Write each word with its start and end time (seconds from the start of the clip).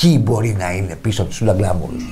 ποιοι 0.00 0.20
μπορεί 0.22 0.56
να 0.58 0.72
είναι 0.72 0.96
πίσω 1.02 1.20
από 1.20 1.30
τους 1.30 1.38
Σούλα 1.38 1.52
Glamorous. 1.54 2.04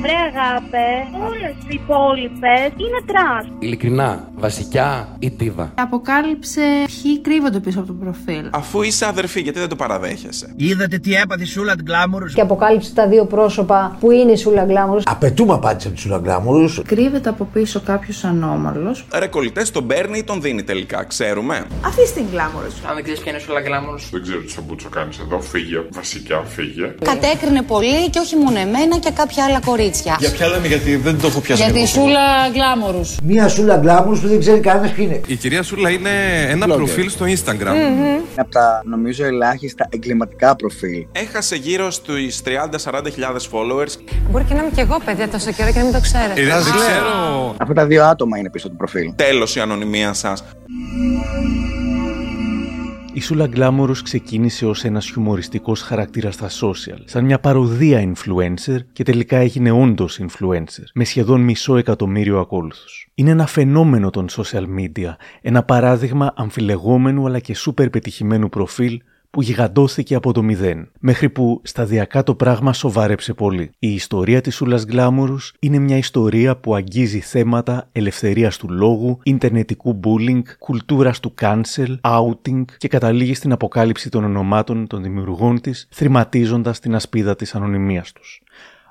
Βρε 0.00 0.12
αγάπες, 0.30 0.86
όλες 1.28 1.54
οι 1.68 1.74
υπόλοιπες 1.82 2.66
είναι 2.66 3.00
trash. 3.06 3.46
Ειλικρινά, 3.58 4.31
βασικιά 4.42 5.08
ή 5.18 5.30
ντίβα; 5.30 5.72
Αποκάλυψε 5.74 6.60
ποιοι 6.86 7.20
κρύβονται 7.20 7.60
πίσω 7.60 7.78
από 7.78 7.86
το 7.86 7.92
προφίλ. 7.92 8.46
Αφού 8.50 8.82
είσαι 8.82 9.06
αδερφή, 9.06 9.40
γιατί 9.40 9.58
δεν 9.58 9.68
το 9.68 9.76
παραδέχεσαι; 9.76 10.52
Είδατε 10.56 10.98
τι 10.98 11.14
έπαθε 11.14 11.42
η 11.42 11.46
Σούλα 11.46 11.74
Glamorous; 11.82 12.34
Και 12.34 12.40
αποκάλυψε 12.40 12.94
τα 12.94 13.08
δύο 13.08 13.24
πρόσωπα 13.24 13.96
που 14.00 14.10
είναι 14.10 14.32
η 14.32 14.36
Σούλα 14.36 14.64
Glamorous. 14.64 15.02
Απαιτούμε 15.06 15.54
απάντηση 15.54 15.86
από 15.86 15.96
τους 15.96 16.02
Σούλα 16.02 16.18
Glamorous. 16.18 16.80
Κρύβεται 16.86 17.28
από 17.28 17.48
πίσω 17.52 17.80
κάποιος 17.80 18.24
ανώμαλος. 18.24 19.06
Ρε 19.18 19.26
κολλητές, 19.26 19.70
τον 19.70 19.86
παίρνει 19.86 20.18
ή 20.18 20.24
τον 20.24 20.40
δίνει 20.40 20.62
τελικά, 20.62 21.04
ξέρουμε; 21.04 21.66
Αφήστε 21.86 22.20
την 22.20 22.28
γκλάμουρος. 22.30 22.74
Αν 22.88 22.94
δεν 22.94 23.02
ξέρεις 23.02 23.20
ποια 23.20 23.32
είναι 23.32 23.40
σου 23.40 23.52
λαγκλάμουρου. 23.52 23.98
Δεν 24.10 24.22
ξέρω 24.22 24.40
τι 24.40 24.50
σαμπούτσο 24.50 24.88
κάνεις 24.88 25.18
εδώ. 25.18 25.40
Φύγε, 25.40 25.80
βασικά 25.92 26.42
φύγε. 26.44 26.94
Κατέκρινε 27.04 27.62
πολύ 27.62 28.10
και 28.10 28.18
όχι 28.18 28.36
μόνο 28.36 28.58
εμένα 28.58 28.98
και 28.98 29.10
κάποια 29.14 29.44
άλλα 29.44 29.60
κορίτσια. 29.60 30.16
Για 30.18 30.30
ποια 30.30 30.46
λέμε, 30.48 30.66
γιατί 30.66 30.96
δεν 30.96 31.20
το 31.20 31.26
έχω 31.26 31.40
πιάσει. 31.40 31.62
Για 31.62 31.72
τη 31.72 31.86
Σούλα 31.86 32.48
Γκλάμουρους. 32.52 33.16
Μία 33.22 33.48
Σούλα 33.48 33.76
Γκλάμουρους 33.76 34.20
που 34.20 34.26
δεν 34.32 34.40
ξέρει 34.40 34.60
κανένας 34.60 34.92
ποιοι 34.92 35.06
είναι. 35.08 35.20
Η 35.26 35.36
κυρία 35.36 35.62
Σούλα 35.62 35.90
είναι 35.90 36.10
ένα 36.48 36.66
προφίλ 36.66 37.10
στο 37.10 37.26
Instagram. 37.26 37.74
Από 38.36 38.50
τα 38.50 38.82
νομίζω 38.84 39.24
ελάχιστα 39.24 39.86
εγκληματικά 39.90 40.56
προφίλ. 40.56 41.06
Έχασε 41.12 41.56
γύρω 41.56 41.90
στους 41.90 42.40
30-40 42.44 43.12
χιλιάδες 43.12 43.48
followers. 43.52 44.14
Μπορεί 44.30 44.44
και 44.44 44.54
να 44.54 44.60
είμαι 44.60 44.70
κι 44.74 44.80
εγώ 44.80 45.00
παιδιά 45.04 45.28
τόσο 45.28 45.52
καιρό 45.52 45.72
και 45.72 45.78
να 45.78 45.84
μην 45.84 45.92
το 45.92 46.00
ξέρετε. 46.00 46.34
Δεν 46.34 46.62
ξέρω. 46.62 47.54
Αυτά 47.58 47.74
τα 47.74 47.86
δύο 47.86 48.04
άτομα 48.04 48.38
είναι 48.38 48.50
πίσω 48.50 48.68
του 48.68 48.76
προφίλ. 48.76 49.12
Τέλος 49.16 49.56
η 49.56 49.60
ανωνυμία 49.60 50.12
σας. 50.12 50.44
Η 53.14 53.20
Σούλα 53.20 53.46
Γκλάμουρος 53.46 54.02
ξεκίνησε 54.02 54.66
ως 54.66 54.84
ένας 54.84 55.06
χιουμοριστικός 55.10 55.80
χαρακτήρας 55.82 56.34
στα 56.34 56.48
social, 56.48 56.98
σαν 57.04 57.24
μια 57.24 57.40
παροδία 57.40 58.12
influencer 58.12 58.78
και 58.92 59.02
τελικά 59.02 59.36
έγινε 59.36 59.70
όντως 59.70 60.20
influencer, 60.22 60.84
με 60.94 61.04
σχεδόν 61.04 61.40
μισό 61.40 61.76
εκατομμύριο 61.76 62.40
ακόλουθους. 62.40 63.08
Είναι 63.14 63.30
ένα 63.30 63.46
φαινόμενο 63.46 64.10
των 64.10 64.26
social 64.28 64.64
media, 64.78 65.16
ένα 65.40 65.62
παράδειγμα 65.62 66.32
αμφιλεγόμενου 66.36 67.26
αλλά 67.26 67.38
και 67.38 67.54
σούπερ 67.54 67.90
πετυχημένου 67.90 68.48
προφίλ 68.48 69.00
που 69.32 69.42
γιγαντώθηκε 69.42 70.14
από 70.14 70.32
το 70.32 70.42
μηδέν, 70.42 70.90
μέχρι 70.98 71.30
που 71.30 71.60
σταδιακά 71.64 72.22
το 72.22 72.34
πράγμα 72.34 72.72
σοβάρεψε 72.72 73.34
πολύ. 73.34 73.70
Η 73.78 73.94
ιστορία 73.94 74.40
της 74.40 74.54
Σούλας 74.54 74.84
Γκλάμουρους 74.84 75.54
είναι 75.58 75.78
μια 75.78 75.96
ιστορία 75.96 76.56
που 76.56 76.74
αγγίζει 76.74 77.20
θέματα 77.20 77.88
ελευθερίας 77.92 78.56
του 78.56 78.70
λόγου, 78.70 79.18
ιντερνετικού 79.22 80.00
bullying, 80.04 80.42
κουλτούρας 80.58 81.20
του 81.20 81.34
cancel, 81.40 81.96
outing 82.00 82.64
και 82.76 82.88
καταλήγει 82.88 83.34
στην 83.34 83.52
αποκάλυψη 83.52 84.08
των 84.08 84.24
ονομάτων 84.24 84.86
των 84.86 85.02
δημιουργών 85.02 85.60
της, 85.60 85.88
θρηματίζοντας 85.90 86.80
την 86.80 86.94
ασπίδα 86.94 87.36
της 87.36 87.54
ανωνυμίας 87.54 88.12
τους. 88.12 88.42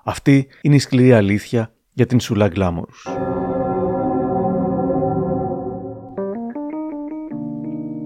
Αυτή 0.03 0.47
είναι 0.61 0.75
η 0.75 0.79
σκληρή 0.79 1.13
αλήθεια 1.13 1.71
για 1.93 2.05
την 2.05 2.19
Σούλα 2.19 2.47
Γκλάμουρους. 2.47 3.07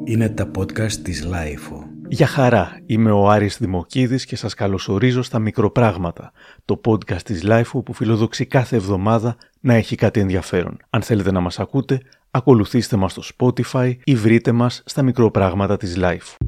Είναι 0.03 0.29
τα 0.29 0.51
podcast 0.57 0.91
της 0.91 1.27
Lifeo. 1.31 1.84
Γεια 2.07 2.27
χαρά, 2.27 2.81
είμαι 2.85 3.11
ο 3.11 3.29
Άρης 3.29 3.57
Δημοκίδης 3.57 4.25
και 4.25 4.35
σας 4.35 4.53
καλωσορίζω 4.53 5.21
στα 5.21 5.39
Μικροπράγματα, 5.39 6.31
το 6.65 6.81
podcast 6.85 7.21
της 7.21 7.43
Lifeo 7.45 7.83
που 7.85 7.93
φιλοδοξεί 7.93 8.45
κάθε 8.45 8.75
εβδομάδα 8.75 9.35
να 9.59 9.73
έχει 9.73 9.95
κάτι 9.95 10.19
ενδιαφέρον. 10.19 10.77
Αν 10.89 11.01
θέλετε 11.01 11.31
να 11.31 11.39
μας 11.39 11.59
ακούτε, 11.59 12.01
ακολουθήστε 12.31 12.95
μας 12.95 13.11
στο 13.11 13.21
Spotify 13.37 13.95
ή 14.03 14.15
βρείτε 14.15 14.51
μας 14.51 14.83
στα 14.85 15.01
Μικροπράγματα 15.01 15.77
της 15.77 15.97
Lifeo. 15.99 16.45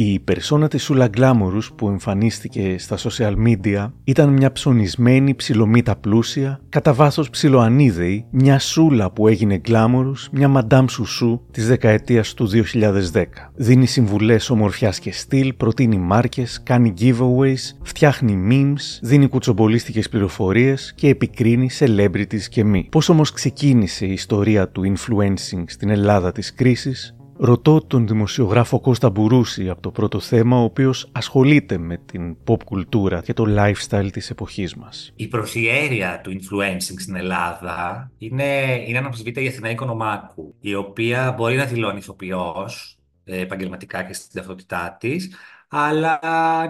Η 0.00 0.18
περσόνα 0.18 0.68
της 0.68 0.82
Σούλα 0.82 1.08
Γκλάμουρους 1.08 1.72
που 1.72 1.88
εμφανίστηκε 1.88 2.78
στα 2.78 2.96
social 2.98 3.34
media 3.46 3.90
ήταν 4.04 4.28
μια 4.28 4.52
ψωνισμένη 4.52 5.34
ψιλομύτα 5.34 5.96
πλούσια, 5.96 6.60
κατά 6.68 6.92
βάθος 6.92 7.30
ψιλοανίδεη, 7.30 8.26
μια 8.30 8.58
σούλα 8.58 9.10
που 9.10 9.28
έγινε 9.28 9.56
γκλάμουρους, 9.56 10.28
μια 10.32 10.48
μαντάμ 10.48 10.86
σουσού 10.86 11.40
της 11.50 11.68
δεκαετίας 11.68 12.34
του 12.34 12.46
2010. 12.46 13.50
Δίνει 13.54 13.86
συμβουλές 13.86 14.50
ομορφιάς 14.50 14.98
και 14.98 15.12
στυλ, 15.12 15.52
προτείνει 15.52 15.98
μάρκες, 15.98 16.62
κάνει 16.62 16.94
giveaways, 17.00 17.76
φτιάχνει 17.82 18.38
memes, 18.50 18.98
δίνει 19.02 19.28
κουτσομπολίστικες 19.28 20.08
πληροφορίες 20.08 20.92
και 20.96 21.08
επικρίνει 21.08 21.70
celebrities 21.78 22.42
και 22.50 22.64
μη. 22.64 22.88
Πώς 22.90 23.08
όμως 23.08 23.32
ξεκίνησε 23.32 24.06
η 24.06 24.12
ιστορία 24.12 24.68
του 24.68 24.94
influencing 24.94 25.64
στην 25.66 25.90
Ελλάδα 25.90 26.32
της 26.32 26.54
κρίσης, 26.54 27.17
Ρωτώ 27.40 27.80
τον 27.80 28.06
δημοσιογράφο 28.06 28.80
Κώστα 28.80 29.10
Μπουρούση 29.10 29.68
από 29.68 29.80
το 29.80 29.90
πρώτο 29.90 30.20
θέμα, 30.20 30.56
ο 30.56 30.62
οποίος 30.62 31.08
ασχολείται 31.12 31.78
με 31.78 31.96
την 31.96 32.36
pop 32.46 32.62
κουλτούρα 32.64 33.20
και 33.20 33.32
το 33.32 33.44
lifestyle 33.48 34.08
της 34.12 34.30
εποχής 34.30 34.74
μας. 34.74 35.12
Η 35.16 35.28
προσιέρεια 35.28 36.20
του 36.20 36.32
influencing 36.32 36.94
στην 36.98 37.16
Ελλάδα 37.16 38.10
είναι, 38.18 38.82
είναι 38.86 38.98
αναμφισβήτητα 38.98 39.40
η 39.40 39.46
Αθηναϊκή 39.46 39.76
Κονομάκου, 39.76 40.54
η 40.60 40.74
οποία 40.74 41.34
μπορεί 41.36 41.56
να 41.56 41.64
δηλώνει 41.64 41.98
ηθοποιός 41.98 42.98
ε, 43.24 43.40
επαγγελματικά 43.40 44.02
και 44.02 44.12
στην 44.12 44.30
ταυτότητά 44.32 44.96
της, 45.00 45.36
αλλά 45.68 46.18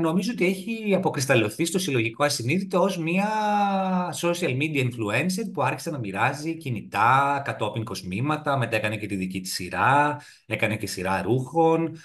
νομίζω 0.01 0.33
ότι 0.33 0.47
έχει 0.47 0.95
αποκρισταλωθεί 0.95 1.65
στο 1.65 1.79
συλλογικό 1.79 2.25
ασυνείδητο 2.25 2.83
ως 2.83 2.99
μια 2.99 3.29
social 4.21 4.57
media 4.59 4.85
influencer 4.85 5.51
που 5.53 5.63
άρχισε 5.63 5.91
να 5.91 5.99
μοιράζει 5.99 6.57
κινητά, 6.57 7.43
κατόπιν 7.45 7.85
κοσμήματα, 7.85 8.57
μετά 8.57 8.77
έκανε 8.77 8.97
και 8.97 9.07
τη 9.07 9.17
δική 9.17 9.41
της 9.41 9.55
σειρά, 9.55 10.21
έκανε 10.47 10.77
και 10.77 10.87
σειρά 10.87 11.23
ρούχων. 11.23 11.97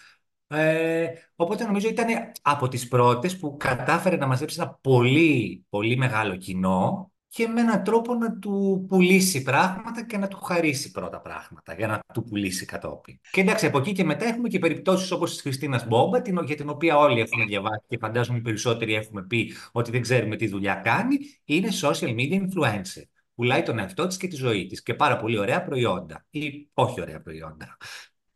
Ε, 0.47 1.07
οπότε 1.35 1.65
νομίζω 1.65 1.87
ήταν 1.89 2.07
από 2.41 2.67
τις 2.67 2.87
πρώτες 2.87 3.37
που 3.37 3.57
κατάφερε 3.57 4.15
να 4.15 4.27
μαζέψει 4.27 4.57
ένα 4.61 4.77
πολύ, 4.81 5.65
πολύ 5.69 5.97
μεγάλο 5.97 6.35
κοινό 6.35 7.12
και 7.33 7.47
με 7.47 7.61
έναν 7.61 7.83
τρόπο 7.83 8.13
να 8.13 8.37
του 8.37 8.85
πουλήσει 8.89 9.41
πράγματα 9.41 10.05
και 10.05 10.17
να 10.17 10.27
του 10.27 10.37
χαρίσει 10.37 10.91
πρώτα 10.91 11.21
πράγματα 11.21 11.73
για 11.73 11.87
να 11.87 11.99
του 12.13 12.23
πουλήσει 12.23 12.65
κατόπιν. 12.65 13.19
Και 13.31 13.41
εντάξει, 13.41 13.65
από 13.65 13.77
εκεί 13.77 13.91
και 13.91 14.03
μετά 14.03 14.25
έχουμε 14.25 14.47
και 14.47 14.59
περιπτώσεις 14.59 15.11
όπως 15.11 15.31
της 15.31 15.41
Χριστίνας 15.41 15.87
Μπόμπα, 15.87 16.21
την, 16.21 16.39
για 16.45 16.55
την 16.55 16.69
οποία 16.69 16.97
όλοι 16.97 17.19
έχουμε 17.21 17.45
διαβάσει 17.45 17.83
και 17.87 17.97
φαντάζομαι 17.97 18.37
οι 18.37 18.41
περισσότεροι 18.41 18.93
έχουμε 18.93 19.23
πει 19.23 19.53
ότι 19.71 19.91
δεν 19.91 20.01
ξέρουμε 20.01 20.35
τι 20.35 20.47
δουλειά 20.47 20.73
κάνει, 20.73 21.17
είναι 21.45 21.69
social 21.81 22.15
media 22.15 22.41
influencer. 22.41 23.03
Πουλάει 23.35 23.63
τον 23.63 23.79
εαυτό 23.79 24.07
της 24.07 24.17
και 24.17 24.27
τη 24.27 24.35
ζωή 24.35 24.65
της 24.65 24.83
και 24.83 24.93
πάρα 24.93 25.17
πολύ 25.17 25.37
ωραία 25.37 25.63
προϊόντα 25.63 26.25
ή 26.29 26.69
όχι 26.73 27.01
ωραία 27.01 27.21
προϊόντα. 27.21 27.77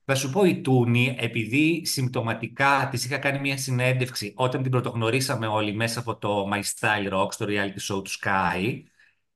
Θα 0.09 0.16
σου 0.16 0.29
πω 0.29 0.45
η 0.45 0.62
Τούνη, 0.62 1.16
επειδή 1.19 1.85
συμπτωματικά 1.85 2.88
της 2.91 3.06
είχα 3.06 3.18
κάνει 3.18 3.40
μια 3.40 3.57
συνέντευξη 3.57 4.34
όταν 4.35 4.62
την 4.62 4.72
πρωτογνωρίσαμε 4.72 5.47
όλοι 5.47 5.73
μέσα 5.73 6.00
από 6.00 6.18
το 6.18 6.50
My 6.53 6.62
Style 6.62 7.13
Rock, 7.13 7.28
στο 7.31 7.45
reality 7.50 7.94
show 7.94 8.03
του 8.03 8.09
Sky, 8.22 8.81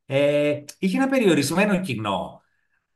ε, 0.06 0.60
είχε 0.80 0.98
ένα 0.98 1.08
περιορισμένο 1.08 1.81
κοινό. 1.81 2.42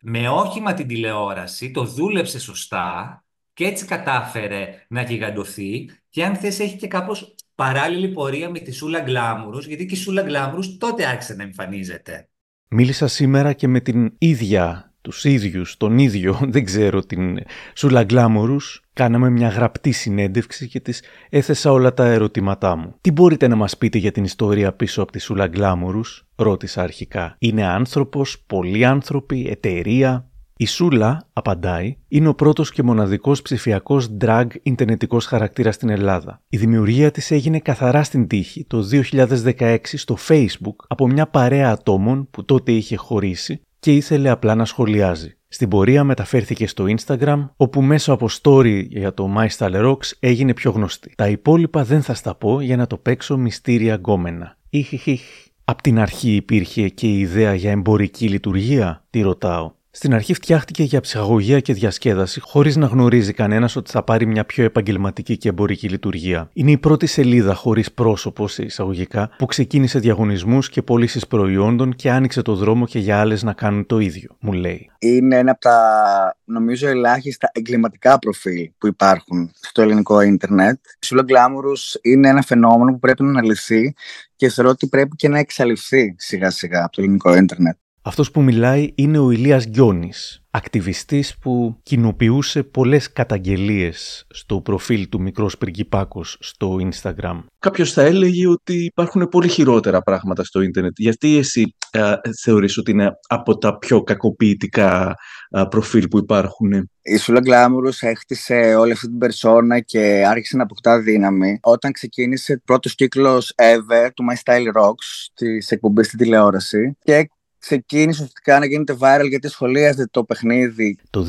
Με 0.01 0.29
όχημα 0.29 0.73
την 0.73 0.87
τηλεόραση, 0.87 1.71
το 1.71 1.83
δούλεψε 1.83 2.39
σωστά 2.39 3.23
και 3.53 3.65
έτσι 3.65 3.85
κατάφερε 3.85 4.85
να 4.89 5.01
γιγαντωθεί 5.01 5.89
και 6.09 6.25
αν 6.25 6.35
θες 6.35 6.59
έχει 6.59 6.75
και 6.77 6.87
κάπως 6.87 7.35
παράλληλη 7.55 8.09
πορεία 8.09 8.49
με 8.49 8.59
τη 8.59 8.71
Σούλα 8.71 8.99
Γκλάμουρους, 9.01 9.67
γιατί 9.67 9.85
και 9.85 9.95
η 9.95 9.97
Σούλα 9.97 10.21
Γκλάμουρους 10.21 10.77
τότε 10.77 11.05
άρχισε 11.05 11.33
να 11.33 11.43
εμφανίζεται. 11.43 12.29
Μίλησα 12.67 13.07
σήμερα 13.07 13.53
και 13.53 13.67
με 13.67 13.79
την 13.79 14.15
ίδια 14.17 14.94
τους 15.05 15.23
ίδιους, 15.23 15.77
τον 15.77 15.97
ίδιο, 15.97 16.39
δεν 16.53 16.65
ξέρω, 16.65 17.05
την 17.05 17.39
Σούλα 17.73 18.03
Γκλάμορους, 18.03 18.81
κάναμε 18.93 19.29
μια 19.29 19.47
γραπτή 19.47 19.91
συνέντευξη 19.91 20.67
και 20.67 20.79
της 20.79 21.03
έθεσα 21.29 21.71
όλα 21.71 21.93
τα 21.93 22.05
ερωτήματά 22.05 22.75
μου. 22.75 22.95
Τι 23.01 23.11
μπορείτε 23.11 23.47
να 23.47 23.55
μας 23.55 23.77
πείτε 23.77 23.97
για 23.97 24.11
την 24.11 24.23
ιστορία 24.23 24.73
πίσω 24.73 25.01
από 25.01 25.11
τη 25.11 25.19
Σούλα 25.19 25.47
Γκλάμορους, 25.47 26.25
ρώτησα 26.35 26.81
αρχικά. 26.81 27.35
Είναι 27.39 27.65
άνθρωπος, 27.65 28.43
πολλοί 28.47 28.85
άνθρωποι, 28.85 29.47
εταιρεία. 29.49 30.29
Η 30.57 30.65
Σούλα, 30.65 31.27
απαντάει, 31.33 31.97
είναι 32.07 32.27
ο 32.27 32.35
πρώτος 32.35 32.71
και 32.71 32.83
μοναδικός 32.83 33.41
ψηφιακός 33.41 34.17
drag 34.21 34.47
ιντερνετικός 34.63 35.25
χαρακτήρας 35.25 35.75
στην 35.75 35.89
Ελλάδα. 35.89 36.41
Η 36.49 36.57
δημιουργία 36.57 37.11
της 37.11 37.31
έγινε 37.31 37.59
καθαρά 37.59 38.03
στην 38.03 38.27
τύχη 38.27 38.65
το 38.65 38.87
2016 38.91 39.77
στο 39.81 40.17
Facebook 40.27 40.75
από 40.87 41.07
μια 41.07 41.27
παρέα 41.27 41.71
ατόμων 41.71 42.27
που 42.31 42.45
τότε 42.45 42.71
είχε 42.71 42.95
χωρίσει 42.95 43.61
και 43.79 43.95
ήθελε 43.95 44.29
απλά 44.29 44.55
να 44.55 44.65
σχολιάζει. 44.65 45.37
Στην 45.47 45.69
πορεία 45.69 46.03
μεταφέρθηκε 46.03 46.67
στο 46.67 46.85
Instagram, 46.87 47.49
όπου 47.55 47.81
μέσω 47.81 48.13
από 48.13 48.29
story 48.41 48.85
για 48.87 49.13
το 49.13 49.33
My 49.37 49.47
Style 49.57 49.85
Rocks 49.85 50.11
έγινε 50.19 50.53
πιο 50.53 50.71
γνωστή. 50.71 51.13
Τα 51.15 51.27
υπόλοιπα 51.27 51.83
δεν 51.83 52.01
θα 52.01 52.13
στα 52.13 52.35
πω 52.35 52.61
για 52.61 52.75
να 52.75 52.87
το 52.87 52.97
παίξω 52.97 53.37
μυστήρια 53.37 53.95
γκόμενα. 53.95 54.57
Ιχιχιχ. 54.69 55.21
Απ' 55.67 55.81
την 55.81 55.99
αρχή 55.99 56.35
υπήρχε 56.35 56.89
και 56.89 57.07
η 57.07 57.19
ιδέα 57.19 57.53
για 57.53 57.71
εμπορική 57.71 58.29
λειτουργία, 58.29 59.05
τι 59.09 59.21
ρωτάω. 59.21 59.71
Στην 59.95 60.13
αρχή 60.13 60.33
φτιάχτηκε 60.33 60.83
για 60.83 61.01
ψυχαγωγία 61.01 61.59
και 61.59 61.73
διασκέδαση, 61.73 62.39
χωρίς 62.39 62.75
να 62.75 62.85
γνωρίζει 62.85 63.33
κανένας 63.33 63.75
ότι 63.75 63.91
θα 63.91 64.03
πάρει 64.03 64.25
μια 64.25 64.45
πιο 64.45 64.63
επαγγελματική 64.63 65.37
και 65.37 65.49
εμπορική 65.49 65.89
λειτουργία. 65.89 66.49
Είναι 66.53 66.71
η 66.71 66.77
πρώτη 66.77 67.05
σελίδα 67.05 67.53
χωρίς 67.53 67.91
πρόσωπο 67.91 68.47
σε 68.47 68.63
εισαγωγικά 68.63 69.29
που 69.37 69.45
ξεκίνησε 69.45 69.99
διαγωνισμούς 69.99 70.69
και 70.69 70.81
πωλήσεις 70.81 71.27
προϊόντων 71.27 71.95
και 71.95 72.11
άνοιξε 72.11 72.41
το 72.41 72.55
δρόμο 72.55 72.85
και 72.85 72.99
για 72.99 73.19
άλλες 73.19 73.43
να 73.43 73.53
κάνουν 73.53 73.85
το 73.85 73.99
ίδιο, 73.99 74.37
μου 74.39 74.53
λέει. 74.53 74.89
Είναι 74.99 75.37
ένα 75.37 75.51
από 75.51 75.59
τα 75.59 76.37
νομίζω 76.45 76.87
ελάχιστα 76.87 77.49
εγκληματικά 77.53 78.19
προφίλ 78.19 78.71
που 78.77 78.87
υπάρχουν 78.87 79.51
στο 79.61 79.81
ελληνικό 79.81 80.21
ίντερνετ. 80.21 80.79
Η 80.99 81.05
Σούλα 81.05 81.23
Glamorous 81.27 81.99
είναι 82.01 82.27
ένα 82.27 82.41
φαινόμενο 82.41 82.91
που 82.91 82.99
πρέπει 82.99 83.23
να 83.23 83.29
αναλυθεί 83.29 83.93
και 84.35 84.49
θεωρώ 84.49 84.69
ότι 84.69 84.87
πρέπει 84.87 85.15
και 85.15 85.27
να 85.29 85.39
εξαλειφθεί 85.39 86.15
σιγά 86.17 86.49
σιγά 86.49 86.83
από 86.83 86.91
το 86.91 87.01
ελληνικό 87.01 87.35
ίντερνετ. 87.35 87.75
Αυτός 88.07 88.31
που 88.31 88.41
μιλάει 88.41 88.91
είναι 88.95 89.19
ο 89.19 89.31
Ηλίας 89.31 89.67
Γκιόνης, 89.67 90.45
ακτιβιστής 90.51 91.37
που 91.37 91.79
κοινοποιούσε 91.83 92.63
πολλές 92.63 93.11
καταγγελίες 93.11 94.25
στο 94.29 94.61
προφίλ 94.61 95.09
του 95.09 95.21
Μικρός 95.21 95.57
Πριγκιπάκος 95.57 96.37
στο 96.39 96.77
Instagram. 96.79 97.43
Κάποιος 97.59 97.93
θα 97.93 98.01
έλεγε 98.01 98.47
ότι 98.47 98.73
υπάρχουν 98.73 99.29
πολύ 99.29 99.47
χειρότερα 99.47 100.01
πράγματα 100.01 100.43
στο 100.43 100.61
ίντερνετ. 100.61 100.93
Γιατί 100.95 101.37
εσύ 101.37 101.75
ε, 101.91 102.13
θεωρείς 102.41 102.77
ότι 102.77 102.91
είναι 102.91 103.11
από 103.27 103.57
τα 103.57 103.77
πιο 103.77 104.03
κακοποιητικά 104.03 105.15
ε, 105.49 105.63
προφίλ 105.69 106.07
που 106.07 106.17
υπάρχουν; 106.17 106.89
Η 107.01 107.17
Σούλα 107.17 107.41
Glamorous 107.45 108.07
έχτισε 108.07 108.75
όλη 108.79 108.91
αυτή 108.91 109.07
την 109.07 109.17
περσόνα 109.17 109.79
και 109.79 110.23
άρχισε 110.27 110.57
να 110.57 110.63
αποκτά 110.63 111.01
δύναμη 111.01 111.59
όταν 111.61 111.91
ξεκίνησε 111.91 112.61
πρώτος 112.65 112.95
κύκλος 112.95 113.53
ever 113.55 114.09
του 114.13 114.23
My 114.31 114.35
Style 114.43 114.81
Rocks 114.81 115.27
της 115.33 115.71
εκπομπής 115.71 116.05
στην 116.07 116.19
τηλεόραση 116.19 116.97
και 117.03 117.29
ξεκίνησε 117.65 118.23
ουσιαστικά 118.23 118.59
να 118.59 118.65
γίνεται 118.65 118.97
viral 118.99 119.27
γιατί 119.29 119.47
σχολίαζε 119.47 120.07
το 120.11 120.23
παιχνίδι. 120.23 120.97
Το 121.09 121.25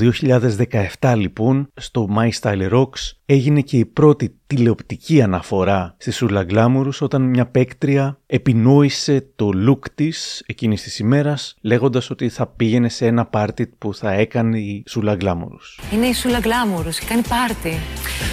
2017 1.00 1.14
λοιπόν 1.16 1.68
στο 1.74 2.08
My 2.16 2.30
Style 2.40 2.70
Rocks 2.72 3.15
έγινε 3.28 3.60
και 3.60 3.76
η 3.76 3.84
πρώτη 3.84 4.34
τηλεοπτική 4.46 5.22
αναφορά 5.22 5.94
στη 5.98 6.10
Σούλα 6.10 6.46
Glamorous 6.50 6.98
όταν 7.00 7.22
μια 7.22 7.46
παίκτρια 7.46 8.18
επινόησε 8.26 9.26
το 9.36 9.50
look 9.68 9.90
της 9.94 10.42
εκείνης 10.46 10.82
της 10.82 10.98
ημέρας 10.98 11.54
λέγοντας 11.60 12.10
ότι 12.10 12.28
θα 12.28 12.46
πήγαινε 12.46 12.88
σε 12.88 13.06
ένα 13.06 13.24
πάρτι 13.26 13.66
που 13.66 13.94
θα 13.94 14.12
έκανε 14.12 14.58
η 14.58 14.82
Σούλα 14.86 15.16
Glamorous. 15.20 15.92
Είναι 15.92 16.06
η 16.06 16.12
Σούλα 16.14 16.38
Glamorous, 16.42 17.04
κάνει 17.08 17.22
πάρτι. 17.28 17.78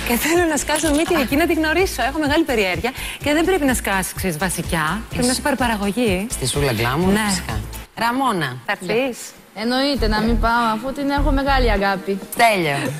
Και 0.07 0.16
θέλω 0.16 0.45
να 0.50 0.57
σκάσω 0.57 0.90
μύτη 0.92 1.13
εκεί 1.22 1.36
να 1.36 1.48
τη 1.48 1.54
γνωρίσω. 1.54 2.01
Έχω 2.10 2.19
μεγάλη 2.19 2.44
περιέργεια 2.44 2.92
και 3.24 3.34
δεν 3.34 3.46
πρέπει 3.46 3.66
να 3.66 3.74
σκάσει, 3.74 4.16
ξέρεις, 4.16 4.38
βασικά. 4.38 5.01
Πρέπει 5.10 5.28
να 5.28 5.34
σε 5.34 5.42
πάρει 5.42 5.56
παραγωγή. 5.56 6.28
Στη 6.30 6.48
Σούλα 6.48 6.72
Glamorous, 6.72 7.12
Ναι. 7.13 7.19
φυσικά. 7.30 7.60
Ραμόνα, 7.96 8.57
θα 8.66 8.72
έρθεις. 8.72 9.31
Εννοείται 9.56 10.07
να 10.07 10.22
μην 10.22 10.39
πάω 10.39 10.66
αφού 10.74 10.94
την 10.94 11.10
έχω 11.10 11.31
μεγάλη 11.31 11.72
αγάπη. 11.72 12.19
Τέλειο. 12.36 12.92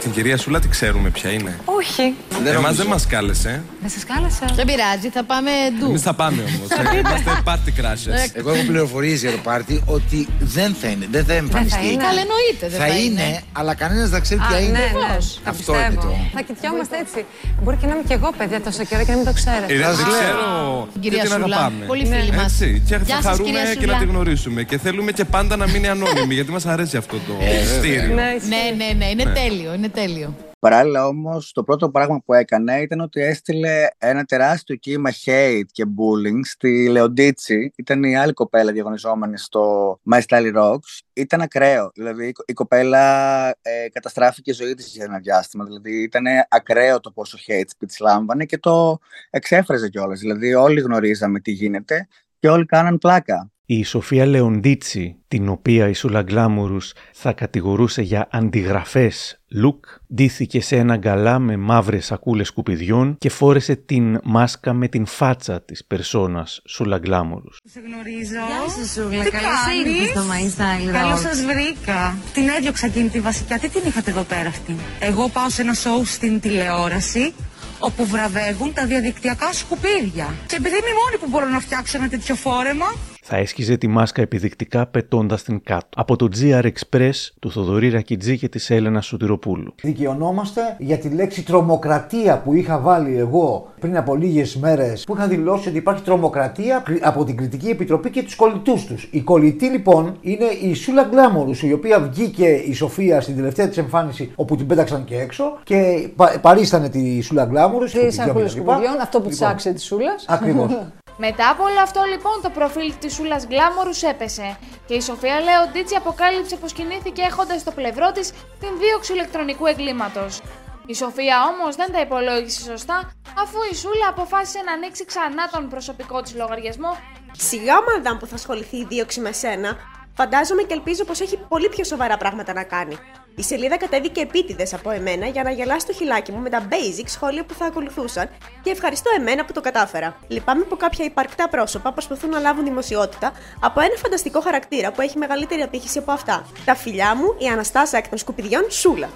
Την 0.00 0.12
κυρία 0.12 0.36
Σούλα 0.36 0.60
τη 0.60 0.68
ξέρουμε 0.68 1.08
ποια 1.10 1.30
είναι. 1.32 1.58
Όχι. 1.64 2.14
Εμάς 2.56 2.76
δεν 2.76 2.86
μας 2.86 3.06
κάλεσε. 3.06 3.62
Δεν 3.80 3.90
σας 3.90 4.04
κάλεσα. 4.04 4.46
Δεν 4.54 4.66
πειράζει, 4.66 5.08
θα 5.12 5.24
πάμε 5.24 5.50
ντου. 5.78 5.86
Εμείς 5.88 6.02
θα 6.02 6.14
πάμε 6.14 6.42
όμως. 6.42 6.68
Είμαστε 6.98 7.30
party 7.44 7.70
crashers. 7.80 8.30
Εγώ 8.32 8.50
έχω 8.52 8.64
πληροφορίες 8.66 9.20
για 9.20 9.30
το 9.30 9.36
πάρτι 9.42 9.82
ότι 9.86 10.28
δεν 10.38 10.74
θα 10.80 10.88
είναι, 10.88 11.06
δεν 11.10 11.24
θα 11.24 11.32
εμφανιστεί. 11.32 11.86
είναι. 11.92 12.02
Καλά 12.02 12.20
εννοείται, 12.26 12.66
δεν 12.68 12.80
Θα 12.80 12.86
είναι, 12.98 13.40
αλλά 13.52 13.74
κανένας 13.74 14.08
δεν 14.08 14.20
ξέρει 14.22 14.40
ποια 14.48 14.56
Α, 14.56 14.60
είναι. 14.60 14.70
ναι, 14.78 14.78
ναι. 14.78 15.16
Αυτό 15.44 15.72
το 15.72 15.78
είναι 15.78 15.86
πιστεύω. 15.88 16.06
το. 16.06 16.16
Θα 16.34 16.40
κοιτιόμαστε 16.42 16.96
έτσι. 17.04 17.24
Μπορεί 17.62 17.76
και 17.80 17.86
να 17.86 17.92
είμαι 17.94 18.02
κι 18.06 18.12
εγώ 18.12 18.28
παιδιά 18.38 18.60
τόσο 18.60 18.84
καιρό 18.84 19.04
και 19.04 19.10
να 19.10 19.16
μην 19.16 19.26
το 19.26 19.32
ξέρετε. 19.32 19.72
Ε, 19.74 19.76
Δεν 19.76 19.86
Σας 19.86 20.04
ξέρω. 20.12 20.88
Την 20.92 21.00
κυρία 21.00 21.18
και 21.22 21.28
την 21.28 21.32
Σούλα. 21.42 21.56
αγαπάμε. 21.56 21.84
Πολύ 21.92 22.04
φίλη 22.12 22.32
μας. 22.36 22.44
Έτσι. 22.52 22.82
Και 22.88 22.96
Γεια 23.04 23.16
θα 23.20 23.22
σας, 23.28 23.36
κυρία 23.36 23.60
χαρούμε 23.60 23.74
και 23.74 23.80
Σούλα. 23.80 23.92
να 23.92 23.98
τη 23.98 24.04
γνωρίσουμε. 24.12 24.62
Και 24.62 24.78
θέλουμε 24.78 25.10
και 25.12 25.24
πάντα 25.24 25.56
να 25.56 25.66
μείνει 25.72 25.88
ανώνυμη 25.88 26.34
γιατί 26.38 26.50
μας 26.50 26.66
αρέσει 26.66 26.96
αυτό 26.96 27.16
το 27.26 27.32
στήριο. 27.78 28.14
Ναι, 28.14 28.28
ισχύει. 28.36 28.48
Ναι, 28.54 28.62
ναι, 28.80 28.88
ναι, 29.00 29.06
είναι 29.14 29.24
τέλειο, 29.40 29.70
είναι 29.86 29.94
τέλειο. 29.94 30.34
Παράλληλα 30.58 31.06
όμως 31.06 31.52
το 31.52 31.62
πρώτο 31.62 31.90
πράγμα 31.90 32.22
που 32.24 32.34
έκανε 32.34 32.80
ήταν 32.80 33.00
ότι 33.00 33.20
έστειλε 33.20 33.86
ένα 33.98 34.24
τεράστιο 34.24 34.76
κύμα 34.76 35.10
hate 35.24 35.62
και 35.72 35.84
bullying 35.84 36.40
στη 36.42 36.88
Λεοντίτσι. 36.88 37.72
Ήταν 37.76 38.02
η 38.02 38.16
άλλη 38.16 38.32
κοπέλα 38.32 38.72
διαγωνιζόμενη 38.72 39.38
στο 39.38 39.92
My 40.10 40.20
Style 40.28 40.56
Rocks. 40.56 41.00
Ήταν 41.12 41.40
ακραίο. 41.40 41.90
Δηλαδή 41.94 42.26
η 42.26 42.32
κο- 42.32 42.44
η 42.46 42.52
κοπέλα 42.52 43.48
ε, 43.48 43.88
καταστράφηκε 43.92 44.50
η 44.50 44.54
ζωή 44.54 44.74
της 44.74 44.86
για 44.86 45.04
ένα 45.04 45.18
διάστημα. 45.18 45.64
Δηλαδή 45.64 46.02
ήταν 46.02 46.24
ακραίο 46.48 47.00
το 47.00 47.10
πόσο 47.10 47.38
hate 47.46 47.84
speech 47.84 47.96
λάμβανε 48.00 48.44
και 48.44 48.58
το 48.58 48.98
εξέφραζε 49.30 49.88
κιόλας. 49.88 50.20
Δηλαδή 50.20 50.54
όλοι 50.54 50.80
γνωρίζαμε 50.80 51.40
τι 51.40 51.50
γίνεται 51.50 52.08
και 52.38 52.48
όλοι 52.48 52.66
κάναν 52.66 52.98
πλάκα. 52.98 53.50
Η 53.68 53.84
Σοφία 53.84 54.26
Λεοντίτσι, 54.26 55.16
την 55.28 55.48
οποία 55.48 55.88
η 55.88 55.92
Σούλα 55.92 56.22
Γκλάμουρους 56.22 56.92
θα 57.12 57.32
κατηγορούσε 57.32 58.02
για 58.02 58.28
αντιγραφές 58.30 59.40
look, 59.64 59.80
ντύθηκε 60.14 60.60
σε 60.60 60.76
ένα 60.76 60.96
γκαλά 60.96 61.38
με 61.38 61.56
μαύρες 61.56 62.04
σακούλες 62.04 62.46
σκουπιδιών 62.46 63.16
και 63.18 63.28
φόρεσε 63.30 63.76
την 63.76 64.20
μάσκα 64.24 64.72
με 64.72 64.88
την 64.88 65.06
φάτσα 65.06 65.62
της 65.62 65.84
περσόνας 65.84 66.62
Σούλα 66.66 66.98
Γκλάμουρους. 66.98 67.60
Σε 67.64 67.80
γνωρίζω. 67.80 68.46
Γεια 68.46 68.84
σου, 68.84 68.92
Σούλα. 68.92 69.30
Καλώς 69.30 69.86
ήρθες 69.86 70.08
στο 70.08 70.20
My 70.20 70.44
Style 70.44 70.92
Καλώς 70.92 71.18
Rock. 71.18 71.22
σας 71.22 71.44
βρήκα. 71.44 72.16
Την 72.32 72.48
έδιωξα 72.48 72.86
εκείνη 72.86 73.08
τη 73.08 73.20
βασικά. 73.20 73.58
Τι 73.58 73.68
την 73.68 73.82
είχατε 73.86 74.10
εδώ 74.10 74.22
πέρα 74.22 74.48
αυτή; 74.48 74.76
Εγώ 75.00 75.28
πάω 75.28 75.48
σε 75.50 75.62
ένα 75.62 75.74
σοου 75.74 76.04
στην 76.04 76.40
τηλεόραση 76.40 77.34
όπου 77.78 78.06
βραβεύουν 78.06 78.72
τα 78.72 78.86
διαδικτυακά 78.86 79.52
σκουπίδια. 79.52 80.34
Και 80.46 80.56
επειδή 80.56 80.76
είμαι 80.76 80.90
η 80.90 80.98
μόνη 81.04 81.16
που 81.20 81.26
μπορώ 81.30 81.48
να 81.48 81.60
φτιάξω 81.60 81.98
ένα 81.98 82.08
τέτοιο 82.08 82.34
φόρεμα, 82.34 82.86
Θα 83.28 83.36
έσκιζε 83.36 83.76
τη 83.76 83.88
μάσκα 83.88 84.22
επιδεικτικά 84.22 84.86
πετώντας 84.86 85.42
την 85.42 85.62
κάτω. 85.64 85.86
Από 85.96 86.16
το 86.16 86.28
GR 86.40 86.62
Express 86.64 87.10
του 87.38 87.50
Θοδωρή 87.50 87.88
Ρακιτζή 87.88 88.38
και 88.38 88.48
της 88.48 88.70
Έλενα 88.70 89.00
Σωτηροπούλου. 89.00 89.74
Δικαιωνόμαστε 89.82 90.60
για 90.78 90.98
τη 90.98 91.08
λέξη 91.08 91.44
τρομοκρατία 91.44 92.38
που 92.38 92.54
είχα 92.54 92.78
βάλει 92.78 93.16
εγώ 93.16 93.72
πριν 93.80 93.96
από 93.96 94.14
λίγες 94.14 94.56
μέρες, 94.56 95.04
που 95.04 95.14
είχα 95.16 95.26
δηλώσει 95.26 95.68
ότι 95.68 95.78
υπάρχει 95.78 96.02
τρομοκρατία 96.02 96.82
από 97.02 97.24
την 97.24 97.36
Κριτική 97.36 97.68
Επιτροπή 97.68 98.10
και 98.10 98.22
τους 98.22 98.34
κολλητούς 98.34 98.84
τους. 98.84 99.08
Η 99.10 99.20
κολλητή 99.20 99.66
λοιπόν 99.66 100.16
είναι 100.20 100.46
η 100.62 100.74
Σούλα 100.74 101.04
Γκλάμορους, 101.04 101.62
η 101.62 101.72
οποία 101.72 102.00
βγήκε 102.00 102.48
η 102.48 102.72
Σοφία 102.72 103.20
στην 103.20 103.36
τελευταία 103.36 103.68
της 103.68 103.78
εμφάνιση, 103.78 104.32
όπου 104.34 104.56
την 104.56 104.66
πέταξαν 104.66 105.04
και 105.04 105.16
έξω 105.16 105.58
και 105.62 106.08
πα, 106.16 106.38
παρίστανε 106.40 106.88
τη 106.88 107.20
Σούλα 107.20 107.44
Γκλάμορους. 107.44 107.92
Τι 107.92 108.10
σακούλε 108.10 108.48
σκουπιδιών, 108.48 109.00
αυτό 109.00 109.20
που 109.20 109.28
Λοιπόν, 109.28 109.30
ψάξε 109.30 109.72
της 109.72 109.84
Σούλας. 109.84 110.24
Ακριβώς. 110.28 110.70
Μετά 111.18 111.48
από 111.50 111.62
όλο 111.62 111.80
αυτό 111.80 112.02
λοιπόν 112.02 112.42
το 112.42 112.50
προφίλ 112.50 112.94
της 112.98 113.14
Σούλας 113.14 113.46
Γκλάμορους 113.46 114.02
έπεσε. 114.02 114.58
Και 114.86 114.94
η 114.94 115.00
Σοφία 115.00 115.40
Λεοντίτσι 115.40 115.94
αποκάλυψε 115.94 116.56
πως 116.56 116.72
κινήθηκε 116.72 117.22
έχοντας 117.22 117.60
στο 117.60 117.70
πλευρό 117.70 118.12
της 118.12 118.30
την 118.30 118.78
δίωξη 118.78 119.12
ηλεκτρονικού 119.12 119.66
εγκλήματος. 119.66 120.40
Η 120.86 120.94
Σοφία 120.94 121.36
όμως 121.44 121.76
δεν 121.76 121.92
τα 121.92 122.00
υπολόγισε 122.00 122.62
σωστά 122.62 123.12
αφού 123.38 123.58
η 123.72 123.74
Σούλα 123.74 124.08
αποφάσισε 124.08 124.60
να 124.66 124.72
ανοίξει 124.72 125.04
ξανά 125.04 125.48
τον 125.48 125.68
προσωπικό 125.68 126.22
της 126.22 126.34
λογαριασμό. 126.34 126.96
Σιγά 127.32 127.82
μαντάμ 127.82 128.18
που 128.18 128.26
θα 128.26 128.34
ασχοληθεί 128.34 128.76
η 128.76 128.84
δίωξη 128.84 129.20
με 129.20 129.32
σένα, 129.32 129.76
φαντάζομαι 130.16 130.62
και 130.62 130.74
ελπίζω 130.74 131.04
πως 131.04 131.20
έχει 131.20 131.36
πολύ 131.48 131.68
πιο 131.68 131.84
σοβαρά 131.84 132.16
πράγματα 132.16 132.52
να 132.52 132.64
κάνει. 132.64 132.98
Η 133.38 133.42
σελίδα 133.42 133.76
κατέβηκε 133.76 134.20
επίτηδες 134.20 134.74
από 134.74 134.90
εμένα 134.90 135.26
για 135.26 135.42
να 135.42 135.50
γελάσει 135.50 135.86
το 135.86 135.92
χιλάκι 135.92 136.32
μου 136.32 136.38
με 136.38 136.50
τα 136.50 136.68
basic 136.70 137.04
σχόλια 137.06 137.44
που 137.44 137.54
θα 137.54 137.66
ακολουθούσαν 137.66 138.28
και 138.62 138.70
ευχαριστώ 138.70 139.10
εμένα 139.18 139.44
που 139.44 139.52
το 139.52 139.60
κατάφερα. 139.60 140.16
Λυπάμαι 140.28 140.64
που 140.64 140.76
κάποια 140.76 141.04
υπαρκτά 141.04 141.48
πρόσωπα 141.48 141.92
προσπαθούν 141.92 142.30
να 142.30 142.38
λάβουν 142.38 142.64
δημοσιότητα 142.64 143.32
από 143.60 143.80
ένα 143.80 143.94
φανταστικό 143.96 144.40
χαρακτήρα 144.40 144.92
που 144.92 145.00
έχει 145.00 145.18
μεγαλύτερη 145.18 145.62
απήχηση 145.62 145.98
από 145.98 146.12
αυτά. 146.12 146.46
Τα 146.64 146.74
φιλιά 146.74 147.16
μου, 147.16 147.34
η 147.38 147.46
Αναστάσα 147.46 147.96
εκ 147.96 148.08
των 148.08 148.18
σκουπιδιών 148.18 148.64
Σούλα. 148.70 149.08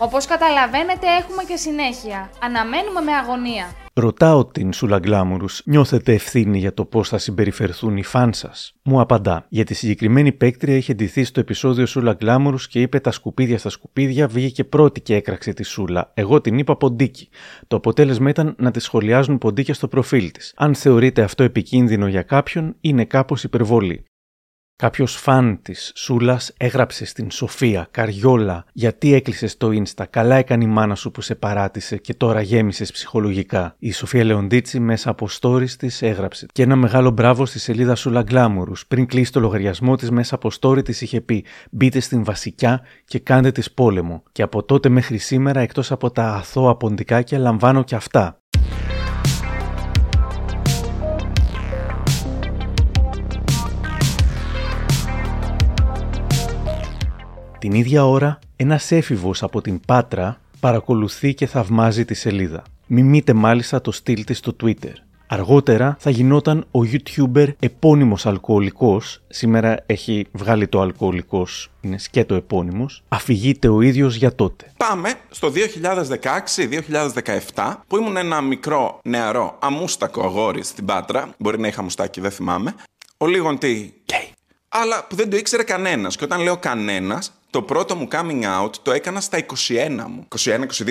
Όπως 0.00 0.26
καταλαβαίνετε 0.26 1.06
έχουμε 1.20 1.42
και 1.48 1.56
συνέχεια. 1.56 2.30
Αναμένουμε 2.42 3.00
με 3.00 3.12
αγωνία. 3.12 3.66
Ρωτάω 3.94 4.46
την 4.46 4.72
Σούλα 4.72 4.98
Γκλάμουρους, 4.98 5.62
νιώθετε 5.64 6.12
ευθύνη 6.12 6.58
για 6.58 6.74
το 6.74 6.84
πώς 6.84 7.08
θα 7.08 7.18
συμπεριφερθούν 7.18 7.96
οι 7.96 8.02
φαν 8.02 8.32
σας; 8.32 8.74
Μου 8.82 9.00
απαντά. 9.00 9.46
Για 9.48 9.64
τη 9.64 9.74
συγκεκριμένη 9.74 10.32
παίκτρια 10.32 10.76
είχε 10.76 10.94
ντυθεί 10.94 11.24
στο 11.24 11.40
επεισόδιο 11.40 11.86
Σούλα 11.86 12.12
Γκλάμουρους 12.12 12.68
και 12.68 12.80
είπε 12.80 13.00
τα 13.00 13.10
σκουπίδια 13.10 13.58
στα 13.58 13.70
σκουπίδια, 13.70 14.28
βγήκε 14.28 14.64
πρώτη 14.64 15.00
και 15.00 15.14
έκραξε 15.14 15.52
τη 15.52 15.62
Σούλα. 15.62 16.10
Εγώ 16.14 16.40
την 16.40 16.58
είπα 16.58 16.76
ποντίκι. 16.76 17.28
Το 17.66 17.76
αποτέλεσμα 17.76 18.28
ήταν 18.28 18.54
να 18.58 18.70
τη 18.70 18.80
σχολιάζουν 18.80 19.38
ποντίκια 19.38 19.74
στο 19.74 19.88
προφίλ 19.88 20.30
της. 20.30 20.52
Αν 20.56 20.74
θεωρείτε 20.74 21.22
αυτό 21.22 21.42
επικίνδυνο 21.42 22.06
για 22.06 22.22
κάποιον, 22.22 22.76
είναι 22.80 23.04
κάπως 23.04 23.44
υπερβολή. 23.44 24.04
Κάποιος 24.82 25.16
φαν 25.16 25.58
της 25.62 25.92
Σούλας 25.94 26.52
έγραψε 26.56 27.04
στην 27.04 27.30
Σοφία 27.30 27.88
Καριόλα 27.90 28.64
γιατί 28.72 29.14
έκλεισες 29.14 29.56
το 29.56 29.68
Insta; 29.72 30.04
Καλά 30.10 30.36
έκανε 30.36 30.64
η 30.64 30.66
μάνα 30.66 30.94
σου 30.94 31.10
που 31.10 31.20
σε 31.20 31.34
παράτησε 31.34 31.96
και 31.96 32.14
τώρα 32.14 32.40
γέμισες 32.40 32.92
ψυχολογικά. 32.92 33.74
Η 33.78 33.92
Σοφία 33.92 34.24
Λεοντίτσι 34.24 34.80
μέσα 34.80 35.10
από 35.10 35.28
stories 35.40 35.70
της 35.70 36.02
έγραψε. 36.02 36.46
Και 36.52 36.62
ένα 36.62 36.76
μεγάλο 36.76 37.10
μπράβο 37.10 37.46
στη 37.46 37.58
σελίδα 37.58 37.94
Σούλα 37.94 38.22
Γκλάμουρους. 38.22 38.86
Πριν 38.86 39.06
κλείσει 39.06 39.32
το 39.32 39.40
λογαριασμό 39.40 39.96
της 39.96 40.10
μέσα 40.10 40.34
από 40.34 40.50
story 40.60 40.84
της 40.84 41.00
είχε 41.00 41.20
πει: 41.20 41.44
Μπείτε 41.70 42.00
στην 42.00 42.24
βασικιά 42.24 42.80
και 43.04 43.18
κάντε 43.18 43.52
της 43.52 43.72
πόλεμο. 43.72 44.22
Και 44.32 44.42
από 44.42 44.62
τότε 44.62 44.88
μέχρι 44.88 45.18
σήμερα, 45.18 45.60
εκτός 45.60 45.92
από 45.92 46.10
τα 46.10 46.24
αθώα 46.24 46.76
ποντικάκια, 46.76 47.38
λαμβάνω 47.38 47.84
και 47.84 47.94
αυτά. 47.94 48.40
Την 57.58 57.72
ίδια 57.72 58.06
ώρα, 58.06 58.38
ένας 58.56 58.90
έφηβος 58.92 59.42
από 59.42 59.60
την 59.60 59.80
Πάτρα 59.86 60.40
παρακολουθεί 60.60 61.34
και 61.34 61.46
θαυμάζει 61.46 62.04
τη 62.04 62.14
σελίδα. 62.14 62.62
Μιμείται 62.86 63.32
μάλιστα 63.32 63.80
το 63.80 63.92
στυλ 63.92 64.24
της 64.24 64.38
στο 64.38 64.56
Twitter. 64.62 64.92
Αργότερα 65.26 65.96
θα 66.00 66.10
γινόταν 66.10 66.66
ο 66.70 66.80
YouTuber 66.92 67.48
επώνυμος 67.58 68.26
αλκοολικός, 68.26 69.22
σήμερα 69.28 69.76
έχει 69.86 70.26
βγάλει 70.32 70.68
το 70.68 70.80
αλκοολικός, 70.80 71.70
είναι 71.80 71.98
σκέτο 71.98 72.34
επώνυμος, 72.34 73.02
αφηγείται 73.08 73.68
ο 73.68 73.80
ίδιος 73.80 74.14
για 74.14 74.34
τότε. 74.34 74.72
Πάμε 74.76 75.14
στο 75.30 75.52
2016-2017 77.54 77.82
που 77.86 77.96
ήμουν 77.96 78.16
ένα 78.16 78.40
μικρό 78.40 79.00
νεαρό 79.02 79.56
αμούστακο 79.60 80.22
αγόρι 80.22 80.62
στην 80.62 80.84
Πάτρα, 80.84 81.34
μπορεί 81.38 81.60
να 81.60 81.66
είχα 81.66 81.82
μουστάκι, 81.82 82.20
δεν 82.20 82.30
θυμάμαι, 82.30 82.74
ο 83.16 83.26
λίγον 83.26 83.58
τι 83.58 83.72
γκέι. 83.72 84.32
Αλλά 84.68 85.06
που 85.08 85.16
δεν 85.16 85.30
το 85.30 85.36
ήξερε 85.36 85.62
κανένας 85.62 86.16
και 86.16 86.24
όταν 86.24 86.40
λέω 86.42 86.56
κανένας 86.56 87.32
το 87.50 87.62
πρώτο 87.62 87.96
μου 87.96 88.08
coming 88.10 88.42
out 88.62 88.70
το 88.82 88.92
έκανα 88.92 89.20
στα 89.20 89.38
21 89.38 89.44
μου. 90.08 90.26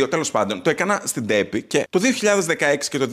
21-22 0.03 0.09
τέλος 0.09 0.31
πάντων. 0.31 0.61
Το 0.61 0.69
έκανα 0.69 1.01
στην 1.05 1.27
Τέπη 1.27 1.61
και 1.61 1.87
το 1.89 1.99
2016 1.99 2.77
και 2.89 2.97
το 2.97 3.09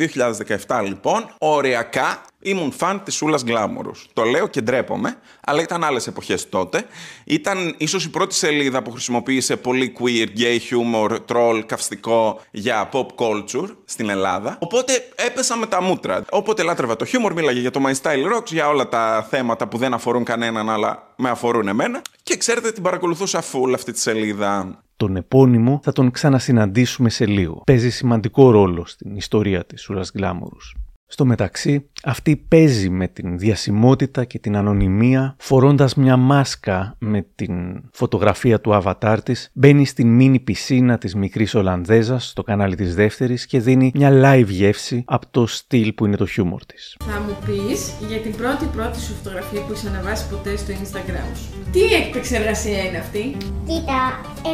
2017 0.67 0.83
λοιπόν, 0.85 1.35
οριακά 1.39 2.23
ήμουν 2.45 2.73
φαν 2.73 3.03
της 3.05 3.15
Σούλας 3.15 3.45
Γκλάμορου. 3.45 3.91
Το 4.13 4.23
λέω 4.23 4.47
και 4.47 4.61
ντρέπομαι, 4.61 5.17
αλλά 5.45 5.63
ήταν 5.63 5.85
άλλες 5.85 6.07
εποχές 6.07 6.49
τότε. 6.49 6.87
Ήταν 7.25 7.75
ίσως 7.79 8.05
η 8.05 8.11
πρώτη 8.11 8.35
σελίδα 8.35 8.83
που 8.83 8.91
χρησιμοποίησε 8.91 9.57
πολύ 9.57 9.97
queer, 10.01 10.27
gay 10.39 10.59
humor, 10.71 11.17
troll, 11.33 11.63
καυστικό 11.67 12.41
για 12.51 12.89
pop 12.93 13.07
culture 13.17 13.69
στην 13.85 14.09
Ελλάδα. 14.09 14.57
Οπότε 14.61 15.09
έπεσα 15.15 15.57
με 15.57 15.67
τα 15.67 15.83
μούτρα. 15.83 16.25
Όποτε 16.31 16.63
λάτρευα 16.63 16.97
το 16.97 17.07
humor, 17.13 17.33
μίλαγε 17.35 17.61
για 17.61 17.71
το 17.71 17.81
My 17.87 17.93
Style 18.03 18.37
Rocks, 18.37 18.47
για 18.51 18.69
όλα 18.69 18.89
τα 18.89 19.27
θέματα 19.31 19.69
που 19.69 19.79
δεν 19.79 19.95
αφορούν 19.95 20.25
κανέναν, 20.25 20.71
αλλά 20.71 21.13
με 21.17 21.31
αφορούν 21.31 21.69
εμένα. 21.69 22.03
Και 22.23 22.37
ξέρετε, 22.37 22.73
την 22.73 22.83
παρακολουθούσα 22.83 23.34
full 23.41 23.73
αυτή 23.75 23.93
τη 23.93 23.99
σελίδα; 24.01 24.83
Τον 24.97 25.17
επώνυμο 25.17 25.81
θα 25.83 25.93
τον 25.93 26.11
ξανασυναντήσουμε 26.11 27.11
σε 27.11 27.27
λίγο. 27.27 27.63
Παίζει 27.67 27.91
σημαντικό 27.91 28.51
ρόλο 28.51 28.87
στην 28.87 29.17
ιστορία 29.17 29.65
της 29.65 29.83
Σούλας 29.83 30.11
Γκλάμορους. 30.13 30.77
Στο 31.07 31.25
μεταξύ, 31.25 31.91
αυτή 32.05 32.37
παίζει 32.37 32.91
με 32.91 33.09
την 33.09 33.39
διασημότητα 33.39 34.25
και 34.25 34.39
την 34.39 34.57
ανωνυμία, 34.57 35.37
φορώντας 35.39 35.95
μια 35.95 36.17
μάσκα 36.17 36.97
με 36.99 37.27
την 37.35 37.83
φωτογραφία 37.93 38.61
του 38.61 38.75
αβατάρ 38.75 39.23
της, 39.23 39.51
μπαίνει 39.53 39.87
στην 39.87 40.09
μίνι 40.09 40.41
πισίνα 40.41 40.99
της 40.99 41.15
μικρής 41.15 41.55
Ολλανδέζας 41.55 42.29
στο 42.29 42.43
κανάλι 42.43 42.77
της 42.77 42.95
δεύτερης 42.95 43.47
και 43.47 43.61
δίνει 43.61 43.91
μια 43.95 44.11
live 44.25 44.47
γεύση 44.49 45.05
από 45.07 45.27
το 45.31 45.47
στυλ 45.47 45.93
που 45.93 46.07
είναι 46.07 46.17
το 46.17 46.27
χιούμορ 46.27 46.65
της. 46.65 46.97
Θα 47.05 47.21
μου 47.27 47.37
πεις 47.47 47.81
για 48.09 48.19
την 48.19 48.35
πρώτη 48.41 48.65
πρώτη 48.77 49.01
σου 49.01 49.13
φωτογραφία 49.19 49.61
που 49.61 49.73
είσαι 49.73 49.89
ανεβάσει 49.89 50.25
ποτέ 50.33 50.57
στο 50.57 50.73
Instagram 50.83 51.31
σου. 51.41 51.49
Τι 51.75 51.85
επεξεργασία 52.03 52.81
είναι 52.87 52.99
αυτή; 53.05 53.25
Κοίτα, 53.69 54.01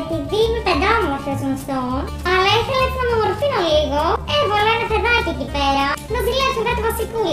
επειδή 0.01 0.39
είμαι 0.45 0.61
πεντάμορφος 0.69 1.39
γνωστόν, 1.45 2.01
αλλά 2.33 2.51
ήθελα 2.59 2.83
έτσι 2.87 2.97
να 3.01 3.05
με 3.09 3.13
ομορφύνω 3.19 3.59
λίγο, 3.71 4.03
έβαλα 4.39 4.71
ένα 4.77 4.87
παιδάκι 4.91 5.31
εκεί 5.35 5.49
πέρα, 5.57 5.87
να 6.13 6.19
ζηλέψω 6.27 6.61
κάτι 6.69 6.81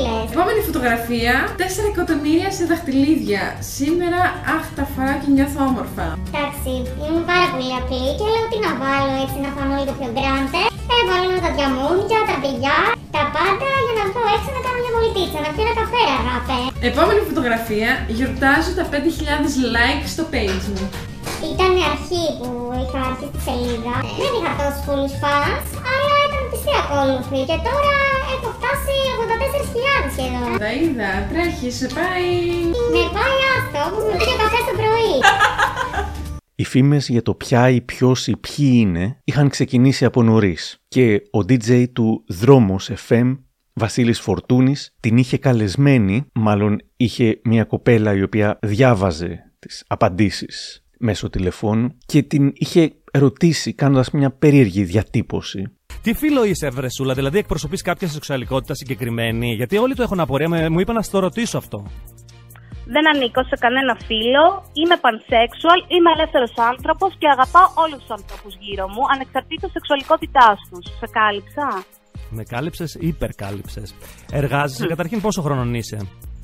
βασικούλες. 0.08 0.32
Επόμενη 0.34 0.62
φωτογραφία, 0.70 1.34
4 1.62 1.86
εκατομμύρια 1.94 2.50
σε 2.58 2.64
δαχτυλίδια. 2.72 3.44
Σήμερα, 3.76 4.20
αχ, 4.56 4.64
τα 4.78 4.84
φοράω 4.92 5.18
και 5.22 5.30
νιώθω 5.36 5.60
όμορφα. 5.72 6.06
Εντάξει, 6.30 6.72
ήμουν 7.06 7.26
πάρα 7.32 7.48
πολύ 7.54 7.70
απλή 7.80 8.06
και 8.18 8.26
λέω 8.34 8.46
τι 8.52 8.58
να 8.66 8.72
βάλω 8.82 9.14
έτσι 9.24 9.38
να 9.46 9.50
φανώ 9.56 9.74
λίγο 9.80 9.94
πιο 10.00 10.10
γκράντε. 10.16 10.62
Έβαλα 11.00 11.38
τα 11.46 11.52
διαμούνια, 11.58 12.20
τα 12.30 12.36
μπιλιά, 12.40 12.80
τα 13.16 13.24
πάντα 13.36 13.70
για 13.86 13.96
να 14.00 14.04
βγω 14.10 14.22
έξω 14.36 14.50
να 14.58 14.62
κάνω 14.66 14.80
μια 14.84 14.94
πολιτίτσα, 14.98 15.40
να 15.46 15.50
πιω 15.54 15.64
ένα 15.66 15.76
καφέ, 15.82 16.04
αγάπε. 16.20 16.58
Επόμενη 16.90 17.22
φωτογραφία, 17.30 17.90
γιορτάζω 18.18 18.72
τα 18.80 18.86
5.000 18.92 19.66
like 19.76 20.06
στο 20.14 20.24
page 20.34 20.66
μου. 20.74 20.86
Ήταν 21.52 21.72
η 21.82 21.84
αρχή 21.94 22.26
που 22.40 22.50
είχα 22.82 23.00
αρχίσει 23.10 23.32
τη 23.36 23.40
σελίδα. 23.48 23.96
Δεν 24.22 24.32
είχα 24.38 24.52
τόσους 24.60 24.84
πολλούς 24.88 25.14
fans, 25.22 25.66
αλλά 25.94 26.16
ήταν 26.48 26.60
πιστή 26.60 26.74
ακόλουθη 26.82 27.40
και 27.50 27.58
τώρα 27.68 27.98
έχω 28.34 28.50
φτάσει 28.58 28.96
84.000 29.22 30.12
σχεδόν. 30.16 30.58
Τα 30.58 30.72
είδα, 30.74 31.12
τρέχεις, 31.30 31.76
σε 31.76 31.88
πάει. 31.88 32.32
Με 32.94 33.04
πάει 33.16 33.40
αυτό 33.58 33.96
που 33.96 34.02
με 34.08 34.18
πήγε 34.18 34.36
καφέ 34.42 34.60
το 34.68 34.74
πρωί. 34.80 35.14
Οι 36.56 36.64
φήμες 36.64 37.10
για 37.10 37.22
το 37.22 37.34
ποια 37.34 37.70
ή 37.70 37.82
ποιος 37.82 38.28
ή 38.28 38.36
ποιοι 38.38 38.72
είναι 38.74 39.20
είχαν 39.24 39.50
ξεκινήσει 39.50 40.06
από 40.06 40.24
νωρίς 40.24 40.78
και 40.88 41.22
ο 41.32 41.40
DJ 41.40 41.86
του 41.94 42.24
Δρόμος 42.28 42.92
FM 43.08 43.38
Βασίλης 43.74 44.20
Φορτούνης 44.20 44.96
την 45.00 45.18
είχε 45.18 45.38
καλεσμένη, 45.38 46.26
μάλλον 46.34 46.82
είχε 46.98 47.40
μια 47.44 47.64
κοπέλα 47.64 48.14
η 48.14 48.22
οποία 48.24 48.60
διάβαζε 48.62 49.52
τις 49.60 49.84
απαντήσεις 49.88 50.86
μέσω 51.00 51.30
τηλεφώνου 51.30 51.98
και 52.06 52.24
την 52.24 52.52
είχε 52.56 52.92
ρωτήσει 53.14 53.74
κάνοντας 53.74 54.12
μια 54.12 54.32
περίεργη 54.32 54.84
διατύπωση. 54.84 55.77
Τι 56.02 56.14
φίλο 56.14 56.44
είσαι, 56.46 56.70
Βρεσούλα, 56.70 57.14
δηλαδή 57.14 57.38
εκπροσωπείς 57.38 57.82
κάποια 57.82 58.08
σεξουαλικότητα 58.08 58.74
συγκεκριμένη, 58.76 59.54
γιατί 59.54 59.78
όλοι 59.78 59.96
το 59.96 60.04
έχουν 60.04 60.20
απορία, 60.20 60.50
με- 60.50 60.70
μου 60.70 60.80
είπαν 60.80 60.96
να 60.96 61.02
στο 61.02 61.20
ρωτήσω 61.20 61.58
αυτό. 61.58 61.86
Δεν 62.96 63.04
ανήκω 63.16 63.44
σε 63.44 63.56
κανένα 63.60 63.96
φίλο, 64.08 64.44
είμαι 64.80 64.96
pansexual, 65.06 65.80
είμαι 65.94 66.12
ελεύθερος 66.16 66.54
άνθρωπος 66.72 67.10
και 67.18 67.28
αγαπάω 67.36 67.68
όλους 67.84 68.00
τους 68.02 68.10
ανθρώπους 68.18 68.54
γύρω 68.60 68.86
μου, 68.94 69.02
ανεξαρτήτως 69.14 69.72
σεξουαλικότητάς 69.72 70.58
τους. 70.70 70.86
Σε 71.02 71.08
κάλυψα; 71.18 71.68
Με 72.30 72.44
κάλυψες 72.44 72.94
ή 72.96 73.08
υπερκάλυψες. 73.08 73.94
Εργάζεσαι, 74.32 74.86
καταρχήν 74.88 75.22
πόσο 75.22 75.42
χρονών 75.42 75.74
είσαι; 75.74 75.98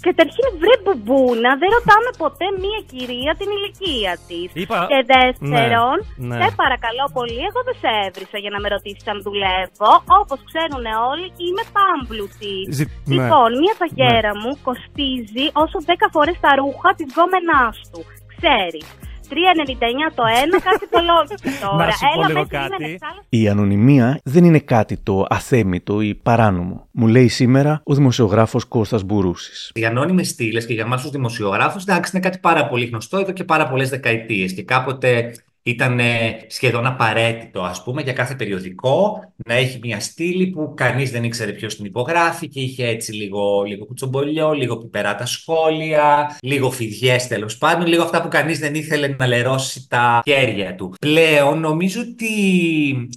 Καταρχήν 0.07 0.47
βρε 0.61 0.75
μπουμπούνα, 0.81 1.49
δεν 1.61 1.69
ρωτάμε 1.77 2.09
ποτέ 2.23 2.47
μία 2.63 2.79
κυρία 2.91 3.31
την 3.39 3.49
ηλικία 3.57 4.13
της. 4.29 4.47
Είπα- 4.61 4.85
Και 4.91 4.99
δεύτερον, 5.15 5.97
Ναι, 6.03 6.35
ναι. 6.37 6.37
σε 6.43 6.47
παρακαλώ 6.61 7.05
πολύ, 7.17 7.39
εγώ 7.49 7.59
δεν 7.67 7.75
σε 7.81 7.89
έβρισα 8.05 8.37
για 8.43 8.51
να 8.55 8.59
με 8.63 8.67
ρωτήσεις 8.75 9.05
αν 9.11 9.17
δουλεύω. 9.27 9.91
Όπως 10.21 10.39
ξέρουν 10.49 10.85
όλοι, 11.11 11.25
είμαι 11.45 11.63
πάμπλουτη. 11.77 12.55
Ζη- 12.77 12.91
ναι. 12.91 13.13
Λοιπόν, 13.15 13.49
μία 13.61 13.75
παγέρα 13.81 14.31
μου 14.41 14.51
κοστίζει 14.67 15.45
όσο 15.63 15.77
10 15.89 16.05
φορές 16.15 16.37
τα 16.45 16.51
ρούχα 16.59 16.89
της 16.97 17.07
γκόμενάς 17.13 17.75
του. 17.91 18.01
Ξέρεις. 18.37 18.85
3,99 19.29 20.11
το 20.15 20.23
ένα, 20.43 20.61
κάτι 20.61 20.83
υπολόγισε 20.83 21.35
τώρα. 21.61 21.85
Να 21.85 21.91
σου 21.91 21.99
πω 22.13 22.19
Έλα 22.19 22.27
λίγο 22.27 22.39
μέσα 22.39 22.61
κάτι. 22.61 22.83
είμαι 22.83 22.93
εξάλλου. 22.93 23.21
Η 23.29 23.47
ανωνυμία 23.49 24.19
δεν 24.23 24.43
είναι 24.43 24.59
κάτι 24.59 24.97
το 24.97 25.25
αθέμητο 25.29 26.01
ή 26.01 26.15
παράνομο. 26.15 26.87
Μου 26.91 27.07
λέει 27.07 27.27
σήμερα 27.27 27.81
ο 27.83 27.93
δημοσιογράφος 27.93 28.65
Κώστας 28.65 29.03
Μπουρούσης. 29.03 29.71
Οι 29.73 29.85
ανώνυμες 29.85 30.27
στήλες 30.27 30.65
και 30.65 30.73
για 30.73 30.83
εμάς 30.83 31.01
τους 31.01 31.11
δημοσιογράφους, 31.11 31.83
εντάξει, 31.83 32.11
είναι 32.13 32.23
κάτι 32.23 32.37
πάρα 32.37 32.67
πολύ 32.67 32.85
γνωστό 32.85 33.17
εδώ 33.17 33.31
και 33.31 33.43
πάρα 33.43 33.67
πολλές 33.67 33.89
δεκαετίες. 33.89 34.53
Και 34.53 34.63
κάποτε 34.63 35.33
ήταν 35.63 35.99
ε, 35.99 36.45
σχεδόν 36.47 36.85
απαραίτητο, 36.85 37.61
ας 37.61 37.83
πούμε, 37.83 38.01
για 38.01 38.13
κάθε 38.13 38.35
περιοδικό 38.35 39.19
να 39.45 39.53
έχει 39.53 39.79
μια 39.83 39.99
στήλη 39.99 40.47
που 40.47 40.73
κανείς 40.75 41.11
δεν 41.11 41.23
ήξερε 41.23 41.51
ποιος 41.51 41.75
την 41.75 41.85
υπογράφει 41.85 42.47
και 42.47 42.59
είχε 42.59 42.87
έτσι 42.87 43.13
λίγο, 43.13 43.63
λίγο 43.63 43.85
κουτσομπολιό, 43.85 44.51
λίγο 44.51 44.77
πιπερά 44.77 45.15
τα 45.15 45.25
σχόλια, 45.25 46.37
λίγο 46.41 46.71
φιδιές 46.71 47.27
τέλος 47.27 47.57
πάντων, 47.57 47.87
λίγο 47.87 48.03
αυτά 48.03 48.21
που 48.21 48.27
κανείς 48.27 48.59
δεν 48.59 48.75
ήθελε 48.75 49.15
να 49.17 49.27
λερώσει 49.27 49.87
τα 49.89 50.21
χέρια 50.25 50.75
του. 50.75 50.93
Πλέον 50.99 51.59
νομίζω 51.59 52.01
ότι 52.01 52.29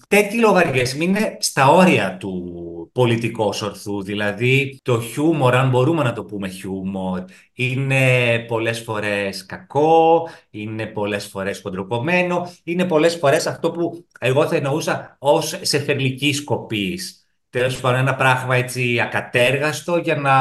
τέτοιοι 0.08 0.38
λογαριασμοί 0.38 1.04
είναι 1.04 1.36
στα 1.40 1.68
όρια 1.68 2.16
του 2.20 2.42
πολιτικού 2.92 3.44
ορθού, 3.62 4.02
δηλαδή 4.02 4.78
το 4.82 5.00
χιούμορ, 5.00 5.54
αν 5.54 5.68
μπορούμε 5.68 6.02
να 6.02 6.12
το 6.12 6.24
πούμε 6.24 6.48
χιούμορ, 6.48 7.24
είναι 7.52 8.38
πολλές 8.48 8.80
φορές 8.80 9.46
κακό, 9.46 10.28
είναι 10.50 10.86
πολλές 10.86 11.26
φορές 11.26 11.60
χοντροκομμένο, 11.60 12.36
είναι 12.64 12.85
πολλές 12.85 13.14
φορές 13.14 13.47
αυτό 13.47 13.71
που 13.71 14.07
εγώ 14.21 14.47
θα 14.47 14.57
εννοούσα 14.57 15.16
ως 15.19 15.59
σε 15.61 15.78
θερμική 15.78 16.33
σκοπής. 16.33 17.25
Τέλος 17.56 17.80
πάντων, 17.80 17.98
ένα 17.98 18.14
πράγμα 18.14 18.56
έτσι 18.56 19.00
ακατέργαστο 19.00 19.96
για 19.96 20.16
να, 20.16 20.32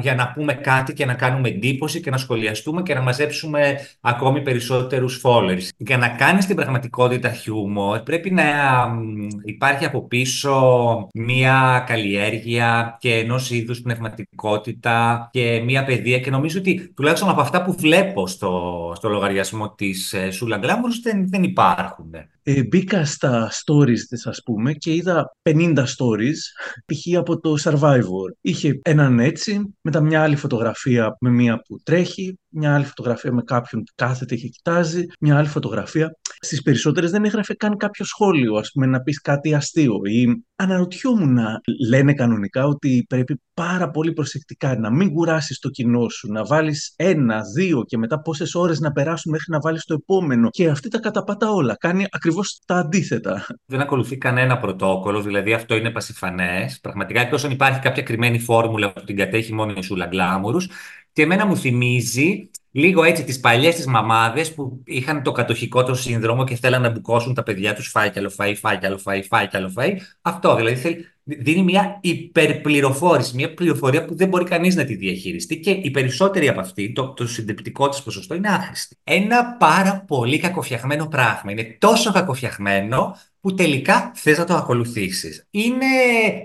για 0.00 0.14
να 0.14 0.32
πούμε 0.32 0.54
κάτι 0.54 0.92
και 0.92 1.06
να 1.06 1.14
κάνουμε 1.14 1.48
εντύπωση 1.48 2.00
και 2.00 2.10
να 2.10 2.16
σχολιαστούμε 2.16 2.82
και 2.82 2.94
να 2.94 3.00
μαζέψουμε 3.00 3.76
ακόμη 4.00 4.42
περισσότερους 4.42 5.20
followers. 5.24 5.68
Για 5.76 5.96
να 5.96 6.08
κάνεις 6.08 6.46
την 6.46 6.56
πραγματικότητα 6.56 7.30
χιούμορ 7.32 8.00
πρέπει 8.00 8.30
να 8.30 8.44
μ, 8.88 9.28
υπάρχει 9.44 9.84
από 9.84 10.06
πίσω 10.06 11.08
μία 11.14 11.84
καλλιέργεια 11.86 12.96
και 13.00 13.14
ενός 13.14 13.50
είδους 13.50 13.80
πνευματικότητα 13.80 15.28
και 15.32 15.62
μία 15.64 15.84
παιδεία 15.84 16.18
και 16.18 16.30
νομίζω 16.30 16.58
ότι 16.58 16.92
τουλάχιστον 16.96 17.28
από 17.28 17.40
αυτά 17.40 17.62
που 17.62 17.72
βλέπω 17.72 18.26
στο, 18.26 18.92
στο 18.96 19.08
λογαριασμό 19.08 19.70
της 19.70 20.12
ε, 20.12 20.30
Σούλα 20.30 20.56
Γκλάμουρος 20.56 21.00
δεν, 21.00 21.28
δεν 21.28 21.42
υπάρχουν. 21.42 22.10
Ε, 22.48 22.62
μπήκα 22.62 23.04
στα 23.04 23.50
stories 23.50 24.00
της 24.08 24.26
ας 24.26 24.42
πούμε 24.44 24.72
και 24.72 24.94
είδα 24.94 25.36
50 25.42 25.78
stories 25.78 26.38
π.χ. 26.86 27.16
από 27.16 27.40
το 27.40 27.54
Survivor. 27.62 28.30
Είχε 28.40 28.80
έναν 28.82 29.18
έτσι, 29.18 29.74
μετά 29.80 30.00
μια 30.00 30.22
άλλη 30.22 30.36
φωτογραφία 30.36 31.16
με 31.20 31.30
μία 31.30 31.62
που 31.62 31.76
τρέχει, 31.82 32.38
μια 32.56 32.74
άλλη 32.74 32.84
φωτογραφία 32.84 33.32
με 33.32 33.42
κάποιον 33.42 33.82
που 33.82 33.92
κάθεται 33.94 34.34
και 34.34 34.48
κοιτάζει, 34.48 35.04
μια 35.20 35.38
άλλη 35.38 35.48
φωτογραφία. 35.48 36.16
Στις 36.40 36.62
περισσότερες 36.62 37.10
δεν 37.10 37.24
έγραφε 37.24 37.54
καν 37.54 37.76
κάποιο 37.76 38.04
σχόλιο, 38.04 38.54
ας 38.54 38.70
πούμε, 38.72 38.86
να 38.86 39.00
πεις 39.00 39.20
κάτι 39.20 39.54
αστείο. 39.54 39.94
Ή 40.04 40.44
αναρωτιόμουν 40.56 41.32
να 41.32 41.60
λένε 41.88 42.14
κανονικά 42.14 42.64
ότι 42.66 43.04
πρέπει 43.08 43.40
πάρα 43.54 43.90
πολύ 43.90 44.12
προσεκτικά 44.12 44.78
να 44.78 44.90
μην 44.90 45.12
κουράσεις 45.12 45.58
το 45.58 45.68
κοινό 45.68 46.08
σου, 46.08 46.32
να 46.32 46.44
βάλεις 46.44 46.92
ένα, 46.96 47.40
δύο 47.56 47.84
και 47.84 47.98
μετά 47.98 48.20
πόσες 48.20 48.54
ώρες 48.54 48.80
να 48.80 48.92
περάσουν 48.92 49.32
μέχρι 49.32 49.46
να 49.50 49.60
βάλεις 49.60 49.84
το 49.84 49.94
επόμενο. 49.94 50.48
Και 50.50 50.68
αυτή 50.68 50.88
τα 50.88 50.98
καταπατά 50.98 51.50
όλα. 51.50 51.76
Κάνει 51.80 52.06
ακριβώς 52.10 52.60
τα 52.66 52.76
αντίθετα. 52.76 53.46
Δεν 53.66 53.80
ακολουθεί 53.80 54.18
κανένα 54.18 54.58
πρωτόκολλο, 54.58 55.22
δηλαδή 55.22 55.52
αυτό 55.52 55.74
είναι 55.74 55.90
πασιφανές. 55.90 56.78
Πραγματικά, 56.80 57.20
εκτός 57.20 57.44
αν 57.44 57.50
υπάρχει 57.50 57.80
κάποια 57.80 58.02
κρυμμένη 58.02 58.38
φόρμουλα 58.38 58.92
που 58.92 59.04
την 59.04 59.16
κατέχει 59.16 59.54
μόνο 59.54 59.72
η 59.76 59.82
Σούλα 59.82 60.06
Γκλάμουρους. 60.06 60.68
Και 61.16 61.22
εμένα 61.22 61.46
μου 61.46 61.56
θυμίζει 61.56 62.50
λίγο 62.70 63.02
έτσι 63.02 63.24
τις 63.24 63.40
παλιές 63.40 63.74
τις 63.74 63.86
μαμάδες 63.86 64.54
που 64.54 64.82
είχαν 64.84 65.22
το 65.22 65.32
κατοχικό 65.32 65.84
το 65.84 65.94
σύνδρομο 65.94 66.44
και 66.44 66.56
θέλανε 66.56 66.88
να 66.88 66.94
μπουκώσουν 66.94 67.34
τα 67.34 67.42
παιδιά 67.42 67.74
τους 67.74 67.88
φάει 67.88 68.10
κι 68.10 68.18
άλλο 68.18 68.30
φάει, 68.30 68.54
φάει 68.54 68.78
κι 68.78 68.86
άλλο 68.86 68.98
φάει, 68.98 69.22
φάει 69.22 69.48
κι 69.48 69.56
άλλο 69.56 69.68
φάει. 69.68 69.96
Αυτό 70.22 70.56
δηλαδή 70.56 70.76
θέλει, 70.76 71.04
δίνει 71.22 71.62
μια 71.62 71.98
υπερπληροφόρηση, 72.00 73.34
μια 73.34 73.54
πληροφορία 73.54 74.04
που 74.04 74.16
δεν 74.16 74.28
μπορεί 74.28 74.44
κανείς 74.44 74.74
να 74.76 74.84
τη 74.84 74.94
διαχειριστεί 74.94 75.60
και 75.60 75.70
οι 75.70 75.90
περισσότεροι 75.90 76.48
από 76.48 76.60
αυτοί, 76.60 76.92
το, 76.92 77.08
το 77.12 77.26
συντριπτικό 77.26 77.88
της 77.88 78.02
ποσοστό 78.02 78.34
είναι 78.34 78.48
άχρηστη. 78.48 78.96
Ένα 79.04 79.56
πάρα 79.58 80.04
πολύ 80.06 80.38
κακοφτιαγμένο 80.38 81.06
πράγμα. 81.06 81.50
Είναι 81.50 81.76
τόσο 81.78 82.12
κακοφτιαγμένο 82.12 83.16
που 83.46 83.54
τελικά 83.54 84.12
θες 84.14 84.38
να 84.38 84.44
το 84.44 84.54
ακολουθήσεις. 84.54 85.46
Είναι 85.50 85.86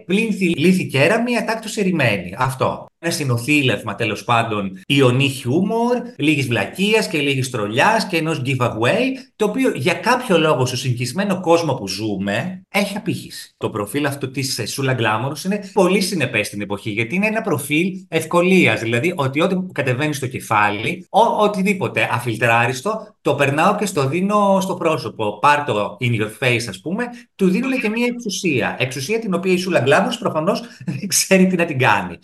πλήνθη 0.06 0.46
λύθη 0.46 0.88
κέραμη, 0.88 1.38
ατάκτως 1.38 1.78
ερημένη. 1.78 2.36
Αυτό. 2.38 2.86
Ένα 3.04 3.14
συνοθήλευμα 3.14 3.96
τέλος 3.96 4.24
πάντων 4.24 4.82
ιονή 4.88 5.28
χιούμορ, 5.28 5.98
λίγης 6.18 6.48
βλακείας 6.48 7.08
και 7.08 7.18
λίγης 7.18 7.50
τρολιάς 7.50 8.08
και 8.08 8.18
ενός 8.18 8.42
giveaway, 8.46 9.08
το 9.36 9.46
οποίο 9.46 9.72
για 9.76 9.94
κάποιο 9.94 10.40
λόγο 10.40 10.66
στο 10.66 10.78
συγκεκριμένο 10.78 11.40
κόσμο 11.40 11.74
που 11.74 11.88
ζούμε 11.88 12.62
έχει 12.70 12.98
απήχηση. 12.98 13.54
Το 13.58 13.70
προφίλ 13.70 14.06
αυτό 14.06 14.30
της 14.30 14.62
Σούλα 14.66 14.94
Γκλάμορου 14.94 15.36
είναι 15.46 15.70
πολύ 15.74 16.02
συνεπές 16.02 16.48
στην 16.48 16.62
εποχή, 16.62 16.90
γιατί 16.90 17.16
είναι 17.16 17.28
ένα 17.28 17.42
προφίλ 17.42 17.88
ευκολίας. 18.08 18.82
Δηλαδή 18.82 19.14
ότι 19.16 19.42
ό,τι 19.42 19.56
κατεβαίνει 19.72 20.14
στο 20.14 20.28
κεφάλι, 20.28 21.08
ο, 21.10 21.44
οτιδήποτε 21.44 22.10
αφιλτράριστο, 22.12 23.16
το 23.22 23.36
περνάω 23.36 23.76
και 23.76 23.86
στο 23.86 24.08
δίνω 24.08 24.60
στο 24.62 24.74
πρόσωπο. 24.74 25.40
Πάρ 25.40 25.64
το 25.64 25.98
in 26.02 26.22
your 26.22 26.30
face, 26.40 26.66
ας 26.70 26.80
πούμε, 26.82 26.91
του 27.36 27.50
δίνουν 27.50 27.80
και 27.80 27.90
μια 27.90 28.06
εξουσία. 28.06 28.76
Εξουσία 28.80 29.20
την 29.20 29.34
οποία 29.34 29.54
η 29.54 29.58
Σούλα 29.58 29.80
Γκλάμορου 29.80 30.18
προφανώς 30.18 30.62
δεν 31.00 31.08
ξέρει 31.08 31.48
τι 31.48 31.56
να 31.56 31.66
την 31.66 31.78
κάνει. 31.78 32.18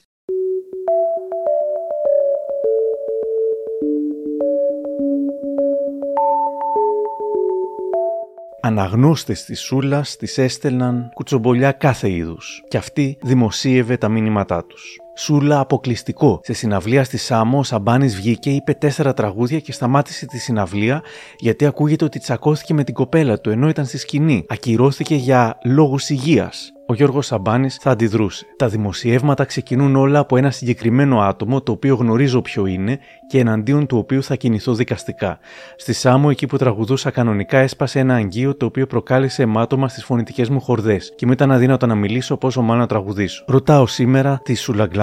Αναγνώστες 8.62 9.43
της 9.43 9.62
Σούλας 9.62 10.15
της 10.15 10.38
έστελναν 10.38 11.09
κουτσομπολιά 11.13 11.71
κάθε 11.71 12.09
είδους 12.12 12.63
και 12.67 12.77
αυτή 12.77 13.17
δημοσίευε 13.21 13.97
τα 13.97 14.09
μήνυματά 14.09 14.65
τους. 14.65 14.97
Σούλα 15.19 15.59
αποκλειστικό. 15.59 16.39
Σε 16.43 16.53
συναυλία 16.53 17.03
στη 17.03 17.17
Σάμο, 17.17 17.59
ο 17.59 17.63
Σαμπάνης 17.63 18.15
βγήκε, 18.15 18.50
είπε 18.50 18.74
τέσσερα 18.74 19.13
τραγούδια 19.13 19.59
και 19.59 19.71
σταμάτησε 19.71 20.25
τη 20.25 20.38
συναυλία 20.38 21.01
γιατί 21.38 21.65
ακούγεται 21.65 22.05
ότι 22.05 22.19
τσακώθηκε 22.19 22.74
με 22.74 22.83
την 22.83 22.93
κοπέλα 22.93 23.39
του 23.39 23.50
ενώ 23.50 23.69
ήταν 23.69 23.86
στη 23.86 23.97
σκηνή. 23.97 24.45
Ακυρώθηκε 24.47 25.15
για 25.15 25.57
λόγους 25.63 26.09
υγείας 26.09 26.71
ο 26.89 26.93
Γιώργος 26.93 27.25
Σαμπάνης 27.25 27.75
θα 27.75 27.91
αντιδρούσε. 27.91 28.45
Τα 28.57 28.67
δημοσιεύματα 28.67 29.45
ξεκινούν 29.45 29.95
όλα 29.95 30.19
από 30.19 30.38
ένα 30.38 30.51
συγκεκριμένο 30.51 31.19
άτομο, 31.19 31.62
το 31.62 31.71
οποίο 31.71 31.95
γνωρίζω 31.95 32.41
ποιο 32.41 32.65
είναι 32.65 33.00
και 33.27 33.39
εναντίον 33.39 33.86
του 33.86 33.97
οποίου 33.97 34.24
θα 34.24 34.36
κινηθώ 34.36 34.74
δικαστικά. 34.74 35.39
Στη 35.75 35.93
Σάμο, 35.93 36.27
εκεί 36.31 36.45
που 36.47 36.57
τραγουδούσα 36.57 37.12
κανονικά, 37.12 37.57
έσπασε 37.57 38.00
ένα 38.00 38.15
αγγείο 38.15 38.55
το 38.55 38.65
οποίο 38.65 38.88
προκάλεσε 38.88 39.41
αιμάτωμα 39.41 39.88
στις 39.88 40.03
φωνητικές 40.03 40.50
μου 40.50 40.59
χορδές 40.59 41.13
και 41.15 41.25
μου 41.25 41.31
ήταν 41.31 41.51
αδύνατο 41.51 41.86
να 41.86 41.95
μιλήσω 41.95 42.38
πόσο 42.38 42.62
μάλλον 42.62 42.81
να 42.81 42.88
τραγουδήσω. 42.88 43.43
Ρωτάω 43.47 43.88
σήμερα 43.88 44.39
τη 44.43 44.55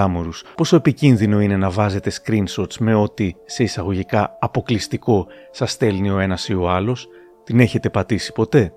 Σουλαγκλάμορου 0.05 0.29
πόσο 0.55 0.75
επικίνδυνο 0.75 1.41
είναι 1.41 1.57
να 1.57 1.69
βάζετε 1.69 2.11
screenshots 2.11 2.77
με 2.79 2.93
ό,τι 2.93 3.31
σε 3.45 3.63
εισαγωγικά 3.63 4.37
αποκλειστικό 4.39 5.27
σας 5.51 5.71
στέλνει 5.71 6.09
ο 6.09 6.19
ένας 6.19 6.47
ή 6.49 6.53
ο 6.53 6.69
άλλος; 6.69 7.07
Την 7.43 7.59
έχετε 7.59 7.89
πατήσει 7.89 8.33
ποτέ; 8.33 8.73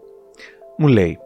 Μου 0.79 0.87
λέει, 0.87 1.19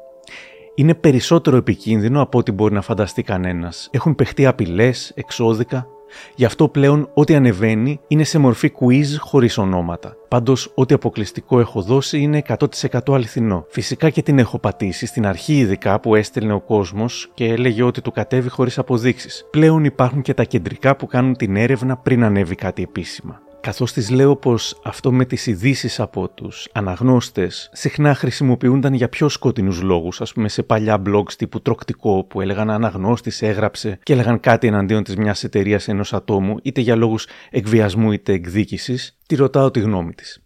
είναι 0.74 0.94
περισσότερο 0.94 1.56
επικίνδυνο 1.56 2.20
από 2.20 2.38
ό,τι 2.38 2.52
μπορεί 2.52 2.74
να 2.74 2.80
φανταστεί 2.82 3.22
κανένας. 3.22 3.88
Έχουν 3.92 4.14
παιχτεί 4.14 4.46
απειλές, 4.46 5.12
εξώδικα. 5.14 5.86
Γι' 6.34 6.44
αυτό 6.44 6.68
πλέον 6.68 7.10
ό,τι 7.14 7.34
ανεβαίνει 7.34 8.00
είναι 8.08 8.24
σε 8.24 8.38
μορφή 8.38 8.72
quiz 8.80 9.04
χωρίς 9.18 9.58
ονόματα. 9.58 10.16
Πάντως, 10.28 10.72
ό,τι 10.74 10.94
αποκλειστικό 10.94 11.60
έχω 11.60 11.82
δώσει 11.82 12.18
είναι 12.18 12.42
100% 12.90 12.98
αληθινό. 13.06 13.64
Φυσικά 13.68 14.10
και 14.10 14.22
την 14.22 14.38
έχω 14.38 14.58
πατήσει, 14.58 15.06
στην 15.06 15.26
αρχή 15.26 15.58
ειδικά 15.58 16.00
που 16.00 16.14
έστελνε 16.14 16.52
ο 16.52 16.60
κόσμος 16.60 17.30
και 17.34 17.44
έλεγε 17.44 17.82
ότι 17.82 18.00
του 18.00 18.10
κατέβει 18.10 18.48
χωρίς 18.48 18.78
αποδείξεις. 18.78 19.46
Πλέον 19.50 19.84
υπάρχουν 19.84 20.22
και 20.22 20.34
τα 20.34 20.44
κεντρικά 20.44 20.96
που 20.96 21.06
κάνουν 21.06 21.36
την 21.36 21.56
έρευνα 21.56 21.96
πριν 21.96 22.24
ανέβει 22.24 22.54
κάτι 22.54 22.82
επίσημα 22.82 23.40
καθώς 23.62 23.92
της 23.92 24.10
λέω 24.10 24.36
πως 24.36 24.80
αυτό 24.84 25.12
με 25.12 25.24
τις 25.24 25.46
ειδήσεις 25.46 26.00
από 26.00 26.28
τους 26.28 26.68
αναγνώστες 26.72 27.70
συχνά 27.72 28.14
χρησιμοποιούνταν 28.14 28.94
για 28.94 29.08
πιο 29.08 29.28
σκοτεινούς 29.28 29.82
λόγους, 29.82 30.20
ας 30.20 30.32
πούμε 30.32 30.48
σε 30.48 30.62
παλιά 30.62 31.02
blogs 31.06 31.32
τύπου 31.36 31.62
τροκτικό 31.62 32.24
που 32.24 32.40
έλεγαν 32.40 32.70
αναγνώστης 32.70 33.42
έγραψε 33.42 33.98
και 34.02 34.12
έλεγαν 34.12 34.40
κάτι 34.40 34.66
εναντίον 34.66 35.02
της 35.02 35.16
μιας 35.16 35.44
εταιρείας 35.44 35.88
ενός 35.88 36.12
ατόμου 36.12 36.56
είτε 36.62 36.80
για 36.80 36.96
λόγους 36.96 37.26
εκβιασμού 37.50 38.12
είτε 38.12 38.32
εκδίκησης, 38.32 39.18
τη 39.26 39.34
ρωτάω 39.34 39.70
τη 39.70 39.80
γνώμη 39.80 40.12
της 40.12 40.42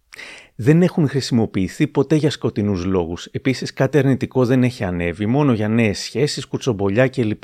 δεν 0.59 0.81
έχουν 0.81 1.07
χρησιμοποιηθεί 1.07 1.87
ποτέ 1.87 2.15
για 2.15 2.29
σκοτεινούς 2.29 2.85
λόγους. 2.85 3.25
Επίσης 3.25 3.73
κάτι 3.73 3.97
αρνητικό 3.97 4.45
δεν 4.45 4.63
έχει 4.63 4.83
ανέβει, 4.83 5.25
μόνο 5.25 5.53
για 5.53 5.67
νέες 5.67 5.99
σχέσεις, 5.99 6.45
κουτσομπολιά 6.45 7.07
κλπ. 7.07 7.43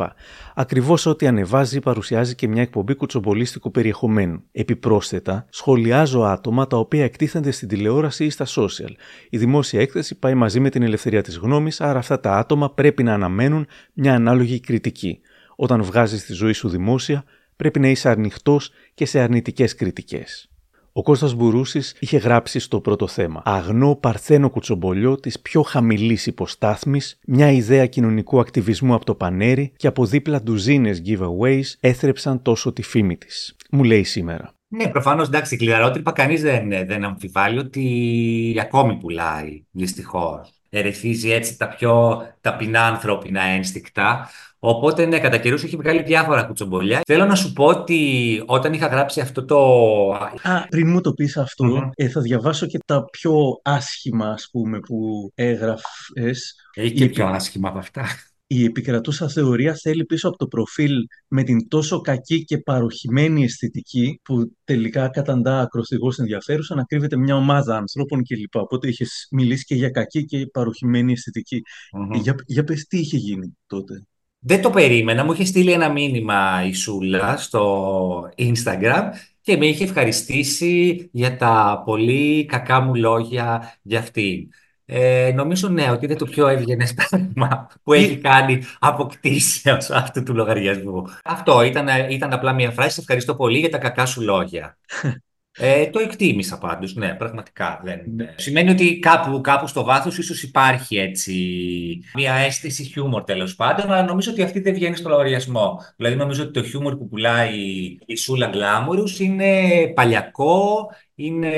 Ακριβώς 0.56 1.06
ό,τι 1.06 1.28
ανεβάζει 1.28 1.80
παρουσιάζει 1.80 2.36
και 2.36 2.48
μια 2.48 2.62
εκπομπή 2.62 2.96
κουτσομπολίστικου 2.96 3.72
περιεχομένου. 3.72 4.44
Επιπρόσθετα, 4.52 5.46
σχολιάζω 5.50 6.22
άτομα 6.22 6.68
τα 6.68 6.78
οποία 6.78 7.04
εκτίθενται 7.04 7.52
στην 7.52 7.68
τηλεόραση 7.68 8.26
ή 8.26 8.30
στα 8.30 8.46
social. 8.46 8.92
Η 9.30 9.38
δημόσια 9.38 9.82
έκθεση 9.82 10.20
πάει 10.20 10.34
μαζί 10.34 10.60
με 10.60 10.70
την 10.70 10.82
ελευθερία 10.82 11.22
της 11.22 11.38
γνώμης, 11.38 11.82
άρα 11.82 12.00
αυτά 12.00 12.20
τα 12.20 12.38
άτομα 12.38 12.74
πρέπει 12.74 13.04
να 13.04 13.14
αναμένουν 13.14 13.68
μια 13.94 14.14
ανάλογη 14.14 14.60
κριτική. 14.60 15.20
Όταν 15.56 15.84
βγάζεις 15.84 16.26
τη 16.26 16.34
ζωή 16.34 16.54
σου 16.54 16.70
δημόσια, 16.70 17.24
πρέπει 17.56 17.80
να 17.80 17.88
είσαι 17.88 18.10
ανοιχτός 18.10 18.72
και 18.94 19.06
σε 19.06 19.20
αρνητικές 19.20 19.76
κριτικές. 19.76 20.53
Ο 20.96 21.02
Κώστας 21.02 21.34
Μπουρούσης 21.34 21.96
είχε 22.00 22.18
γράψει 22.18 22.60
στο 22.60 22.80
πρώτο 22.80 23.08
θέμα 23.08 23.42
«Αγνό 23.46 23.96
παρθένο 23.96 24.50
κουτσομπολιό 24.50 25.20
της 25.20 25.40
πιο 25.40 25.62
χαμηλής 25.62 26.28
υποστάθμης, 26.28 27.20
μια 27.26 27.52
ιδέα 27.52 27.86
κοινωνικού 27.86 28.40
ακτιβισμού 28.40 28.94
από 28.94 29.06
το 29.06 29.16
πανέρι 29.16 29.74
και 29.76 29.88
από 29.88 30.06
δίπλα 30.06 30.42
ντουζίνες 30.42 31.02
giveaways 31.06 31.64
έθρεψαν 31.80 32.42
τόσο 32.42 32.74
τη 32.74 32.82
φήμη 32.82 33.18
της». 33.18 33.56
Μου 33.72 33.84
λέει 33.84 34.04
σήμερα. 34.04 34.54
Ναι, 34.68 34.88
προφανώς 34.88 35.28
εντάξει, 35.28 35.58
κλειδαρότρυπα 35.58 36.12
κανείς 36.12 36.42
δεν, 36.42 36.70
δεν 36.70 37.04
αμφιβάλλει 37.04 37.60
ότι 37.60 38.58
ακόμη 38.60 38.98
πουλάει, 38.98 39.64
δυστυχώς. 39.72 40.63
Ερεθίζει 40.76 41.32
έτσι 41.32 41.58
τα 41.58 41.68
πιο 41.68 42.22
ταπεινά 42.42 42.86
ανθρώπινα 42.86 43.42
ένστικτα. 43.42 44.30
Οπότε, 44.60 45.06
ναι, 45.06 45.20
κατά 45.20 45.38
καιρούς 45.38 45.64
έχει 45.64 45.76
βγάλει 45.76 46.04
διάφορα 46.04 46.44
κουτσομπολιά. 46.44 47.02
Θέλω 47.06 47.26
να 47.26 47.36
σου 47.36 47.54
πω 47.54 47.66
ότι 47.66 48.44
όταν 48.46 48.74
είχα 48.74 48.88
γράψει 48.88 49.22
αυτό 49.22 49.46
το. 49.46 49.58
Α, 50.42 50.68
πριν 50.70 50.90
μου 50.90 51.02
το 51.02 51.14
πεις 51.14 51.38
αυτό, 51.38 51.92
ε, 51.96 52.10
θα 52.10 52.22
διαβάσω 52.22 52.66
και 52.66 52.80
τα 52.86 53.06
πιο 53.06 53.60
άσχημα, 53.64 54.28
ας 54.28 54.50
πούμε, 54.52 54.80
που 54.80 55.32
έγραφες. 55.36 56.56
Έχει 56.74 56.94
και 56.94 57.06
πιο 57.06 57.28
άσχημα 57.28 57.70
από 57.70 57.78
αυτά. 57.78 58.06
Η 58.48 58.64
επικρατούσα 58.64 59.30
θεωρία 59.30 59.76
θέλει 59.82 60.06
πίσω 60.06 60.28
από 60.28 60.38
το 60.38 60.48
προφίλ 60.48 60.94
με 61.28 61.44
την 61.44 61.68
τόσο 61.68 62.02
κακή 62.02 62.44
και 62.44 62.58
παροχημένη 62.58 63.44
αισθητική 63.44 64.20
που 64.24 64.56
τελικά 64.64 65.10
καταντά 65.10 65.60
ακροθυγώς 65.60 66.20
ενδιαφέρουσα 66.20 66.76
να 66.76 66.84
κρύβεται 66.84 67.18
μια 67.18 67.36
ομάδα 67.36 67.78
ανθρώπων 67.78 68.24
κλπ. 68.24 68.56
Οπότε 68.56 68.88
είχες 68.88 69.28
μιλήσει 69.32 69.64
και 69.64 69.76
για 69.76 69.90
κακή 69.90 70.26
και 70.26 70.48
παροχημένη 70.48 71.12
αισθητική. 71.12 71.62
Για, 72.22 72.36
για 72.46 72.64
πες 72.64 72.86
τι 72.86 72.98
είχε 72.98 73.18
γίνει 73.18 73.58
τότε; 73.68 74.06
Δεν 74.40 74.62
το 74.62 74.70
περίμενα. 74.70 75.24
Μου 75.24 75.32
είχε 75.32 75.46
στείλει 75.46 75.72
ένα 75.72 75.92
μήνυμα 75.92 76.66
η 76.66 76.74
Σούλα 76.74 77.38
στο 77.38 78.30
Instagram 78.38 79.04
και 79.42 79.58
με 79.58 79.66
είχε 79.66 79.84
ευχαριστήσει 79.84 81.10
για 81.12 81.38
τα 81.38 81.82
πολύ 81.86 82.46
κακά 82.46 82.80
μου 82.80 82.96
λόγια 82.96 83.78
για 83.82 84.00
αυτήν. 84.00 84.50
Ε, 84.96 85.32
νομίζω 85.36 85.70
ναι, 85.70 85.92
ότι 85.92 86.06
είναι 86.06 86.16
το 86.16 86.26
πιο 86.26 86.48
εύγενε 86.48 86.88
πράγμα 86.96 87.68
που 87.84 87.94
έχει 87.94 88.18
κάνει 88.18 88.64
αποκτήσεως 88.80 89.90
αυτού 89.90 90.24
του 90.24 90.36
λογαριασμού. 90.36 91.06
Αυτό 91.24 91.62
ήταν, 91.62 91.88
ήταν 92.10 92.34
απλά 92.34 92.54
μια 92.54 92.72
φράση. 92.72 92.94
Σε 92.94 93.00
ευχαριστώ 93.02 93.36
πολύ 93.36 93.60
για 93.60 93.70
τα 93.70 93.78
κακά 93.78 94.06
σου 94.06 94.22
λόγια. 94.22 94.78
Ε, 95.58 95.86
το 95.88 96.00
εκτίμησα 96.00 96.58
πάντως, 96.58 96.96
ναι, 96.96 97.14
πραγματικά. 97.14 97.82
Δεν... 97.84 98.00
Σημαίνει 98.36 98.70
ότι 98.70 99.00
κάπου, 99.00 99.42
κάπου 99.42 99.68
στο 99.68 99.84
βάθος 99.84 100.18
ίσως 100.18 100.44
υπάρχει 100.44 100.98
έτσι 100.98 101.34
μια 102.14 102.34
αίσθηση 102.34 102.84
χιούμορ 102.84 103.24
τέλος 103.24 103.56
πάντων, 103.56 103.92
αλλά 103.92 104.04
νομίζω 104.04 104.32
ότι 104.32 104.42
αυτή 104.42 104.60
δεν 104.60 104.74
βγαίνει 104.74 104.96
στο 104.96 105.10
λογαριασμό. 105.10 105.80
Δηλαδή 105.96 106.16
νομίζω 106.16 106.44
ότι 106.44 106.52
το 106.52 106.64
χιούμορ 106.64 106.98
που 106.98 107.08
πουλάει 107.08 107.58
η 108.06 108.16
Σούλα 108.16 108.48
Glamorous 108.48 109.20
είναι 109.20 109.52
παλιακό, 109.94 110.90
είναι, 111.16 111.56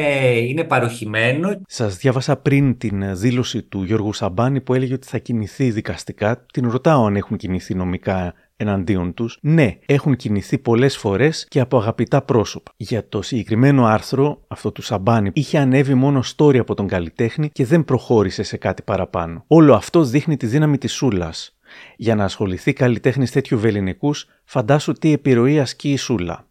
είναι 0.47 0.63
παρωχημένο. 0.63 1.61
Σας 1.67 1.97
διάβασα 1.97 2.37
πριν 2.37 2.77
την 2.77 3.17
δήλωση 3.17 3.63
του 3.63 3.83
Γιώργου 3.83 4.13
Σαμπάνη 4.13 4.61
που 4.61 4.73
έλεγε 4.73 4.93
ότι 4.93 5.07
θα 5.07 5.17
κινηθεί 5.17 5.71
δικαστικά. 5.71 6.45
Την 6.53 6.69
ρωτάω 6.69 7.05
αν 7.05 7.15
έχουν 7.15 7.37
κινηθεί 7.37 7.75
νομικά 7.75 8.33
εναντίον 8.57 9.13
τους. 9.13 9.37
Ναι, 9.41 9.77
έχουν 9.85 10.15
κινηθεί 10.15 10.57
πολλές 10.57 10.97
φορές 10.97 11.45
και 11.49 11.59
από 11.59 11.77
αγαπητά 11.77 12.21
πρόσωπα. 12.21 12.71
Για 12.77 13.07
το 13.09 13.21
συγκεκριμένο 13.21 13.85
άρθρο, 13.85 14.41
αυτό 14.47 14.71
του 14.71 14.81
Σαμπάνη, 14.81 15.29
είχε 15.33 15.57
ανέβει 15.57 15.93
μόνο 15.93 16.23
story 16.35 16.57
από 16.57 16.73
τον 16.73 16.87
καλλιτέχνη 16.87 17.49
και 17.49 17.65
δεν 17.65 17.85
προχώρησε 17.85 18.43
σε 18.43 18.57
κάτι 18.57 18.81
παραπάνω. 18.81 19.43
Όλο 19.47 19.73
αυτό 19.73 20.03
δείχνει 20.03 20.37
τη 20.37 20.45
δύναμη 20.45 20.77
της 20.77 20.93
Σούλας. 20.93 21.57
Για 21.97 22.15
να 22.15 22.23
ασχοληθεί 22.23 22.73
καλλιτέχνης 22.73 23.31
τέτοιου 23.31 23.59
βεληνικούς, 23.59 24.27
φαντάσου 24.43 24.93
τι 24.93 25.11
επιρροή 25.11 25.59
ασκεί 25.59 25.91
η 25.91 25.97
Σούλα. 25.97 26.47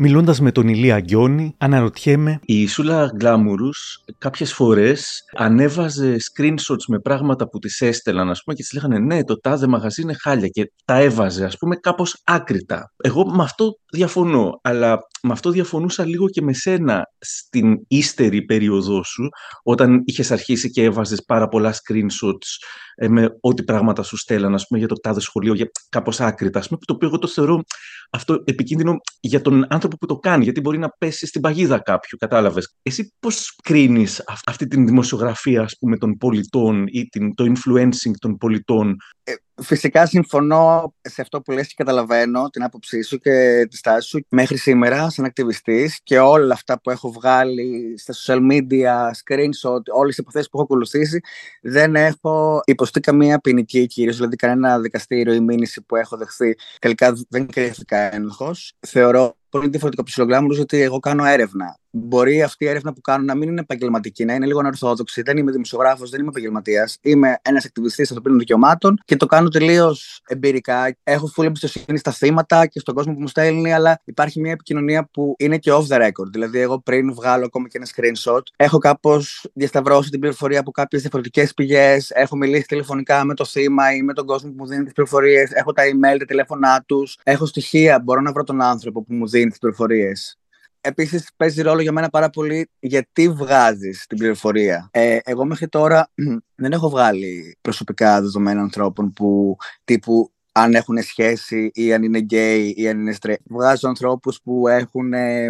Μιλώντας 0.00 0.40
με 0.40 0.52
τον 0.52 0.68
Ηλία 0.68 0.94
Αγκιόνη, 0.94 1.54
αναρωτιέμαι. 1.58 2.40
Η 2.44 2.66
Σούλα 2.66 3.12
Γκλάμουρους 3.16 4.04
κάποιες 4.18 4.52
φορές 4.52 5.24
ανέβαζε 5.36 6.16
screenshots 6.16 6.84
με 6.88 6.98
πράγματα 6.98 7.48
που 7.48 7.58
τη 7.58 7.86
έστελαν, 7.86 8.30
ας 8.30 8.42
πούμε, 8.44 8.56
και 8.56 8.62
της 8.62 8.72
λέγανε 8.72 8.98
Ναι, 8.98 9.24
το 9.24 9.40
τάδε 9.40 9.66
μαγαζί 9.66 10.02
είναι 10.02 10.14
χάλια. 10.20 10.48
Και 10.48 10.72
τα 10.84 10.94
έβαζε, 10.94 11.44
ας 11.44 11.56
πούμε, 11.58 11.76
κάπως 11.76 12.20
άκρητα. 12.24 12.92
Εγώ 12.96 13.26
με 13.26 13.42
αυτό 13.42 13.78
διαφωνώ. 13.92 14.60
Αλλά 14.62 14.98
με 15.22 15.32
αυτό 15.32 15.50
διαφωνούσα 15.50 16.04
λίγο 16.04 16.28
και 16.28 16.42
με 16.42 16.52
σένα 16.52 17.02
στην 17.18 17.76
ύστερη 17.88 18.42
περίοδό 18.42 19.04
σου, 19.04 19.28
όταν 19.62 20.02
είχες 20.04 20.30
αρχίσει 20.30 20.70
και 20.70 20.82
έβαζες 20.82 21.24
πάρα 21.24 21.48
πολλά 21.48 21.72
screenshots 21.72 22.48
ε, 22.94 23.08
με 23.08 23.36
ό,τι 23.40 23.62
πράγματα 23.62 24.02
σου 24.02 24.16
στέλναν, 24.16 24.54
ας 24.54 24.66
πούμε, 24.66 24.78
για 24.78 24.88
το 24.88 24.94
τάδε 24.94 25.20
σχολείο, 25.20 25.54
για 25.54 25.70
κάπως 25.88 26.20
άκρητα. 26.20 26.58
Ας 26.58 26.68
πούμε, 26.68 26.80
το 26.84 26.92
οποίο 26.92 27.08
εγώ 27.08 27.18
το 27.18 27.26
θεωρώ 27.26 27.62
αυτό 28.10 28.42
επικίνδυνο 28.44 28.96
για 29.20 29.40
τον 29.40 29.66
άνθρωπο 29.68 29.87
που 29.96 30.06
το 30.06 30.16
κάνει, 30.16 30.44
γιατί 30.44 30.60
μπορεί 30.60 30.78
να 30.78 30.88
πέσει 30.98 31.26
στην 31.26 31.40
παγίδα 31.40 31.78
κάποιου, 31.78 32.18
κατάλαβες. 32.18 32.74
Εσύ 32.82 33.12
πώς 33.20 33.58
κρίνεις 33.62 34.22
αυτή 34.46 34.66
την 34.66 34.86
δημοσιογραφία, 34.86 35.62
ας 35.62 35.76
πούμε, 35.78 35.96
των 35.96 36.16
πολιτών 36.16 36.86
ή 36.86 37.04
την, 37.04 37.34
το 37.34 37.44
influencing 37.44 38.12
των 38.18 38.36
πολιτών; 38.36 38.96
Ε, 39.24 39.32
Φυσικά 39.60 40.06
συμφωνώ 40.06 40.94
σε 41.00 41.20
αυτό 41.20 41.40
που 41.40 41.52
λες 41.52 41.66
και 41.66 41.74
καταλαβαίνω 41.76 42.48
την 42.50 42.62
άποψή 42.62 43.02
σου 43.02 43.18
και 43.18 43.66
τη 43.70 43.76
στάση 43.76 44.08
σου 44.08 44.26
μέχρι 44.28 44.56
σήμερα 44.56 45.10
σαν 45.10 45.24
ακτιβιστής 45.24 46.00
και 46.02 46.18
όλα 46.18 46.54
αυτά 46.54 46.80
που 46.80 46.90
έχω 46.90 47.12
βγάλει 47.12 47.94
στα 47.98 48.14
social 48.14 48.50
media, 48.50 49.10
screenshot, 49.10 49.82
όλες 49.92 50.08
τις 50.08 50.18
υποθέσεις 50.18 50.48
που 50.48 50.56
έχω 50.56 50.62
ακολουθήσει 50.62 51.20
δεν 51.62 51.94
έχω 51.94 52.60
υποστεί 52.64 53.00
καμία 53.00 53.38
ποινική 53.38 53.86
κυρίως, 53.86 54.16
δηλαδή 54.16 54.36
κανένα 54.36 54.80
δικαστήριο 54.80 55.32
ή 55.32 55.40
μήνυση 55.40 55.82
που 55.82 55.96
έχω 55.96 56.16
δεχθεί 56.16 56.54
τελικά 56.78 57.12
δεν 57.28 57.46
κρίθηκα 57.46 58.14
ένοχος. 58.14 58.72
Θεωρώ 58.86 59.37
πολύ 59.50 59.68
διαφορετικό 59.68 60.02
από 60.02 60.10
του 60.10 60.14
ότι 60.60 60.80
εγώ 60.80 60.98
κάνω 60.98 61.24
έρευνα. 61.24 61.78
Μπορεί 61.90 62.42
αυτή 62.42 62.64
η 62.64 62.68
έρευνα 62.68 62.92
που 62.92 63.00
κάνω 63.00 63.24
να 63.24 63.34
μην 63.34 63.48
είναι 63.48 63.60
επαγγελματική, 63.60 64.24
να 64.24 64.34
είναι 64.34 64.46
λίγο 64.46 64.58
ανορθόδοξη. 64.58 65.22
Δεν 65.22 65.36
είμαι 65.36 65.52
δημοσιογράφος, 65.52 66.10
δεν 66.10 66.20
είμαι 66.20 66.28
επαγγελματίας. 66.28 66.98
Είμαι 67.00 67.38
ένας 67.42 67.64
ακτιβιστής 67.64 68.08
ανθρωπίνων 68.08 68.38
δικαιωμάτων 68.38 68.98
και 69.04 69.16
το 69.16 69.26
κάνω 69.26 69.48
τελείως 69.48 70.20
εμπειρικά. 70.28 70.96
Έχω 71.02 71.32
full 71.36 71.44
εμπιστοσύνη 71.44 71.98
στα 71.98 72.10
θύματα 72.10 72.66
και 72.66 72.78
στον 72.78 72.94
κόσμο 72.94 73.14
που 73.14 73.20
μου 73.20 73.26
στέλνει, 73.28 73.72
αλλά 73.72 74.00
υπάρχει 74.04 74.40
μια 74.40 74.52
επικοινωνία 74.52 75.08
που 75.12 75.34
είναι 75.38 75.58
και 75.58 75.72
off 75.72 75.86
the 75.86 76.06
record. 76.06 76.30
Δηλαδή, 76.32 76.58
εγώ 76.58 76.80
πριν 76.80 77.14
βγάλω 77.14 77.44
ακόμα 77.44 77.68
και 77.68 77.78
ένα 77.78 77.86
screenshot, 77.94 78.42
έχω 78.56 78.78
κάπως 78.78 79.46
διασταυρώσει 79.52 80.10
την 80.10 80.20
πληροφορία 80.20 80.60
από 80.60 80.70
κάποιες 80.70 81.02
διαφορετικές 81.02 81.54
πηγές. 81.54 82.10
Έχω 82.10 82.36
μιλήσει 82.36 82.66
τηλεφωνικά 82.66 83.24
με 83.24 83.34
το 83.34 83.44
θύμα 83.44 83.94
ή 83.94 84.02
με 84.02 84.12
τον 84.12 84.26
κόσμο 84.26 84.50
που 84.50 84.56
μου 84.58 84.66
δίνει 84.66 84.84
τις 84.84 84.92
πληροφορίες. 84.92 85.50
Έχω 85.50 85.72
τα 85.72 85.82
email, 85.82 86.16
τα 86.18 86.24
τηλέφωνά 86.24 86.84
τους. 86.86 87.18
Έχω 87.22 87.46
στοιχεία. 87.46 88.00
Μπορώ 88.00 88.20
να 88.20 88.32
βρω 88.32 88.44
τον 88.44 88.62
άνθρωπο 88.62 89.02
που 89.02 89.14
μου 89.14 89.28
δίνει 89.28 89.48
τις 89.48 89.58
πληροφορίες. 89.58 90.38
Επίσης, 90.80 91.28
παίζει 91.36 91.62
ρόλο 91.62 91.80
για 91.80 91.92
μένα 91.92 92.08
πάρα 92.08 92.30
πολύ 92.30 92.70
γιατί 92.78 93.28
βγάζεις 93.28 94.06
την 94.06 94.18
πληροφορία. 94.18 94.88
Ε, 94.90 95.18
εγώ 95.24 95.44
μέχρι 95.44 95.68
τώρα 95.68 96.10
δεν 96.54 96.72
έχω 96.72 96.88
βγάλει 96.90 97.56
προσωπικά 97.60 98.20
δεδομένα 98.20 98.60
ανθρώπων 98.60 99.12
που 99.12 99.56
τύπου 99.84 100.32
αν 100.52 100.74
έχουν 100.74 101.02
σχέση 101.02 101.70
ή 101.74 101.92
αν 101.92 102.02
είναι 102.02 102.18
γκέι 102.18 102.74
ή 102.76 102.88
αν 102.88 103.00
είναι 103.00 103.12
στρε. 103.12 103.36
Βγάζω 103.44 103.88
ανθρώπους 103.88 104.40
που 104.42 104.68
έχουν 104.68 105.12
ε, 105.12 105.48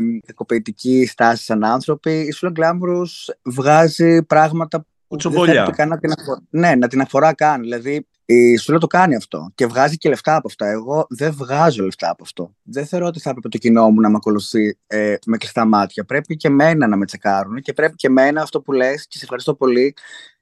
στάση 1.06 1.44
σαν 1.44 1.64
άνθρωποι. 1.64 2.20
Η 2.20 2.30
Σούλα 2.30 2.52
Γκλάμπρους 2.52 3.30
βγάζει 3.42 4.22
πράγματα 4.22 4.86
που 5.08 5.16
δεν 5.16 5.70
καν 5.70 5.88
να 5.88 5.98
την 5.98 6.12
αφορά. 6.18 6.40
Ναι, 6.50 6.74
να 6.74 6.88
την 6.88 7.00
αφορά 7.00 7.34
καν. 7.34 7.60
Δηλαδή, 7.60 8.06
η 8.30 8.56
Σούλα 8.56 8.78
το 8.78 8.86
κάνει 8.86 9.14
αυτό 9.14 9.50
και 9.54 9.66
βγάζει 9.66 9.96
και 9.96 10.08
λεφτά 10.08 10.36
από 10.36 10.48
αυτά. 10.48 10.66
Εγώ 10.66 11.06
δεν 11.08 11.32
βγάζω 11.32 11.84
λεφτά 11.84 12.10
από 12.10 12.22
αυτό. 12.22 12.54
Δεν 12.62 12.86
θεωρώ 12.86 13.06
ότι 13.06 13.20
θα 13.20 13.30
έπρεπε 13.30 13.48
το 13.48 13.58
κοινό 13.58 13.90
μου 13.90 14.00
να 14.00 14.08
με 14.08 14.16
ακολουθεί 14.16 14.78
ε, 14.86 15.14
με 15.26 15.36
κλειστά 15.36 15.64
μάτια. 15.64 16.04
Πρέπει 16.04 16.36
και 16.36 16.48
εμένα 16.48 16.86
να 16.86 16.96
με 16.96 17.06
τσεκάρουν 17.06 17.60
και 17.60 17.72
πρέπει 17.72 17.94
και 17.94 18.06
εμένα 18.06 18.42
αυτό 18.42 18.60
που 18.60 18.72
λες 18.72 19.06
και 19.06 19.18
σε 19.18 19.24
ευχαριστώ 19.24 19.54
πολύ 19.54 19.94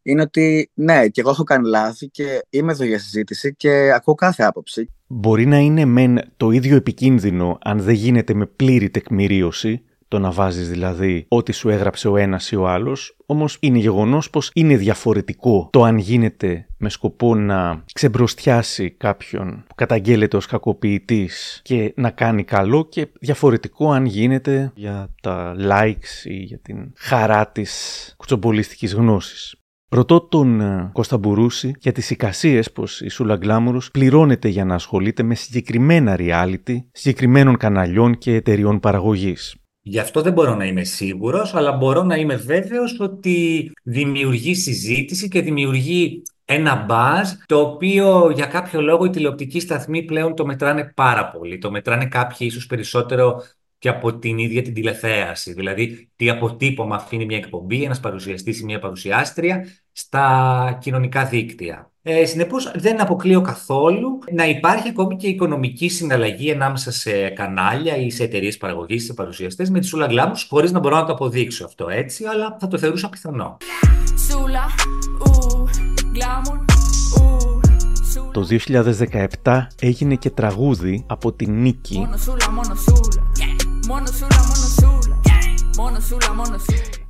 είναι 0.03 0.23
ότι 0.23 0.71
ναι, 0.75 1.09
και 1.09 1.21
εγώ 1.21 1.31
έχω 1.31 1.43
κάνει 1.43 1.69
λάθη 1.69 2.09
και 2.09 2.47
είμαι 2.51 2.73
εδώ 2.73 2.85
για 2.85 2.99
συζήτηση 2.99 3.55
και 3.57 3.93
ακούω 3.95 4.15
κάθε 4.15 4.43
άποψη. 4.43 4.91
Μπορεί 5.07 5.47
να 5.47 5.59
είναι 5.59 5.85
μεν 5.85 6.21
το 6.37 6.51
ίδιο 6.51 6.77
επικίνδυνο 6.77 7.59
αν 7.63 7.81
δεν 7.81 7.95
γίνεται 7.95 8.35
με 8.35 8.47
πλήρη 8.47 8.91
τεκμηρίωση, 8.91 9.85
το 10.09 10.19
να 10.19 10.31
βάζεις 10.31 10.69
δηλαδή 10.69 11.27
ό,τι 11.29 11.53
σου 11.53 11.69
έγραψε 11.69 12.09
ο 12.09 12.17
ένας 12.17 12.51
ή 12.51 12.57
ο 12.57 12.69
άλλος, 12.69 13.17
όμως 13.27 13.57
είναι 13.61 13.79
γεγονός 13.79 14.31
πως 14.31 14.51
είναι 14.55 14.77
διαφορετικό 14.77 15.69
το 15.73 15.83
αν 15.83 15.99
γίνεται 15.99 16.66
με 16.79 16.89
σκοπό 16.89 17.35
να 17.35 17.85
ξεμπροστιάσει 17.93 18.91
κάποιον 18.91 19.65
που 19.69 19.75
καταγγέλλεται 19.75 20.37
ως 20.37 20.47
κακοποιητής 20.47 21.61
και 21.65 21.93
να 21.97 22.11
κάνει 22.11 22.45
καλό 22.45 22.87
και 22.89 23.09
διαφορετικό 23.21 23.93
αν 23.93 24.05
γίνεται 24.05 24.73
για 24.75 25.15
τα 25.23 25.55
likes 25.59 26.25
ή 26.25 26.35
για 26.35 26.59
την 26.59 26.93
χαρά 26.97 27.49
της 27.49 28.15
κουτσομπολίστικης 28.17 28.95
γνώσης. 28.95 29.55
Ρωτώ 29.89 30.21
τον 30.21 30.61
ε, 30.61 30.91
Κώστα 30.93 31.19
Μπουρούση 31.19 31.75
για 31.79 31.93
τις 31.93 32.11
εικασίες 32.11 32.73
πως 32.73 33.01
η 33.01 33.09
Σούλα 33.09 33.37
Γκλάμουρος 33.37 33.91
πληρώνεται 33.91 34.49
για 34.49 34.65
να 34.65 34.75
ασχολείται 34.75 35.23
με 35.23 35.35
συγκεκριμένα 35.35 36.17
reality, 36.19 36.77
συγκεκριμένων 36.93 37.57
καναλιών 37.57 38.19
και 38.19 38.35
εταιριών 38.35 38.81
παραγωγής. 38.81 39.57
Γι' 39.89 39.99
αυτό 39.99 40.23
δεν 40.23 40.33
μπορώ 40.33 40.55
να 40.55 40.65
είμαι 40.67 40.85
σίγουρος, 40.85 41.55
αλλά 41.55 41.73
μπορώ 41.73 42.03
να 42.03 42.17
είμαι 42.17 42.37
βέβαιος 42.37 43.01
ότι 43.01 43.71
δημιουργεί 43.83 44.55
συζήτηση 44.55 45.29
και 45.29 45.43
δημιουργεί 45.43 46.23
ένα 46.49 46.85
μπάζ, 46.85 47.29
το 47.47 47.61
οποίο 47.61 48.31
για 48.31 48.47
κάποιο 48.47 48.81
λόγο 48.81 49.05
οι 49.05 49.11
τηλεοπτικοί 49.11 49.61
σταθμοί 49.61 50.03
πλέον 50.03 50.35
το 50.35 50.47
μετράνε 50.47 50.93
πάρα 50.95 51.31
πολύ. 51.31 51.59
Το 51.59 51.71
μετράνε 51.71 52.07
κάποιοι 52.07 52.39
ίσως 52.51 52.67
περισσότερο 52.67 53.43
και 53.79 53.89
από 53.89 54.19
την 54.19 54.39
ίδια 54.39 54.63
την 54.63 54.75
τηλεθέαση. 54.75 55.53
Δηλαδή, 55.53 56.11
τι 56.17 56.31
αποτύπωμα 56.31 56.97
αφήνει 56.97 57.25
μια 57.25 57.37
εκπομπή, 57.37 57.85
ένας 57.85 58.01
παρουσιαστής 58.01 58.61
ή 58.61 58.65
μια 58.65 58.79
παρουσιάστρια 58.79 59.67
στα 59.93 60.79
κοινωνικά 60.81 61.25
δίκτυα. 61.25 61.91
Ε, 62.03 62.25
Συνεπώς, 62.25 62.73
δεν 62.75 63.01
αποκλείω 63.01 63.41
καθόλου 63.41 64.19
να 64.33 64.47
υπάρχει 64.47 64.89
ακόμη 64.89 65.17
και 65.17 65.29
οικονομική 65.29 65.89
συναλλαγή 65.89 66.53
ανάμεσα 66.53 66.93
σε 66.93 67.29
κανάλια 67.29 67.97
ή 67.97 68.11
σε 68.11 68.23
εταιρείες 68.23 68.57
παραγωγής, 68.57 69.05
σε 69.05 69.15
παρουσιαστές 69.15 69.71
με 69.71 69.81
τη 69.81 69.87
Σούλα 69.87 70.07
Γκλάμους, 70.07 70.47
χωρίς 70.51 70.73
να 70.73 70.79
μπορώ 70.79 70.97
να 70.97 71.05
το 71.05 71.13
αποδείξω 71.13 71.65
αυτό 71.65 71.89
έτσι, 71.89 72.25
αλλά 72.25 72.57
θα 72.61 72.69
το 72.69 72.79
θεωρούσα 72.79 73.09
πιθανό. 73.09 73.57
Το 78.33 78.47
2017 79.43 79.67
έγινε 79.81 80.15
και 80.15 80.31
τραγούδι 80.31 81.05
από 81.07 81.33
την 81.33 81.61
Νίκη. 81.63 82.09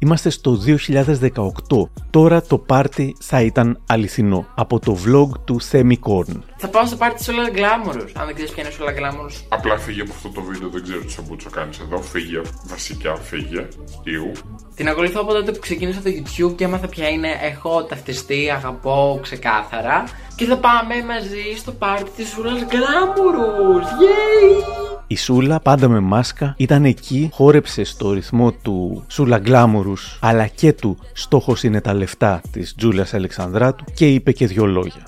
Μόνο 0.01 0.17
σούλα, 0.17 0.31
μόνο 0.31 0.31
σούλα. 0.31 0.31
Μόνο 0.31 0.31
σούλα, 0.31 0.31
μόνο 0.31 0.31
σούλα. 0.31 0.31
Μόνο 0.31 0.31
σούλα, 0.31 0.31
μόνο 0.31 0.31
σούλα. 0.31 0.31
Είμαστε 0.31 0.31
στο 0.31 0.57
2018. 0.57 1.89
Τώρα 2.11 2.43
το 2.43 2.59
πάρτι 2.59 3.17
θα 3.21 3.41
ήταν 3.41 3.81
αληθινό. 3.87 4.47
Από 4.55 4.79
το 4.79 4.99
vlog 5.07 5.29
του 5.45 5.61
Θέμη 5.61 5.97
Κόρν. 5.97 6.45
Θα 6.57 6.69
πάω 6.69 6.87
στο 6.87 6.97
πάρτι 6.97 7.17
της 7.17 7.29
Όλα 7.29 7.51
Γκλάμουρους. 7.51 8.13
Αν 8.15 8.27
δεν 8.27 8.35
ξέρεις 8.35 8.53
ποια 8.53 8.63
είναι 8.63 8.73
η 8.79 8.83
Όλα 8.83 8.93
Γκλάμουρους. 8.93 9.45
Απλά 9.49 9.79
φύγε 9.79 10.01
από 10.01 10.13
αυτό 10.13 10.29
το 10.29 10.43
βίντεο, 10.43 10.69
δεν 10.69 10.83
ξέρω 10.83 11.01
τι 11.01 11.13
σαμπούτσο 11.13 11.51
κάνεις 11.51 11.79
εδώ. 11.79 12.03
Φύγε, 12.03 12.41
βασικά 12.67 13.17
φύγε. 13.17 13.69
Ιού. 14.03 14.33
Την 14.75 14.89
ακολουθώ 14.89 15.21
από 15.21 15.33
τότε 15.33 15.53
που 15.53 15.59
ξεκίνησα 15.59 16.01
το 16.03 16.11
YouTube 16.11 16.55
και 16.57 16.65
έμαθα 16.65 16.89
ποια 16.89 17.09
είναι. 17.09 17.29
Έχω 17.43 17.85
ταυτιστεί, 17.85 18.51
αγαπώ 18.51 19.19
ξεκάθαρα. 19.23 20.05
Και 20.37 20.45
θα 20.45 20.57
πάμε 20.57 20.95
μαζί 21.07 21.57
στο 21.57 21.73
πάρτι 21.73 22.11
της 22.17 22.37
Όλα 22.39 22.51
Γκλάμουρου. 22.51 23.81
Yay! 23.81 24.87
Η 25.07 25.17
Σούλα, 25.17 25.61
πάντα 25.61 25.89
με 25.89 26.01
μάσκα, 26.01 26.55
ήταν 26.57 26.85
εκεί, 26.85 27.31
χόρεψε 27.33 27.85
στο 27.85 28.13
ρυθμό 28.13 28.53
του 28.53 29.05
Σούλα 29.09 29.39
Γκλάμουρους, 29.39 30.19
αλλά 30.23 30.47
και 30.47 30.73
του 30.73 30.99
«Στόχος 31.13 31.63
είναι 31.63 31.81
τα 31.81 31.95
λεφτά» 31.95 32.41
της 32.51 32.75
Τζούλιας 32.75 33.15
Αλεξανδράτου 33.15 33.85
και 33.95 34.09
είπε 34.09 34.33
και 34.33 34.47
δυο 34.47 34.67
λόγια. 34.67 35.07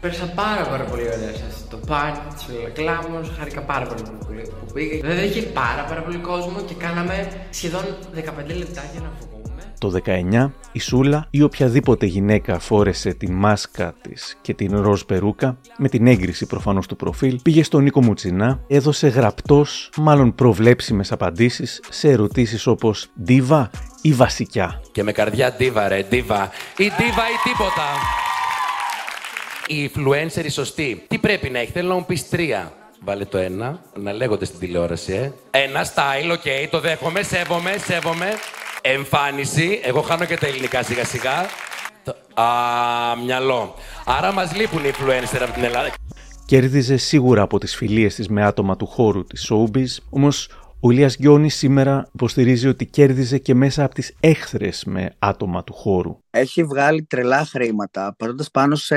Πέρασα 0.00 0.24
πάρα 0.34 0.64
πάρα 0.66 0.84
πολύ 0.84 1.02
ωραία 1.02 1.34
σε 1.34 1.44
αυτό 1.48 1.76
το 1.76 1.86
πάρτι 1.86 2.34
της 2.34 2.46
Λακλάμος, 2.62 3.32
χάρηκα 3.38 3.60
πάρα 3.60 3.86
πολύ 3.86 4.02
πολύ 4.26 4.42
που 4.42 4.72
πήγα. 4.72 5.08
Βέβαια 5.08 5.24
είχε 5.24 5.42
πάρα 5.42 5.84
πάρα 5.88 6.02
πολύ 6.02 6.16
κόσμο 6.16 6.60
και 6.66 6.74
κάναμε 6.74 7.32
σχεδόν 7.50 7.82
15 8.14 8.20
λεπτάκια 8.46 9.00
να 9.00 9.10
φύγουμε. 9.18 9.40
Το 9.78 9.92
19 10.04 10.50
η 10.72 10.78
Σούλα 10.78 11.26
ή 11.30 11.42
οποιαδήποτε 11.42 12.06
γυναίκα 12.06 12.58
φόρεσε 12.58 13.12
τη 13.14 13.30
μάσκα 13.30 13.94
της 14.00 14.38
και 14.42 14.54
την 14.54 14.80
ροζ 14.80 15.02
περούκα, 15.02 15.58
με 15.76 15.88
την 15.88 16.06
έγκριση 16.06 16.46
προφανώς 16.46 16.86
του 16.86 16.96
προφίλ, 16.96 17.40
πήγε 17.42 17.62
στον 17.62 17.82
Νίκο 17.82 18.02
Μουτσινά, 18.02 18.60
έδωσε 18.66 19.08
γραπτός, 19.08 19.90
μάλλον 19.96 20.34
προβλέψιμες 20.34 21.12
απαντήσεις 21.12 21.80
σε 21.88 22.08
ερωτήσεις 22.08 22.66
όπως 22.66 23.06
«Ντίβα» 23.22 23.70
ή 24.02 24.12
«Βασικιά». 24.12 24.80
Και 24.92 25.02
με 25.02 25.12
καρδιά 25.12 25.54
ντίβα 25.56 25.88
ρε, 25.88 26.02
ντίβα. 26.08 26.50
Ή 26.76 26.84
ντίβα 26.84 27.22
ή 27.22 27.48
τίποτα. 27.48 28.28
Η 29.72 29.90
influencer 29.94 30.44
η 30.44 30.48
σωστή. 30.48 31.04
Τι 31.08 31.18
πρέπει 31.18 31.50
να 31.50 31.58
έχει, 31.58 31.70
θέλω 31.70 31.88
να 31.88 31.94
μου 31.94 32.04
πεις 32.04 32.28
τρία. 32.28 32.72
Βάλε 33.04 33.24
το 33.24 33.38
ένα, 33.38 33.80
να 33.94 34.12
λέγονται 34.12 34.44
στην 34.44 34.58
τηλεόραση, 34.58 35.12
ε. 35.12 35.32
Ένα 35.50 35.84
style, 35.84 36.32
οκ, 36.32 36.70
το 36.70 36.80
δέχομαι, 36.80 37.22
σέβομαι, 37.22 37.74
σέβομαι. 37.86 38.28
Εμφάνιση, 38.80 39.80
εγώ 39.82 40.00
χάνω 40.00 40.24
και 40.24 40.36
τα 40.36 40.46
ελληνικά 40.46 40.82
σιγά 40.82 41.04
σιγά. 41.04 41.46
Το- 42.04 42.42
Α, 42.42 42.46
μυαλό. 43.24 43.74
Άρα 44.04 44.32
μας 44.32 44.54
λείπουν 44.56 44.84
οι 44.84 44.90
influencer 44.98 45.38
από 45.42 45.52
την 45.52 45.64
Ελλάδα. 45.64 45.88
Κέρδιζε 46.46 46.96
σίγουρα 46.96 47.42
από 47.42 47.58
τις 47.58 47.76
φιλίες 47.76 48.14
της 48.14 48.28
με 48.28 48.44
άτομα 48.44 48.76
του 48.76 48.86
χώρου 48.86 49.24
της 49.24 49.50
showbiz, 49.52 50.02
όμως 50.10 50.48
ο 50.82 50.90
Ηλίας 50.90 51.16
Γιώνης 51.16 51.54
σήμερα 51.54 52.08
υποστηρίζει 52.12 52.68
ότι 52.68 52.86
κέρδιζε 52.86 53.38
και 53.38 53.54
μέσα 53.54 53.84
από 53.84 53.94
τις 53.94 54.14
έχθρες 54.20 54.84
με 54.84 55.14
άτομα 55.18 55.64
του 55.64 55.72
χώρου. 55.72 56.18
έχει 56.30 56.64
βγάλει 56.64 57.02
τρελά 57.02 57.44
χρήματα, 57.44 58.14
πατώντας 58.18 58.44
πάνω 58.52 58.74
σε 58.74 58.96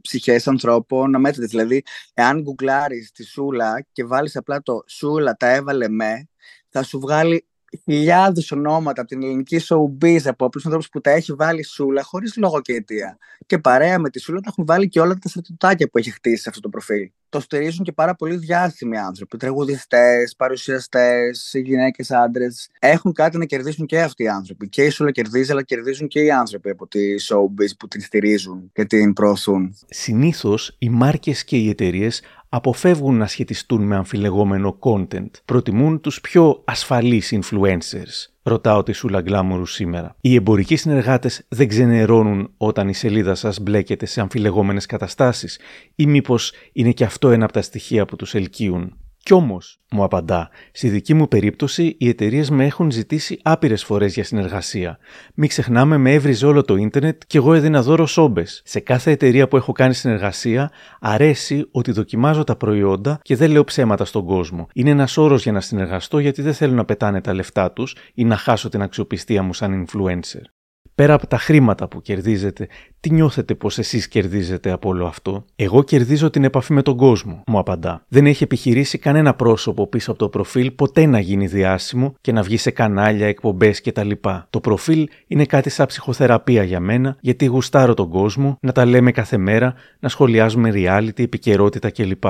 ψυχές 0.00 0.48
ανθρώπων 0.48 1.14
αμέτρητες. 1.14 1.50
Δηλαδή, 1.50 1.82
εάν 2.14 2.40
γκουγκλάρεις 2.40 3.12
τη 3.12 3.24
Σούλα 3.24 3.86
και 3.92 4.04
βάλεις 4.04 4.36
απλά 4.36 4.62
το 4.62 4.82
Σούλα 4.86 5.36
τα 5.36 5.50
έβαλε 5.54 5.88
με, 5.88 6.28
θα 6.68 6.82
σου 6.82 6.98
βγάλει 7.00 7.46
χιλιάδες 7.82 8.50
ονόματα 8.50 9.00
από 9.00 9.10
την 9.10 9.22
ελληνική 9.22 9.60
showbiz 9.68 10.20
από 10.24 10.44
απλούς 10.44 10.64
ανθρώπους 10.64 10.88
που 10.88 11.00
τα 11.00 11.10
έχει 11.10 11.32
βάλει 11.32 11.60
η 11.60 11.64
Σούλα 11.64 12.02
χωρίς 12.02 12.36
λόγο 12.36 12.60
και 12.60 12.72
αιτία. 12.72 13.18
Και 13.46 13.58
παρέα 13.58 13.98
με 13.98 14.10
τη 14.10 14.20
Σούλα 14.20 14.40
τα 14.40 14.48
έχουν 14.48 14.66
βάλει 14.66 14.88
και 14.88 15.00
όλα 15.00 15.14
τα 15.14 15.28
στρατιωτάκια 15.28 15.88
που 15.88 15.98
έχει 15.98 16.10
χτίσει 16.10 16.42
σε 16.42 16.48
αυτό 16.48 16.60
το 16.60 16.68
προφίλ. 16.68 17.10
Το 17.32 17.40
στηρίζουν 17.40 17.84
και 17.84 17.92
πάρα 17.92 18.14
πολύ 18.14 18.36
διάσημοι 18.36 18.98
άνθρωποι. 18.98 19.36
Τραγουδιστές, 19.36 20.34
παρουσιαστές, 20.36 21.50
γυναίκες, 21.54 22.10
άντρες. 22.10 22.68
Έχουν 22.78 23.12
κάτι 23.12 23.38
να 23.38 23.44
κερδίσουν 23.44 23.86
και 23.86 24.00
αυτοί 24.00 24.22
οι 24.22 24.28
άνθρωποι. 24.28 24.68
Και 24.68 24.84
η 24.84 24.88
Σούλα 24.88 25.10
κερδίζει, 25.10 25.50
αλλά 25.50 25.62
κερδίζουν 25.62 26.08
και 26.08 26.20
οι 26.20 26.30
άνθρωποι 26.30 26.70
από 26.70 26.86
τη 26.86 27.00
showbiz 27.28 27.76
που 27.78 27.88
την 27.88 28.00
στηρίζουν 28.00 28.70
και 28.72 28.84
την 28.84 29.12
προωθούν. 29.12 29.76
Συνήθως 29.88 30.76
οι 30.78 30.88
μάρκες 30.88 31.44
και 31.44 31.56
οι 31.56 31.68
εταιρείες 31.68 32.22
αποφεύγουν 32.48 33.16
να 33.16 33.26
σχετιστούν 33.26 33.82
με 33.82 33.96
αμφιλεγόμενο 33.96 34.78
content. 34.80 35.30
Προτιμούν 35.44 36.00
τους 36.00 36.20
πιο 36.20 36.62
ασφαλείς 36.64 37.34
influencers. 37.40 38.31
Ρωτάω 38.42 38.82
τη 38.82 38.92
Σούλα 38.92 39.20
Γκλάμουρου 39.20 39.66
σήμερα. 39.66 40.16
Οι 40.20 40.34
εμπορικοί 40.34 40.76
συνεργάτες 40.76 41.44
δεν 41.48 41.68
ξενερώνουν 41.68 42.50
όταν 42.56 42.88
η 42.88 42.94
σελίδα 42.94 43.34
σας 43.34 43.60
μπλέκεται 43.60 44.06
σε 44.06 44.20
αμφιλεγόμενες 44.20 44.86
καταστάσεις 44.86 45.60
ή 45.94 46.06
μήπως 46.06 46.52
είναι 46.72 46.92
και 46.92 47.04
αυτό 47.04 47.30
ένα 47.30 47.44
από 47.44 47.52
τα 47.52 47.62
στοιχεία 47.62 48.04
που 48.04 48.16
τους 48.16 48.34
ελκύουν; 48.34 48.96
Κι 49.24 49.32
όμως, 49.32 49.80
μου 49.90 50.02
απαντά, 50.02 50.50
στη 50.72 50.88
δική 50.88 51.14
μου 51.14 51.28
περίπτωση 51.28 51.96
οι 51.98 52.08
εταιρείες 52.08 52.50
με 52.50 52.64
έχουν 52.64 52.90
ζητήσει 52.90 53.38
άπειρες 53.42 53.84
φορές 53.84 54.14
για 54.14 54.24
συνεργασία. 54.24 54.98
Μην 55.34 55.48
ξεχνάμε, 55.48 55.96
με 55.96 56.12
έβριζε 56.12 56.46
όλο 56.46 56.62
το 56.62 56.76
ίντερνετ 56.76 57.22
και 57.26 57.38
εγώ 57.38 57.54
έδινα 57.54 57.82
δώρο 57.82 58.06
σόμπες. 58.06 58.62
Σε 58.64 58.80
κάθε 58.80 59.10
εταιρεία 59.10 59.48
που 59.48 59.56
έχω 59.56 59.72
κάνει 59.72 59.94
συνεργασία, 59.94 60.70
αρέσει 61.00 61.68
ότι 61.70 61.92
δοκιμάζω 61.92 62.44
τα 62.44 62.56
προϊόντα 62.56 63.18
και 63.22 63.36
δεν 63.36 63.50
λέω 63.50 63.64
ψέματα 63.64 64.04
στον 64.04 64.24
κόσμο. 64.24 64.68
Είναι 64.72 64.90
ένας 64.90 65.16
όρος 65.16 65.42
για 65.42 65.52
να 65.52 65.60
συνεργαστώ 65.60 66.18
γιατί 66.18 66.42
δεν 66.42 66.54
θέλω 66.54 66.74
να 66.74 66.84
πετάνε 66.84 67.20
τα 67.20 67.34
λεφτά 67.34 67.72
τους 67.72 67.96
ή 68.14 68.24
να 68.24 68.36
χάσω 68.36 68.68
την 68.68 68.82
αξιοπιστία 68.82 69.42
μου 69.42 69.54
σαν 69.54 69.86
influencer. 69.86 70.61
Πέρα 70.94 71.14
από 71.14 71.26
τα 71.26 71.38
χρήματα 71.38 71.88
που 71.88 72.00
κερδίζετε, 72.00 72.68
τι 73.00 73.12
νιώθετε 73.12 73.54
πως 73.54 73.78
εσείς 73.78 74.08
κερδίζετε 74.08 74.70
από 74.70 74.88
όλο 74.88 75.06
αυτό; 75.06 75.44
Εγώ 75.56 75.82
κερδίζω 75.82 76.30
την 76.30 76.44
επαφή 76.44 76.72
με 76.72 76.82
τον 76.82 76.96
κόσμο, 76.96 77.42
μου 77.46 77.58
απαντά. 77.58 78.04
Δεν 78.08 78.26
έχει 78.26 78.42
επιχειρήσει 78.42 78.98
κανένα 78.98 79.34
πρόσωπο 79.34 79.86
πίσω 79.86 80.10
από 80.10 80.18
το 80.20 80.28
προφίλ 80.28 80.70
ποτέ 80.70 81.06
να 81.06 81.18
γίνει 81.18 81.46
διάσημο 81.46 82.14
και 82.20 82.32
να 82.32 82.42
βγει 82.42 82.56
σε 82.56 82.70
κανάλια, 82.70 83.26
εκπομπές 83.26 83.80
κτλ. 83.80 84.10
Το 84.50 84.60
προφίλ 84.60 85.08
είναι 85.26 85.44
κάτι 85.44 85.70
σαν 85.70 85.86
ψυχοθεραπεία 85.86 86.62
για 86.62 86.80
μένα, 86.80 87.16
γιατί 87.20 87.44
γουστάρω 87.44 87.94
τον 87.94 88.08
κόσμο, 88.08 88.56
να 88.60 88.72
τα 88.72 88.84
λέμε 88.84 89.10
κάθε 89.10 89.36
μέρα, 89.36 89.74
να 90.00 90.08
σχολιάζουμε 90.08 90.70
reality, 90.74 91.20
επικαιρότητα 91.20 91.90
κλπ. 91.90 92.24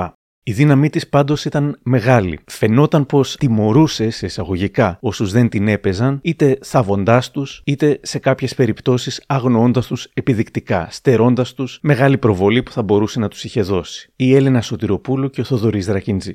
Η 0.45 0.51
δύναμή 0.51 0.89
της 0.89 1.07
πάντως 1.07 1.45
ήταν 1.45 1.79
μεγάλη. 1.83 2.39
Φαινόταν 2.45 3.05
πως 3.05 3.35
τιμωρούσε 3.37 4.09
σε 4.09 4.25
εισαγωγικά 4.25 4.97
όσους 5.01 5.31
δεν 5.31 5.49
την 5.49 5.67
έπαιζαν, 5.67 6.19
είτε 6.21 6.57
θαβοντά 6.61 7.23
τους, 7.31 7.61
είτε 7.65 7.99
σε 8.01 8.19
κάποιες 8.19 8.55
περιπτώσεις 8.55 9.23
αγνοώντας 9.27 9.87
τους 9.87 10.09
επιδεικτικά, 10.13 10.87
στερώντας 10.91 11.53
τους 11.53 11.79
μεγάλη 11.81 12.17
προβολή 12.17 12.63
που 12.63 12.71
θα 12.71 12.81
μπορούσε 12.81 13.19
να 13.19 13.27
τους 13.27 13.43
είχε 13.43 13.61
δώσει. 13.61 14.11
Η 14.15 14.35
Έλενα 14.35 14.61
Σωτηροπούλου 14.61 15.29
και 15.29 15.41
ο 15.41 15.43
Θοδωρής 15.43 15.85
Δρακιντζή. 15.85 16.33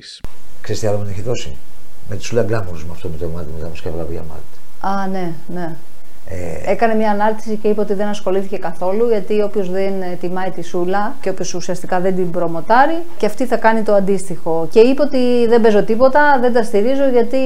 Ξέρεις 0.61 0.81
τι 0.81 0.87
άλλο 0.87 0.99
μου 0.99 1.07
έχει 1.09 1.23
δώσει; 1.23 1.57
Με 2.09 2.17
τη 2.17 2.25
Σούλα 2.25 2.43
Γκλάμουρους 2.43 2.85
με 2.85 2.91
αυτό 2.93 3.09
με 3.09 3.17
το 3.17 3.29
μάτι, 3.29 3.53
με 3.57 3.61
τα 3.61 3.69
μουσικά 3.69 3.91
βραβεία 3.91 4.25
μάτι. 4.29 4.97
Α, 4.97 5.07
ναι, 5.07 5.33
ναι. 5.55 5.77
Ε, 6.31 6.71
Έκανε 6.71 6.95
μια 6.95 7.11
ανάρτηση 7.11 7.57
και 7.57 7.69
είπε 7.69 7.81
ότι 7.81 7.95
δεν 7.95 8.07
ασχολήθηκε 8.09 8.57
καθόλου 8.57 9.09
γιατί 9.09 9.41
όποιος 9.43 9.71
δεν 9.71 10.03
ε, 10.03 10.17
τιμάει 10.21 10.51
τη 10.51 10.63
σούλα 10.63 11.15
και 11.21 11.31
όποιος 11.31 11.55
ουσιαστικά 11.55 12.01
δεν 12.01 12.15
την 12.15 12.31
προμοτάρει 12.31 13.03
και 13.17 13.27
αυτή 13.27 13.47
θα 13.47 13.57
κάνει 13.57 13.83
το 13.83 13.93
αντίστοιχο. 13.95 14.69
Και 14.71 14.81
είπε 14.81 15.03
ότι 15.03 15.47
δεν 15.49 15.61
παίζω 15.61 15.83
τίποτα, 15.83 16.39
δεν 16.41 16.53
τα 16.53 16.63
στηρίζω 16.63 17.09
γιατί 17.13 17.39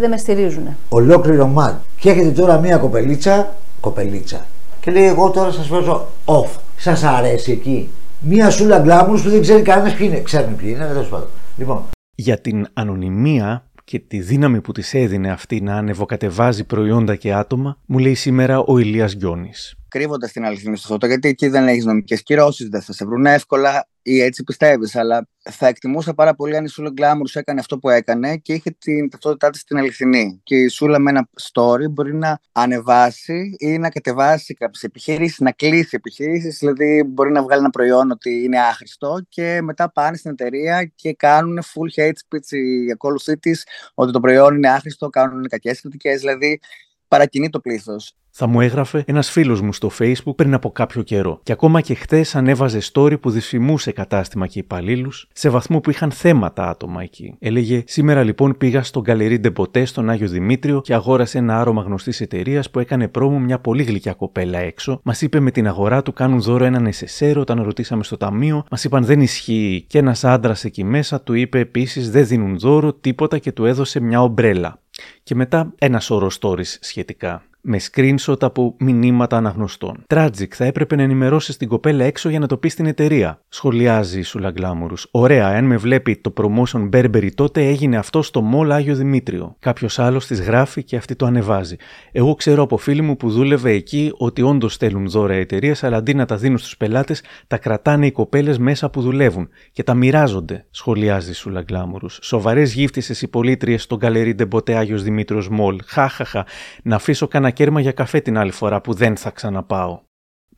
δεν 0.00 0.10
με 0.10 0.16
στηρίζουν. 0.16 0.76
ολόκληρο 0.88 1.46
μάτ. 1.46 1.74
Και 2.00 2.10
έχετε 2.10 2.28
τώρα 2.30 2.58
μία 2.58 2.76
κοπελίτσα, 2.76 3.54
κοπελίτσα. 3.80 4.46
Και 4.80 4.90
λέει: 4.90 5.06
Εγώ 5.06 5.30
τώρα 5.30 5.50
σας 5.50 5.68
βάζω 5.68 6.06
off. 6.24 6.48
Σας 6.76 7.02
αρέσει 7.02 7.52
εκεί. 7.52 7.90
Μία 8.20 8.50
σούλα 8.50 8.78
γκλάμουρους 8.78 9.22
που 9.22 9.30
δεν 9.30 9.40
ξέρει 9.40 9.62
κανένας 9.62 9.94
ποιοι 9.94 10.08
είναι. 10.10 10.20
Ξέρουν 10.20 10.56
ποιοι 10.56 10.72
είναι, 10.76 10.86
τέλος 10.86 11.08
πάντων. 11.08 11.28
Λοιπόν, 11.56 11.82
Για 12.14 12.38
την 12.38 12.66
ανωνυμία 12.72 13.62
και 13.88 13.98
τη 13.98 14.20
δύναμη 14.20 14.60
που 14.60 14.72
της 14.72 14.94
έδινε 14.94 15.30
αυτή 15.30 15.60
να 15.60 15.76
ανεβοκατεβάζει 15.76 16.64
προϊόντα 16.64 17.16
και 17.16 17.32
άτομα, 17.32 17.78
μου 17.86 17.98
λέει 17.98 18.14
σήμερα 18.14 18.58
ο 18.58 18.78
Ηλίας 18.78 19.12
Γιώνης. 19.12 19.74
κρύβοντας 19.88 20.32
την 20.32 20.44
αληθινή 20.44 20.76
στο 20.76 20.88
φωτό, 20.88 21.06
γιατί 21.06 21.28
εκεί 21.28 21.48
δεν 21.48 21.68
έχεις 21.68 21.84
νομικές 21.84 22.22
κυρώσεις, 22.22 22.68
δεν 22.68 22.82
θα 22.82 22.92
σε 22.92 23.04
βρουν 23.04 23.26
εύκολα 23.26 23.88
ή 24.08 24.20
έτσι 24.20 24.44
πιστεύεις. 24.44 24.96
Αλλά 24.96 25.28
θα 25.50 25.66
εκτιμούσα 25.66 26.14
πάρα 26.14 26.34
πολύ 26.34 26.56
αν 26.56 26.64
η 26.64 26.68
Σούλα 26.68 26.90
Γκλάμουρς 26.90 27.36
έκανε 27.36 27.60
αυτό 27.60 27.78
που 27.78 27.90
έκανε 27.90 28.36
και 28.36 28.52
είχε 28.52 28.70
την 28.78 29.10
ταυτότητά 29.10 29.50
της 29.50 29.64
την 29.64 29.78
αληθινή. 29.78 30.40
Και 30.42 30.56
η 30.56 30.68
Σούλα 30.68 30.98
με 30.98 31.10
ένα 31.10 31.28
story 31.52 31.90
μπορεί 31.90 32.14
να 32.14 32.40
ανεβάσει 32.52 33.56
ή 33.58 33.78
να 33.78 33.90
κατεβάσει 33.90 34.54
κάποιες 34.54 34.82
επιχειρήσεις, 34.82 35.38
να 35.38 35.52
κλείσει 35.52 35.96
επιχειρήσεις. 35.96 36.58
Δηλαδή, 36.58 37.02
μπορεί 37.06 37.30
να 37.30 37.42
βγάλει 37.42 37.60
ένα 37.60 37.70
προϊόν 37.70 38.10
ότι 38.10 38.44
είναι 38.44 38.60
άχρηστο 38.60 39.20
και 39.28 39.60
μετά 39.62 39.92
πάνε 39.92 40.16
στην 40.16 40.30
εταιρεία 40.30 40.84
και 40.94 41.12
κάνουν 41.12 41.62
full 41.62 42.00
hate 42.00 42.08
speech 42.08 42.50
οι 42.50 42.90
ακόλουθοί 42.90 43.38
της 43.38 43.66
ότι 43.94 44.12
το 44.12 44.20
προϊόν 44.20 44.56
είναι 44.56 44.68
άχρηστο, 44.68 45.08
κάνουν 45.08 45.48
κακές 45.48 45.80
κριτικές. 45.80 46.20
Δηλαδή, 46.20 46.60
παρακινεί 47.08 47.50
το 47.50 47.60
πλήθος. 47.60 48.12
Θα 48.30 48.46
μου 48.46 48.60
έγραφε 48.60 49.04
ένας 49.06 49.30
φίλος 49.30 49.60
μου 49.60 49.72
στο 49.72 49.90
Facebook 49.98 50.34
πριν 50.36 50.54
από 50.54 50.70
κάποιο 50.70 51.02
καιρό. 51.02 51.40
Και 51.42 51.52
ακόμα 51.52 51.80
και 51.80 51.94
χθες 51.94 52.34
ανέβαζε 52.34 52.78
story 52.92 53.20
που 53.20 53.30
δυσφημούσε 53.30 53.92
κατάστημα 53.92 54.46
και 54.46 54.58
υπαλλήλους, 54.58 55.28
σε 55.32 55.48
βαθμό 55.48 55.80
που 55.80 55.90
είχαν 55.90 56.10
θέματα 56.10 56.68
άτομα 56.68 57.02
εκεί. 57.02 57.34
Έλεγε: 57.38 57.82
Σήμερα 57.86 58.22
λοιπόν 58.22 58.56
πήγα 58.56 58.82
στο 58.82 59.00
Γκαλερί 59.00 59.38
Ντεποτέ 59.38 59.84
στον 59.84 60.10
Άγιο 60.10 60.28
Δημήτριο 60.28 60.80
και 60.80 60.94
αγόρασε 60.94 61.38
ένα 61.38 61.60
άρωμα 61.60 61.82
γνωστής 61.82 62.20
εταιρείας 62.20 62.70
που 62.70 62.78
έκανε 62.78 63.08
πρόμο 63.08 63.38
μια 63.38 63.58
πολύ 63.58 63.82
γλυκιά 63.82 64.12
κοπέλα 64.12 64.58
έξω. 64.58 65.00
Μας 65.02 65.22
είπε 65.22 65.40
με 65.40 65.50
την 65.50 65.66
αγορά 65.66 66.02
του 66.02 66.12
κάνουν 66.12 66.40
δώρο 66.40 66.64
έναν 66.64 66.86
εσεσέρο 66.86 67.40
όταν 67.40 67.62
ρωτήσαμε 67.62 68.02
στο 68.02 68.16
ταμείο. 68.16 68.64
Μας 68.70 68.84
είπαν 68.84 69.04
δεν 69.04 69.20
ισχύει. 69.20 69.84
Και 69.88 69.98
ένας 69.98 70.24
άντρας 70.24 70.64
εκεί 70.64 70.84
μέσα 70.84 71.20
του 71.20 71.34
είπε 71.34 71.58
επίσης 71.58 72.10
δεν 72.10 72.26
δίνουν 72.26 72.58
δώρο 72.58 72.92
τίποτα 72.92 73.38
και 73.38 73.52
του 73.52 73.64
έδωσε 73.64 74.00
μια 74.00 74.22
ομπρέλα. 74.22 74.80
Και 75.22 75.34
μετά 75.34 75.72
ένα 75.78 76.00
σώρο 76.00 76.30
stories 76.40 76.76
σχετικά. 76.80 77.42
Με 77.70 77.80
screenshot 77.90 78.42
από 78.42 78.74
μηνύματα 78.78 79.36
αναγνωστών. 79.36 80.04
Tragic, 80.06 80.48
θα 80.48 80.64
έπρεπε 80.64 80.96
να 80.96 81.02
ενημερώσεις 81.02 81.56
την 81.56 81.68
κοπέλα 81.68 82.04
έξω 82.04 82.28
για 82.28 82.38
να 82.38 82.46
το 82.46 82.56
πεις 82.56 82.72
στην 82.72 82.86
εταιρεία. 82.86 83.40
Σχολιάζει 83.48 84.18
η 84.18 84.22
Σούλα 84.22 84.50
Γκλάμουρου. 84.50 84.94
Ωραία, 85.10 85.46
αν 85.46 85.64
με 85.64 85.76
βλέπει 85.76 86.16
το 86.16 86.32
promotion 86.36 86.88
Burberry, 86.92 87.28
τότε 87.34 87.66
έγινε 87.66 87.96
αυτό 87.96 88.22
στο 88.22 88.44
Mall 88.54 88.70
Άγιο 88.70 88.94
Δημήτριο. 88.94 89.56
Κάποιος 89.58 89.98
άλλος 89.98 90.26
της 90.26 90.40
γράφει 90.40 90.82
και 90.82 90.96
αυτή 90.96 91.16
το 91.16 91.26
ανεβάζει. 91.26 91.76
Εγώ 92.12 92.34
ξέρω 92.34 92.62
από 92.62 92.76
φίλη 92.76 93.02
μου 93.02 93.16
που 93.16 93.30
δούλευε 93.30 93.70
εκεί 93.70 94.12
ότι 94.16 94.42
όντως 94.42 94.72
στέλνουν 94.74 95.08
δώρα 95.08 95.34
εταιρείες, 95.34 95.84
αλλά 95.84 95.96
αντί 95.96 96.14
να 96.14 96.24
τα 96.24 96.36
δίνουν 96.36 96.58
στους 96.58 96.76
πελάτες, 96.76 97.22
τα 97.46 97.58
κρατάνε 97.58 98.06
οι 98.06 98.12
κοπέλες 98.12 98.58
μέσα 98.58 98.90
που 98.90 99.00
δουλεύουν 99.00 99.48
και 99.72 99.82
τα 99.82 99.94
μοιράζονται, 99.94 100.66
σχολιάζει 100.70 101.30
η 101.30 101.34
Σούλα 101.34 101.62
Γκλάμουρου. 101.62 102.08
Σοβαρές 102.08 102.74
γύφτησε 102.74 103.14
οι 103.20 103.28
πολίτριε 103.28 103.78
στο 103.78 103.96
Γκαλερί 103.96 104.34
Ντεμποτέ 104.34 104.74
Άγιος 104.74 105.02
Δημήτριος 105.02 105.48
Μολ. 105.48 105.78
Χάχαχα, 105.86 106.46
να 106.82 106.96
αφήσω 106.96 107.28
κανένα 107.28 107.56
κέρμα 107.58 107.80
για 107.80 107.92
καφέ 107.92 108.20
την 108.20 108.38
άλλη 108.38 108.50
φορά 108.50 108.80
που 108.80 108.92
δεν 108.94 109.16
θα 109.16 109.30
ξαναπάω. 109.30 110.07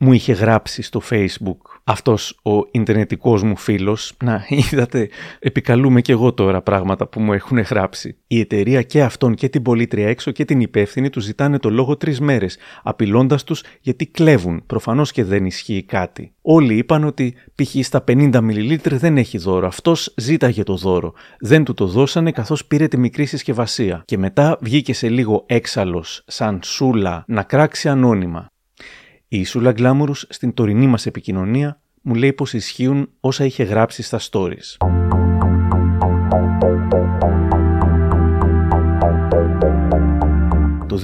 Μου 0.03 0.13
είχε 0.13 0.33
γράψει 0.33 0.83
στο 0.83 1.01
facebook 1.11 1.81
αυτός 1.85 2.39
ο 2.43 2.69
ιντερνετικός 2.71 3.43
μου 3.43 3.57
φίλος. 3.57 4.13
Να, 4.25 4.45
είδατε, 4.49 5.09
επικαλούμε 5.39 6.01
και 6.01 6.13
εγώ 6.13 6.33
τώρα 6.33 6.63
πράγματα 6.63 7.07
που 7.07 7.21
μου 7.21 7.33
έχουν 7.33 7.59
γράψει. 7.59 8.17
Η 8.27 8.41
εταιρεία 8.41 8.83
και 8.83 9.03
αυτόν 9.03 9.35
και 9.35 9.49
την 9.49 9.63
πολίτρια 9.63 10.09
έξω 10.09 10.31
και 10.31 10.45
την 10.45 10.61
υπεύθυνη 10.61 11.11
τους 11.11 11.25
ζητάνε 11.25 11.59
το 11.59 11.71
λόγο 11.71 11.97
τρεις 11.97 12.21
μέρες, 12.21 12.59
απειλώντας 12.83 13.45
τους 13.45 13.63
γιατί 13.81 14.07
κλέβουν. 14.07 14.63
Προφανώς 14.67 15.13
και 15.13 15.25
δεν 15.25 15.45
ισχύει 15.45 15.83
κάτι. 15.83 16.33
Όλοι 16.43 16.77
είπαν 16.77 17.05
ότι 17.05 17.35
π.χ. 17.55 17.85
στα 17.85 18.05
50 18.09 18.33
ml 18.35 18.79
δεν 18.81 19.17
έχει 19.17 19.39
δώρο. 19.39 19.67
Αυτός 19.67 20.15
ζήταγε 20.17 20.63
το 20.63 20.77
δώρο. 20.77 21.13
Δεν 21.41 21.65
του 21.65 21.75
το 21.75 21.87
δώσανε 21.87 22.33
καθώς 22.33 22.67
πήρε 22.67 22.89
τη 22.89 22.99
μικρή 22.99 23.25
συσκευασία. 23.25 24.03
Και 24.05 24.19
μετά 24.19 24.59
βγήκε 24.61 24.95
σε 24.95 25.09
λίγο 25.09 25.45
έξαλλος, 25.47 26.23
σαν 26.27 26.61
σούλα, 26.63 27.25
να 27.27 27.43
κράξει 27.43 27.89
ανώνυμα. 27.89 28.51
Η 29.33 29.45
Σούλα 29.45 29.73
Γκλάμουρους 29.73 30.27
στην 30.29 30.55
τωρινή 30.55 30.87
μας 30.87 31.07
επικοινωνία 31.07 31.81
μου 32.03 32.15
λέει 32.15 32.33
πως 32.33 32.53
ισχύουν 32.53 33.09
όσα 33.21 33.45
είχε 33.45 33.63
γράψει 33.63 34.03
στα 34.03 34.21
stories. 34.31 34.77
Το 40.87 41.01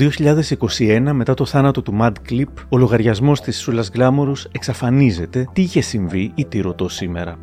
2021, 0.79 1.11
μετά 1.13 1.35
το 1.35 1.45
θάνατο 1.45 1.83
του 1.83 1.99
Mad 2.01 2.13
Clip, 2.29 2.45
ο 2.69 2.77
λογαριασμός 2.77 3.41
της 3.41 3.61
Σούλας 3.61 3.91
Γκλάμουρους 3.91 4.45
εξαφανίζεται 4.45 5.49
τι 5.53 5.63
είχε 5.63 5.81
συμβεί 5.81 6.33
ή 6.35 6.45
τι 6.45 6.61
ρωτώ 6.61 6.89
σήμερα; 6.89 7.39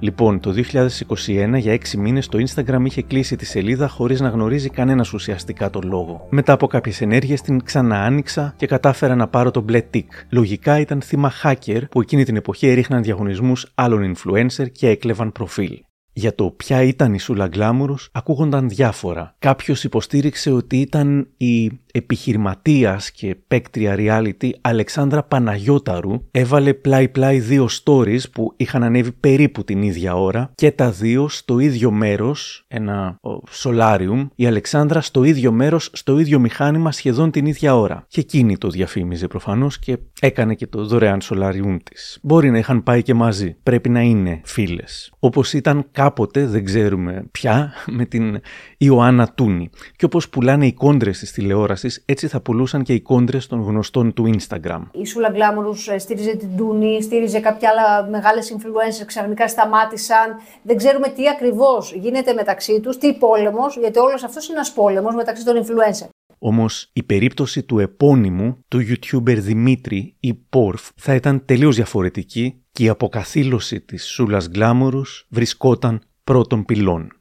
Λοιπόν, 0.00 0.40
το 0.40 0.52
2021 0.52 1.58
για 1.58 1.72
6 1.72 1.96
μήνες 1.96 2.28
το 2.28 2.38
Instagram 2.38 2.84
είχε 2.84 3.02
κλείσει 3.02 3.36
τη 3.36 3.44
σελίδα 3.44 3.88
χωρίς 3.88 4.20
να 4.20 4.28
γνωρίζει 4.28 4.68
κανένας 4.68 5.12
ουσιαστικά 5.12 5.70
το 5.70 5.80
λόγο. 5.84 6.26
Μετά 6.30 6.52
από 6.52 6.66
κάποιες 6.66 7.00
ενέργειες 7.00 7.40
την 7.40 7.62
ξαναάνοιξα 7.62 8.54
και 8.56 8.66
κατάφερα 8.66 9.14
να 9.14 9.28
πάρω 9.28 9.50
το 9.50 9.60
μπλε 9.60 9.82
tick. 9.94 10.06
Λογικά 10.28 10.80
ήταν 10.80 11.00
θύμα 11.00 11.32
hacker 11.42 11.82
που 11.90 12.00
εκείνη 12.00 12.24
την 12.24 12.36
εποχή 12.36 12.66
έριχναν 12.68 13.02
διαγωνισμούς 13.02 13.72
άλλων 13.74 14.14
influencer 14.14 14.70
και 14.72 14.88
έκλεβαν 14.88 15.32
προφίλ. 15.32 15.87
Για 16.18 16.34
το 16.34 16.50
ποια 16.50 16.82
ήταν 16.82 17.14
η 17.14 17.18
Σούλα 17.18 17.48
Γκλάμουρος 17.48 18.08
ακούγονταν 18.12 18.68
διάφορα. 18.68 19.34
Κάποιος 19.38 19.84
υποστήριξε 19.84 20.50
ότι 20.50 20.80
ήταν 20.80 21.28
η 21.36 21.80
επιχειρηματίας 21.92 23.10
και 23.10 23.36
παίκτρια 23.48 23.94
reality 23.98 24.50
Αλεξάνδρα 24.60 25.22
Παναγιώταρου 25.22 26.22
έβαλε 26.30 26.74
πλάι-πλάι 26.74 27.38
δύο 27.38 27.68
stories 27.84 28.30
που 28.32 28.52
είχαν 28.56 28.82
ανέβει 28.82 29.12
περίπου 29.12 29.64
την 29.64 29.82
ίδια 29.82 30.14
ώρα 30.14 30.50
και 30.54 30.70
τα 30.70 30.90
δύο 30.90 31.28
στο 31.28 31.58
ίδιο 31.58 31.90
μέρος, 31.90 32.64
ένα 32.68 33.18
solarium, 33.62 34.28
η 34.34 34.46
Αλεξάνδρα 34.46 35.00
στο 35.00 35.24
ίδιο 35.24 35.52
μέρος, 35.52 35.90
στο 35.92 36.18
ίδιο 36.18 36.38
μηχάνημα 36.38 36.92
σχεδόν 36.92 37.30
την 37.30 37.46
ίδια 37.46 37.76
ώρα. 37.76 38.04
Και 38.08 38.20
εκείνη 38.20 38.58
το 38.58 38.68
διαφήμιζε 38.68 39.26
προφανώς 39.26 39.78
και 39.78 39.98
έκανε 40.20 40.54
και 40.54 40.66
το 40.66 40.84
δωρεάν 40.84 41.20
solarium 41.22 41.76
της. 41.84 42.18
Μπορεί 42.22 42.50
να 42.50 42.58
είχαν 42.58 42.82
πάει 42.82 43.02
και 43.02 43.14
μαζί, 43.14 43.56
πρέπει 43.62 43.88
να 43.88 44.00
είναι 44.00 44.40
φίλες. 44.44 45.12
Όπως 45.18 45.52
ήταν 45.52 45.86
κάποτε, 46.08 46.46
δεν 46.46 46.64
ξέρουμε 46.64 47.24
πια, 47.30 47.72
με 47.98 48.04
την 48.04 48.40
Ιωάννα 48.78 49.32
Τούνη. 49.34 49.70
Και 49.96 50.04
όπως 50.04 50.28
πουλάνε 50.28 50.66
οι 50.66 50.72
κόντρες 50.72 51.18
της 51.18 51.32
τηλεόρασης 51.32 52.02
έτσι 52.06 52.28
θα 52.28 52.40
πουλούσαν 52.40 52.82
και 52.82 52.92
οι 52.92 53.00
κόντρες 53.00 53.46
των 53.46 53.62
γνωστών 53.62 54.12
του 54.12 54.30
Instagram. 54.34 54.82
Η 54.90 55.06
Σούλα 55.06 55.30
Γκλάμουρους 55.30 55.88
στήριζε 55.96 56.36
την 56.36 56.56
Τούνη, 56.56 57.02
στήριζε 57.02 57.40
κάποια 57.40 57.70
άλλα 57.70 58.08
μεγάλες 58.10 58.54
influencers, 58.56 59.06
ξαφνικά 59.06 59.48
σταμάτησαν. 59.48 60.36
Δεν 60.62 60.76
ξέρουμε 60.76 61.08
τι 61.08 61.28
ακριβώς 61.28 61.94
γίνεται 61.94 62.32
μεταξύ 62.32 62.80
τους, 62.80 62.98
τι 62.98 63.14
πόλεμος, 63.14 63.76
γιατί 63.76 63.98
όλος 63.98 64.22
αυτός 64.22 64.48
είναι 64.48 64.56
ένας 64.56 64.72
πόλεμος 64.72 65.14
μεταξύ 65.14 65.44
των 65.44 65.64
influencers. 65.64 66.17
Όμως 66.38 66.90
η 66.92 67.02
περίπτωση 67.02 67.62
του 67.62 67.78
επώνυμου 67.78 68.64
του 68.68 68.78
YouTuber 68.78 69.36
Δημήτρη 69.38 70.16
ή 70.20 70.34
Πόρφ 70.34 70.88
θα 70.96 71.14
ήταν 71.14 71.44
τελείως 71.44 71.76
διαφορετική 71.76 72.62
και 72.72 72.84
η 72.84 72.88
αποκαθήλωση 72.88 73.80
της 73.80 74.06
Σούλας 74.06 74.48
Γκλάμουρους 74.48 75.26
βρισκόταν 75.28 76.00
πρώτων 76.24 76.64
πυλών. 76.64 77.17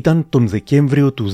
Ήταν 0.00 0.26
τον 0.28 0.48
Δεκέμβριο 0.48 1.12
του 1.12 1.26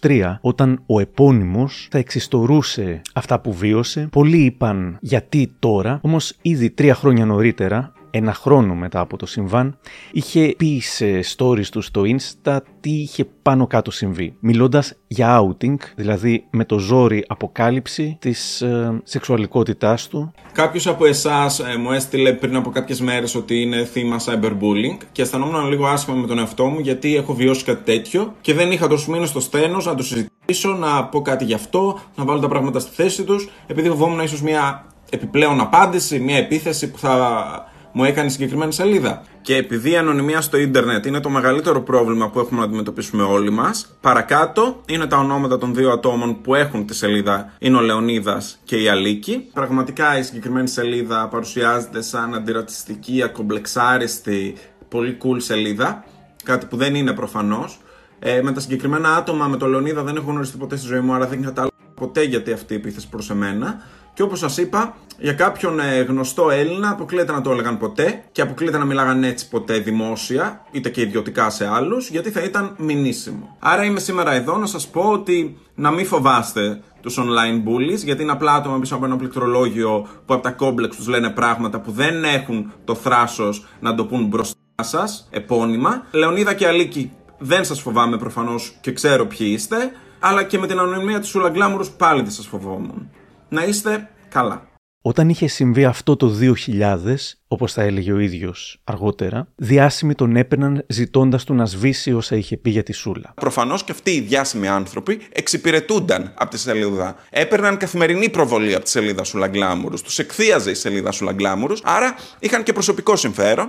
2023 0.00 0.36
όταν 0.40 0.82
ο 0.86 1.00
επώνυμος 1.00 1.88
θα 1.90 1.98
εξιστορούσε 1.98 3.00
αυτά 3.14 3.40
που 3.40 3.52
βίωσε. 3.52 4.08
Πολλοί 4.10 4.44
είπαν 4.44 4.98
γιατί 5.00 5.52
τώρα, 5.58 5.98
όμως 6.02 6.34
ήδη 6.42 6.70
τρία 6.70 6.94
χρόνια 6.94 7.26
νωρίτερα 7.26 7.92
ένα 8.10 8.34
χρόνο 8.34 8.74
μετά 8.74 9.00
από 9.00 9.16
το 9.16 9.26
συμβάν, 9.26 9.78
είχε 10.12 10.54
πει 10.58 10.80
σε 10.80 11.20
stories 11.36 11.66
του 11.66 11.80
στο 11.80 12.02
Insta 12.04 12.58
τι 12.80 12.90
είχε 12.90 13.24
πάνω 13.42 13.66
κάτω 13.66 13.90
συμβεί. 13.90 14.36
Μιλώντας 14.40 14.94
για 15.06 15.40
outing, 15.40 15.76
δηλαδή 15.96 16.46
με 16.50 16.64
το 16.64 16.78
ζόρι 16.78 17.24
αποκάλυψη 17.28 18.16
της 18.20 18.60
ε, 18.60 19.00
σεξουαλικότητάς 19.04 20.08
του. 20.08 20.32
Κάποιος 20.52 20.86
από 20.86 21.06
εσάς 21.06 21.58
ε, 21.58 21.76
μου 21.78 21.92
έστειλε 21.92 22.32
πριν 22.32 22.56
από 22.56 22.70
κάποιες 22.70 23.00
μέρες 23.00 23.34
ότι 23.34 23.60
είναι 23.60 23.84
θύμα 23.84 24.16
cyberbullying 24.20 24.96
και 25.12 25.22
αισθανόμουν 25.22 25.68
λίγο 25.68 25.86
άσχημα 25.86 26.16
με 26.16 26.26
τον 26.26 26.38
εαυτό 26.38 26.64
μου 26.64 26.80
γιατί 26.80 27.16
έχω 27.16 27.34
βιώσει 27.34 27.64
κάτι 27.64 27.84
τέτοιο 27.84 28.34
και 28.40 28.54
δεν 28.54 28.72
είχα 28.72 28.88
τόσο 28.88 29.10
μήνε 29.10 29.26
στο 29.26 29.40
στένος 29.40 29.86
να 29.86 29.94
το 29.94 30.02
συζητήσω, 30.02 30.72
να 30.72 31.04
πω 31.04 31.22
κάτι 31.22 31.44
γι' 31.44 31.54
αυτό, 31.54 32.00
να 32.14 32.24
βάλω 32.24 32.40
τα 32.40 32.48
πράγματα 32.48 32.78
στη 32.78 32.94
θέση 32.94 33.24
τους, 33.24 33.48
επειδή 33.66 33.88
φοβόμουν 33.88 34.20
ίσως 34.20 34.42
μια 34.42 34.86
επιπλέον 35.10 35.60
απάντηση, 35.60 36.20
μια 36.20 36.36
επίθεση 36.36 36.90
που 36.90 36.98
θα 36.98 37.74
μου 37.98 38.04
έκανε 38.04 38.28
συγκεκριμένη 38.28 38.72
σελίδα. 38.72 39.22
Και 39.42 39.56
επειδή 39.56 39.90
η 39.90 39.96
ανωνυμία 39.96 40.40
στο 40.40 40.56
ίντερνετ 40.56 41.06
είναι 41.06 41.20
το 41.20 41.28
μεγαλύτερο 41.28 41.82
πρόβλημα 41.82 42.30
που 42.30 42.38
έχουμε 42.38 42.60
να 42.60 42.66
αντιμετωπίσουμε 42.66 43.22
όλοι 43.22 43.50
μας, 43.50 43.96
παρακάτω 44.00 44.80
είναι 44.86 45.06
τα 45.06 45.16
ονόματα 45.16 45.58
των 45.58 45.74
δύο 45.74 45.90
ατόμων 45.90 46.40
που 46.40 46.54
έχουν 46.54 46.86
τη 46.86 46.94
σελίδα, 46.94 47.52
είναι 47.58 47.76
ο 47.76 47.80
Λεωνίδας 47.80 48.60
και 48.64 48.76
η 48.76 48.88
Αλίκη. 48.88 49.48
Πραγματικά 49.52 50.18
η 50.18 50.22
συγκεκριμένη 50.22 50.68
σελίδα 50.68 51.28
παρουσιάζεται 51.28 52.02
σαν 52.02 52.34
αντιρατσιστική, 52.34 53.22
ακομπλεξάριστη, 53.22 54.54
πολύ 54.88 55.18
cool 55.22 55.36
σελίδα. 55.36 56.04
Κάτι 56.44 56.66
που 56.66 56.76
δεν 56.76 56.94
είναι 56.94 57.12
προφανώς. 57.12 57.80
Ε, 58.18 58.42
με 58.42 58.52
τα 58.52 58.60
συγκεκριμένα 58.60 59.16
άτομα, 59.16 59.46
με 59.46 59.56
τον 59.56 59.70
Λεωνίδα 59.70 60.02
δεν 60.02 60.16
έχω 60.16 60.30
γνωριστεί 60.30 60.56
ποτέ 60.56 60.76
στη 60.76 60.86
ζωή 60.86 61.00
μου, 61.00 61.14
άρα 61.14 61.26
δεν 61.26 61.42
κατάλαβα 61.42 61.74
ποτέ 61.94 62.22
γιατί 62.22 62.52
αυτή 62.52 62.72
η 62.72 62.76
επίθεση 62.76 63.08
προς 63.08 63.30
εμένα. 63.30 63.80
Και 64.16 64.22
όπως 64.22 64.38
σας 64.38 64.56
είπα, 64.56 64.96
για 65.18 65.32
κάποιον 65.32 65.80
ε, 65.80 66.00
γνωστό 66.00 66.50
Έλληνα 66.50 66.90
αποκλείεται 66.90 67.32
να 67.32 67.40
το 67.40 67.50
έλεγαν 67.50 67.78
ποτέ 67.78 68.24
και 68.32 68.42
αποκλείεται 68.42 68.78
να 68.78 68.84
μιλάγαν 68.84 69.24
έτσι 69.24 69.48
ποτέ 69.48 69.78
δημόσια, 69.78 70.64
είτε 70.70 70.88
και 70.88 71.00
ιδιωτικά 71.00 71.50
σε 71.50 71.66
άλλους, 71.66 72.10
γιατί 72.10 72.30
θα 72.30 72.40
ήταν 72.40 72.74
μηνύσιμο. 72.78 73.56
Άρα 73.58 73.84
είμαι 73.84 74.00
σήμερα 74.00 74.32
εδώ 74.32 74.56
να 74.56 74.66
σας 74.66 74.88
πω 74.88 75.00
ότι 75.00 75.58
να 75.74 75.90
μην 75.90 76.06
φοβάστε 76.06 76.80
τους 77.00 77.18
online 77.18 77.68
bullies, 77.68 78.04
γιατί 78.04 78.22
είναι 78.22 78.32
απλά 78.32 78.52
άτομα 78.52 78.78
πίσω 78.78 78.94
από 78.94 79.04
ένα 79.04 79.16
πληκτρολόγιο 79.16 80.08
που 80.26 80.34
από 80.34 80.42
τα 80.42 80.50
κόμπλεξ 80.50 80.96
τους 80.96 81.08
λένε 81.08 81.30
πράγματα 81.30 81.80
που 81.80 81.90
δεν 81.90 82.24
έχουν 82.24 82.72
το 82.84 82.94
θράσος 82.94 83.66
να 83.80 83.94
το 83.94 84.04
πούν 84.04 84.26
μπροστά 84.26 84.56
σας, 84.80 85.28
επώνυμα. 85.30 86.06
Λεωνίδα 86.10 86.54
και 86.54 86.66
Αλίκη, 86.66 87.12
δεν 87.38 87.64
σας 87.64 87.80
φοβάμαι 87.80 88.18
προφανώς 88.18 88.78
και 88.80 88.92
ξέρω 88.92 89.26
ποιοι 89.26 89.48
είστε, 89.50 89.76
αλλά 90.20 90.42
και 90.42 90.58
με 90.58 90.66
την 90.66 90.78
ανωνυμία 90.78 91.20
της 91.20 91.28
Σούλα 91.28 91.52
πάλι 91.96 92.22
δεν 92.22 92.30
σας 92.30 92.46
φοβόμουν 92.46 93.10
να 93.48 93.64
είστε 93.64 94.08
καλά. 94.28 94.68
Όταν 95.02 95.28
είχε 95.28 95.46
συμβεί 95.46 95.84
αυτό 95.84 96.16
το 96.16 96.32
2000, 96.66 97.14
όπως 97.48 97.72
θα 97.72 97.82
έλεγε 97.82 98.12
ο 98.12 98.18
ίδιος 98.18 98.80
αργότερα, 98.84 99.48
διάσημοι 99.54 100.14
τον 100.14 100.36
έπαιρναν 100.36 100.84
ζητώντας 100.88 101.44
του 101.44 101.54
να 101.54 101.64
σβήσει 101.64 102.12
όσα 102.12 102.36
είχε 102.36 102.56
πει 102.56 102.70
για 102.70 102.82
τη 102.82 102.92
Σούλα. 102.92 103.32
Προφανώς 103.34 103.84
και 103.84 103.92
αυτοί 103.92 104.10
οι 104.10 104.20
διάσημοι 104.20 104.68
άνθρωποι 104.68 105.20
εξυπηρετούνταν 105.32 106.32
από 106.38 106.50
τη 106.50 106.58
σελίδα. 106.58 107.16
Έπαιρναν 107.30 107.76
καθημερινή 107.76 108.30
προβολή 108.30 108.74
από 108.74 108.84
τη 108.84 108.90
σελίδα 108.90 109.24
Σούλα 109.24 109.48
Γκλάμουρους. 109.48 110.02
Τους 110.02 110.18
εκθίαζε 110.18 110.70
η 110.70 110.74
σελίδα 110.74 111.12
Σούλα 111.12 111.32
Γκλάμουρους, 111.32 111.80
άρα 111.84 112.14
είχαν 112.38 112.62
και 112.62 112.72
προσωπικό 112.72 113.16
συμφέρον 113.16 113.68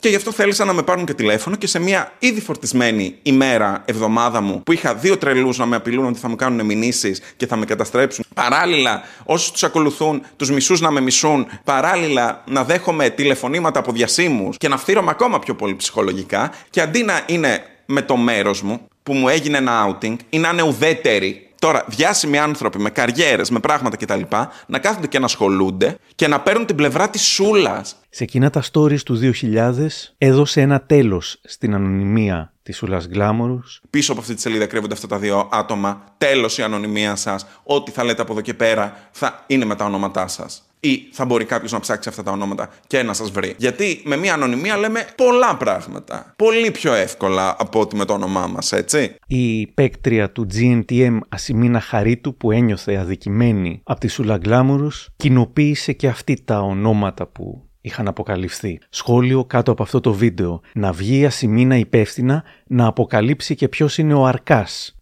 Και 0.00 0.08
γι' 0.08 0.16
αυτό 0.16 0.32
θέλησα 0.32 0.64
να 0.64 0.72
με 0.72 0.82
πάρουν 0.82 1.04
και 1.04 1.14
τηλέφωνο 1.14 1.56
και 1.56 1.66
σε 1.66 1.78
μια 1.78 2.12
ήδη 2.18 2.40
φορτισμένη 2.40 3.18
ημέρα, 3.22 3.82
εβδομάδα 3.84 4.40
μου, 4.40 4.62
που 4.62 4.72
είχα 4.72 4.94
δύο 4.94 5.16
τρελούς 5.16 5.58
να 5.58 5.66
με 5.66 5.76
απειλούν 5.76 6.06
ότι 6.06 6.18
θα 6.18 6.28
μου 6.28 6.36
κάνουν 6.36 6.66
μηνύσεις 6.66 7.20
και 7.36 7.46
θα 7.46 7.56
με 7.56 7.64
καταστρέψουν. 7.64 8.24
Παράλληλα, 8.34 9.02
όσους 9.24 9.50
τους 9.50 9.64
ακολουθούν, 9.64 10.22
τους 10.36 10.50
μισούς 10.50 10.80
να 10.80 10.90
με 10.90 11.00
μισούν. 11.00 11.46
Παράλληλα, 11.64 12.42
να 12.46 12.64
δέχομαι 12.64 13.10
τηλεφωνήματα 13.10 13.78
από 13.78 13.92
διασύμους 13.92 14.56
και 14.56 14.68
να 14.68 14.76
φτύρομαι 14.76 15.10
ακόμα 15.10 15.38
πιο 15.38 15.54
πολύ 15.54 15.76
ψυχολογικά. 15.76 16.52
Και 16.70 16.80
αντί 16.80 17.02
να 17.02 17.22
είναι 17.26 17.62
με 17.86 18.02
το 18.02 18.16
μέρος 18.16 18.62
μου, 18.62 18.88
που 19.02 19.12
μου 19.12 19.28
έγινε 19.28 19.58
ένα 19.58 19.86
outing, 19.86 20.16
ή 20.30 20.38
να 20.38 20.48
είναι 20.48 20.62
ουδέτεροι 20.62 21.45
Τώρα, 21.66 21.84
διάσημοι 21.88 22.38
άνθρωποι 22.38 22.78
με 22.78 22.90
καριέρες, 22.90 23.50
με 23.50 23.60
πράγματα 23.60 23.96
κτλ. 23.96 24.20
να 24.66 24.78
κάθονται 24.78 25.06
και 25.06 25.18
να 25.18 25.24
ασχολούνται 25.24 25.98
και 26.14 26.28
να 26.28 26.40
παίρνουν 26.40 26.66
την 26.66 26.76
πλευρά 26.76 27.10
της 27.10 27.22
σούλας. 27.22 27.96
Σε 28.10 28.22
εκείνα 28.22 28.50
τα 28.50 28.62
stories 28.72 29.02
του 29.02 29.16
2000 29.16 30.12
έδωσε 30.18 30.60
ένα 30.60 30.80
τέλος 30.80 31.40
στην 31.44 31.74
ανωνυμία 31.74 32.52
της 32.62 32.76
Σούλας 32.76 33.06
Γκλάμορους. 33.06 33.80
Πίσω 33.90 34.12
από 34.12 34.20
αυτή 34.20 34.34
τη 34.34 34.40
σελίδα 34.40 34.66
κρύβονται 34.66 34.94
αυτά 34.94 35.06
τα 35.06 35.18
δύο 35.18 35.48
άτομα. 35.52 36.04
Τέλος 36.18 36.58
η 36.58 36.62
ανωνυμία 36.62 37.16
σας. 37.16 37.46
Ό,τι 37.62 37.90
θα 37.90 38.04
λέτε 38.04 38.22
από 38.22 38.32
εδώ 38.32 38.40
και 38.40 38.54
πέρα 38.54 38.96
θα 39.10 39.44
είναι 39.46 39.64
με 39.64 39.76
τα 39.76 39.84
ονόματά 39.84 40.26
σας. 40.26 40.65
Ή 40.86 41.08
θα 41.12 41.24
μπορεί 41.24 41.44
κάποιος 41.44 41.72
να 41.72 41.80
ψάξει 41.80 42.08
αυτά 42.08 42.22
τα 42.22 42.30
ονόματα 42.30 42.70
και 42.86 43.02
να 43.02 43.12
σας 43.12 43.30
βρει. 43.30 43.54
Γιατί 43.56 44.00
με 44.04 44.16
μια 44.16 44.34
ανωνυμία 44.34 44.76
λέμε 44.76 45.06
πολλά 45.16 45.56
πράγματα. 45.56 46.34
Πολύ 46.36 46.70
πιο 46.70 46.92
εύκολα 46.94 47.56
από 47.58 47.80
ότι 47.80 47.96
με 47.96 48.04
το 48.04 48.12
όνομά 48.12 48.46
μας, 48.46 48.72
έτσι. 48.72 49.14
Η 49.26 49.66
παίκτρια 49.66 50.30
του 50.30 50.46
GNTM 50.54 51.18
Ασημίνα 51.28 51.80
Χαρίτου 51.80 52.36
που 52.36 52.50
ένιωθε 52.50 52.96
αδικημένη 52.96 53.80
από 53.84 54.00
τη 54.00 54.08
Σούλα 54.08 54.38
Γκλάμουρους 54.38 55.08
κοινοποίησε 55.16 55.92
και 55.92 56.08
αυτή 56.08 56.42
τα 56.44 56.60
ονόματα 56.60 57.26
που 57.26 57.68
είχαν 57.86 58.08
αποκαλυφθεί. 58.08 58.78
Σχόλιο 58.88 59.44
κάτω 59.44 59.72
από 59.72 59.82
αυτό 59.82 60.00
το 60.00 60.12
βίντεο. 60.12 60.60
Να 60.74 60.92
βγει 60.92 61.18
η 61.18 61.24
Ασημίνα 61.26 61.76
υπεύθυνα 61.76 62.44
να 62.66 62.86
αποκαλύψει 62.86 63.54
και 63.54 63.68
ποιος 63.68 63.98
είναι 63.98 64.14
ο 64.14 64.26
Αρκάς. 64.26 64.96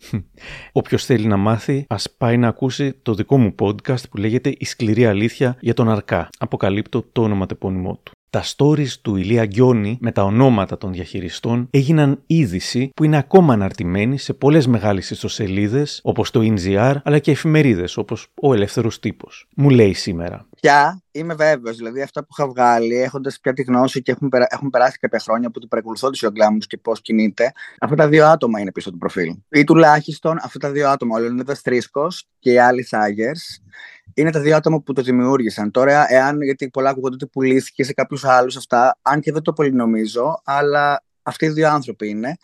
Όποιος 0.72 1.04
θέλει 1.04 1.26
να 1.26 1.36
μάθει, 1.36 1.84
ας 1.88 2.10
πάει 2.18 2.36
να 2.36 2.48
ακούσει 2.48 2.92
το 3.02 3.14
δικό 3.14 3.38
μου 3.38 3.54
podcast 3.60 4.08
που 4.10 4.16
λέγεται 4.16 4.54
Η 4.58 4.64
σκληρή 4.64 5.06
αλήθεια 5.06 5.56
για 5.60 5.74
τον 5.74 5.90
Αρκά. 5.90 6.28
Αποκαλύπτω 6.38 7.04
το 7.12 7.22
όνομα 7.22 7.46
τεπώνυμό 7.46 8.00
του. 8.02 8.12
Τα 8.34 8.44
stories 8.56 8.88
του 9.02 9.16
Ηλία 9.16 9.46
Γκιόνι 9.46 9.98
με 10.00 10.12
τα 10.12 10.22
ονόματα 10.22 10.78
των 10.78 10.92
διαχειριστών 10.92 11.68
έγιναν 11.70 12.22
είδηση 12.26 12.90
που 12.96 13.04
είναι 13.04 13.16
ακόμα 13.16 13.52
αναρτημένη 13.52 14.18
σε 14.18 14.32
πολλές 14.32 14.66
μεγάλες 14.66 15.10
ιστοσελίδες 15.10 16.00
όπως 16.02 16.30
το 16.30 16.40
NGR 16.42 16.94
αλλά 17.04 17.18
και 17.18 17.30
εφημερίδες 17.30 17.96
όπως 17.96 18.28
ο 18.34 18.54
Ελεύθερος 18.54 18.98
Τύπος. 19.00 19.46
Μου 19.56 19.70
λέει 19.70 19.92
σήμερα. 19.92 20.46
Πια 20.60 21.02
είμαι 21.10 21.34
βέβαιος. 21.34 21.76
Δηλαδή, 21.76 22.02
αυτά 22.02 22.20
που 22.20 22.28
είχα 22.38 22.48
βγάλει, 22.48 22.94
έχοντας 22.94 23.38
πια 23.40 23.52
τη 23.52 23.62
γνώση 23.62 24.02
και 24.02 24.12
έχουν, 24.12 24.28
περα... 24.28 24.46
έχουν 24.48 24.70
περάσει 24.70 24.98
κάποια 24.98 25.18
χρόνια 25.18 25.50
που 25.50 25.58
του 25.58 25.68
παρακολουθώ 25.68 26.10
του 26.10 26.18
Ιωγκλάμου 26.22 26.58
και 26.58 26.76
πώς 26.76 27.00
κινείται, 27.00 27.52
αυτά 27.80 27.96
τα 27.96 28.08
δύο 28.08 28.26
άτομα 28.26 28.60
είναι 28.60 28.72
πίσω 28.72 28.90
του 28.90 28.98
προφίλ. 28.98 29.34
Ή 29.48 29.64
τουλάχιστον 29.64 30.38
αυτά 30.42 30.58
τα 30.58 30.70
δύο 30.70 30.88
άτομα, 30.88 31.16
ο 31.16 31.20
Λεωνίδας 31.20 31.62
Τρίσκος 31.62 32.26
και 32.38 32.52
η 32.52 32.58
Άλλη 32.58 32.82
Σάγερς, 32.82 33.62
είναι 34.14 34.30
τα 34.30 34.40
δύο 34.40 34.56
άτομα 34.56 34.80
που 34.80 34.92
το 34.92 35.02
δημιούργησαν. 35.02 35.70
Τώρα, 35.70 36.12
εάν, 36.12 36.42
γιατί 36.42 36.70
πολλά 36.70 36.90
ακούγονται 36.90 37.14
ότι 37.14 37.26
πουλήθηκε 37.26 37.84
σε 37.84 37.92
κάποιους 37.92 38.24
άλλους 38.24 38.56
αυτά, 38.56 38.98
αν 39.02 39.20
και 39.20 39.32
δεν 39.32 39.42
το 39.42 39.52
πολύ 39.52 39.72
νομίζω, 39.72 40.40
αλλά 40.44 41.04
αυτοί 41.22 41.44
οι 41.44 41.48
δύο 41.48 41.68
άνθρωποι 41.68 42.08
είναι. 42.08 42.36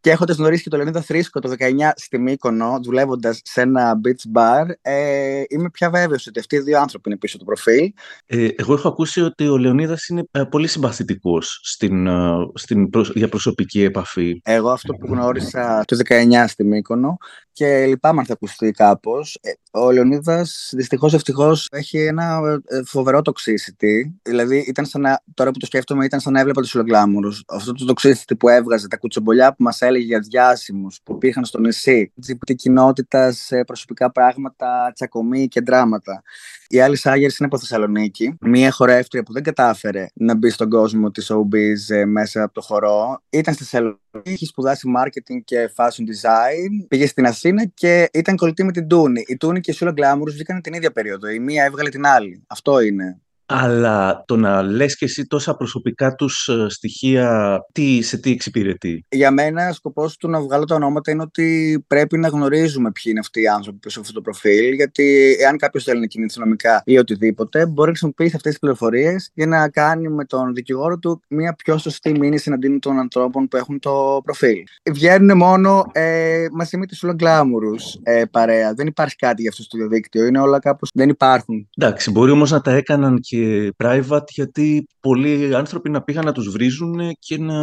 Και 0.00 0.10
έχοντας 0.10 0.36
γνωρίσει 0.36 0.62
και 0.62 0.68
τον 0.68 0.78
Λεωνίδα 0.78 1.00
Θρίσκο 1.00 1.40
το 1.40 1.54
19 1.58 1.90
στη 1.94 2.18
Μύκονο, 2.18 2.78
δουλεύοντας 2.82 3.40
σε 3.44 3.60
ένα 3.60 4.00
beach 4.04 4.38
bar, 4.38 4.66
ε, 4.80 5.42
είμαι 5.48 5.70
πια 5.70 5.90
βέβαιος 5.90 6.26
ότι 6.26 6.38
αυτοί 6.38 6.56
οι 6.56 6.60
δύο 6.60 6.80
άνθρωποι 6.80 7.08
είναι 7.08 7.18
πίσω 7.18 7.38
του 7.38 7.44
προφίλ. 7.44 7.92
Ε, 8.26 8.48
εγώ 8.56 8.74
έχω 8.74 8.88
ακούσει 8.88 9.20
ότι 9.20 9.48
ο 9.48 9.56
Λεωνίδας 9.56 10.08
είναι 10.08 10.24
ε, 10.30 10.42
πολύ 10.42 10.66
συμπαθητικός 10.66 11.60
στην, 11.62 12.06
ε, 12.06 12.30
στην 12.54 12.90
για 13.14 13.28
προσωπική 13.28 13.82
επαφή. 13.82 14.40
Εγώ 14.44 14.70
αυτό 14.70 14.94
που 14.94 15.06
γνώρισα 15.06 15.84
το 15.86 15.96
19 15.96 16.44
στη 16.46 16.64
Μύκονο 16.64 17.18
και 17.58 17.86
λυπάμαι 17.86 18.20
αν 18.20 18.26
θα 18.26 18.32
ακουστεί 18.32 18.70
κάπως. 18.70 19.38
Ε, 19.40 19.50
ο 19.70 19.90
Λεωνίδας 19.90 20.72
δυστυχώς 20.74 21.14
ευτυχώς 21.14 21.68
έχει 21.70 21.98
ένα 21.98 22.40
ε, 22.66 22.82
φοβερό 22.84 23.20
toxicity. 23.24 24.12
Δηλαδή, 24.22 24.58
ήταν 24.58 24.86
σαν 24.86 25.00
να, 25.00 25.22
τώρα 25.34 25.50
που 25.50 25.58
το 25.58 25.66
σκέφτομαι, 25.66 26.04
ήταν 26.04 26.20
σαν 26.20 26.32
να 26.32 26.40
έβλεπα 26.40 26.60
τους 26.60 26.74
Λογκλάμουρου. 26.74 27.28
Αυτό 27.46 27.72
το 27.72 27.92
toxicity 27.92 28.32
που 28.38 28.48
έβγαζε, 28.48 28.88
τα 28.88 28.96
κουτσομπολιά 28.96 29.54
που 29.54 29.62
μας 29.62 29.77
έλεγε 29.82 30.04
για 30.04 30.18
διάσημους 30.18 31.00
που 31.04 31.12
υπήρχαν 31.12 31.44
στο 31.44 31.60
νησί, 31.60 32.12
τη 32.46 32.54
κοινότητας 32.54 33.36
σε 33.36 33.64
προσωπικά 33.64 34.12
πράγματα, 34.12 34.92
τσακωμοί 34.94 35.48
και 35.48 35.60
δράματα. 35.60 36.22
Η 36.68 36.80
άλλη 36.80 36.96
Σάγερ 36.96 37.20
είναι 37.20 37.34
από 37.38 37.58
Θεσσαλονίκη. 37.58 38.36
Μία 38.40 38.70
χορεύτρια 38.70 39.22
που 39.22 39.32
δεν 39.32 39.42
κατάφερε 39.42 40.06
να 40.14 40.34
μπει 40.34 40.50
στον 40.50 40.68
κόσμο 40.68 41.10
της 41.10 41.32
showbiz 41.32 41.94
ε, 41.94 42.04
μέσα 42.04 42.42
από 42.42 42.54
το 42.54 42.60
χορό. 42.60 43.22
Ήταν 43.30 43.54
στη 43.54 43.62
Θεσσαλονίκη, 43.62 44.00
είχε 44.22 44.46
σπουδάσει 44.46 44.92
marketing 44.98 45.40
και 45.44 45.70
fashion 45.76 46.02
design. 46.02 46.86
Πήγε 46.88 47.06
στην 47.06 47.26
Αθήνα 47.26 47.66
και 47.74 48.08
ήταν 48.12 48.36
κολλητή 48.36 48.64
με 48.64 48.72
την 48.72 48.86
Τούνη. 48.86 49.24
Η 49.26 49.36
Τούνη 49.36 49.60
και 49.60 49.70
η 49.70 49.74
Σούλα 49.74 49.92
Γκλάμουρου 49.92 50.32
βγήκαν 50.32 50.60
την 50.60 50.72
ίδια 50.72 50.90
περίοδο. 50.90 51.28
Η 51.28 51.38
μία 51.38 51.64
έβγαλε 51.64 51.88
την 51.88 52.06
άλλη. 52.06 52.44
Αυτό 52.46 52.80
είναι. 52.80 53.20
Αλλά 53.48 54.24
το 54.26 54.36
να 54.36 54.62
λες 54.62 54.96
και 54.96 55.04
εσύ 55.04 55.26
τόσα 55.26 55.56
προσωπικά 55.56 56.14
τους 56.14 56.48
ε, 56.48 56.66
στοιχεία, 56.68 57.58
τι, 57.72 58.02
σε 58.02 58.16
τι 58.16 58.30
εξυπηρετεί; 58.30 59.06
Για 59.10 59.30
μένα, 59.30 59.72
σκοπός 59.72 60.16
του 60.16 60.28
να 60.28 60.40
βγάλω 60.40 60.64
τα 60.64 60.74
ονόματα 60.74 61.10
είναι 61.10 61.22
ότι 61.22 61.84
πρέπει 61.86 62.18
να 62.18 62.28
γνωρίζουμε 62.28 62.90
ποιοι 62.90 63.04
είναι 63.06 63.20
αυτοί 63.20 63.40
οι 63.40 63.48
άνθρωποι 63.48 63.78
πίσω 63.78 63.98
από 63.98 64.08
αυτό 64.08 64.20
το 64.20 64.30
προφίλ. 64.30 64.72
Γιατί 64.74 65.36
εάν 65.40 65.56
κάποιος 65.56 65.84
θέλει 65.84 66.00
να 66.00 66.06
κινηθεί 66.06 66.38
νομικά 66.38 66.82
ή 66.84 66.98
οτιδήποτε, 66.98 67.66
μπορεί 67.66 67.78
να 67.78 67.86
χρησιμοποιήσει 67.86 68.36
αυτές 68.36 68.50
τις 68.50 68.60
πληροφορίες 68.60 69.30
για 69.34 69.46
να 69.46 69.68
κάνει 69.68 70.08
με 70.08 70.24
τον 70.24 70.54
δικηγόρο 70.54 70.98
του 70.98 71.20
μια 71.28 71.54
πιο 71.64 71.78
σωστή 71.78 72.18
μήνυση 72.18 72.44
εναντίον 72.46 72.80
των 72.80 72.98
ανθρώπων 72.98 73.48
που 73.48 73.56
έχουν 73.56 73.78
το 73.78 74.20
προφίλ. 74.24 74.62
Βγαίνουν 74.90 75.36
μόνο 75.36 75.84
ε, 75.92 76.46
μαζί 76.52 76.76
με 76.76 76.86
τους 76.86 77.02
Λογκλάμουρου 77.02 77.74
ε, 78.02 78.24
παρέα. 78.30 78.74
Δεν 78.74 78.86
υπάρχει 78.86 79.16
κάτι 79.16 79.40
για 79.40 79.50
αυτό 79.50 79.62
στο 79.62 79.78
διαδίκτυο. 79.78 80.26
Είναι 80.26 80.40
όλα 80.40 80.58
κάπως. 80.58 80.90
Δεν 80.94 81.08
υπάρχουν. 81.08 81.68
Εντάξει, 81.76 82.10
μπορεί 82.10 82.30
όμως 82.30 82.50
να 82.50 82.60
τα 82.60 82.72
έκαναν 82.72 83.20
και 83.20 83.37
και 83.38 83.72
private 83.84 84.28
γιατί 84.28 84.86
πολλοί 85.00 85.54
άνθρωποι 85.54 85.90
να 85.90 86.02
πήγαν 86.02 86.24
να 86.24 86.32
τους 86.32 86.50
βρίζουν 86.50 87.16
και 87.18 87.38
να... 87.38 87.54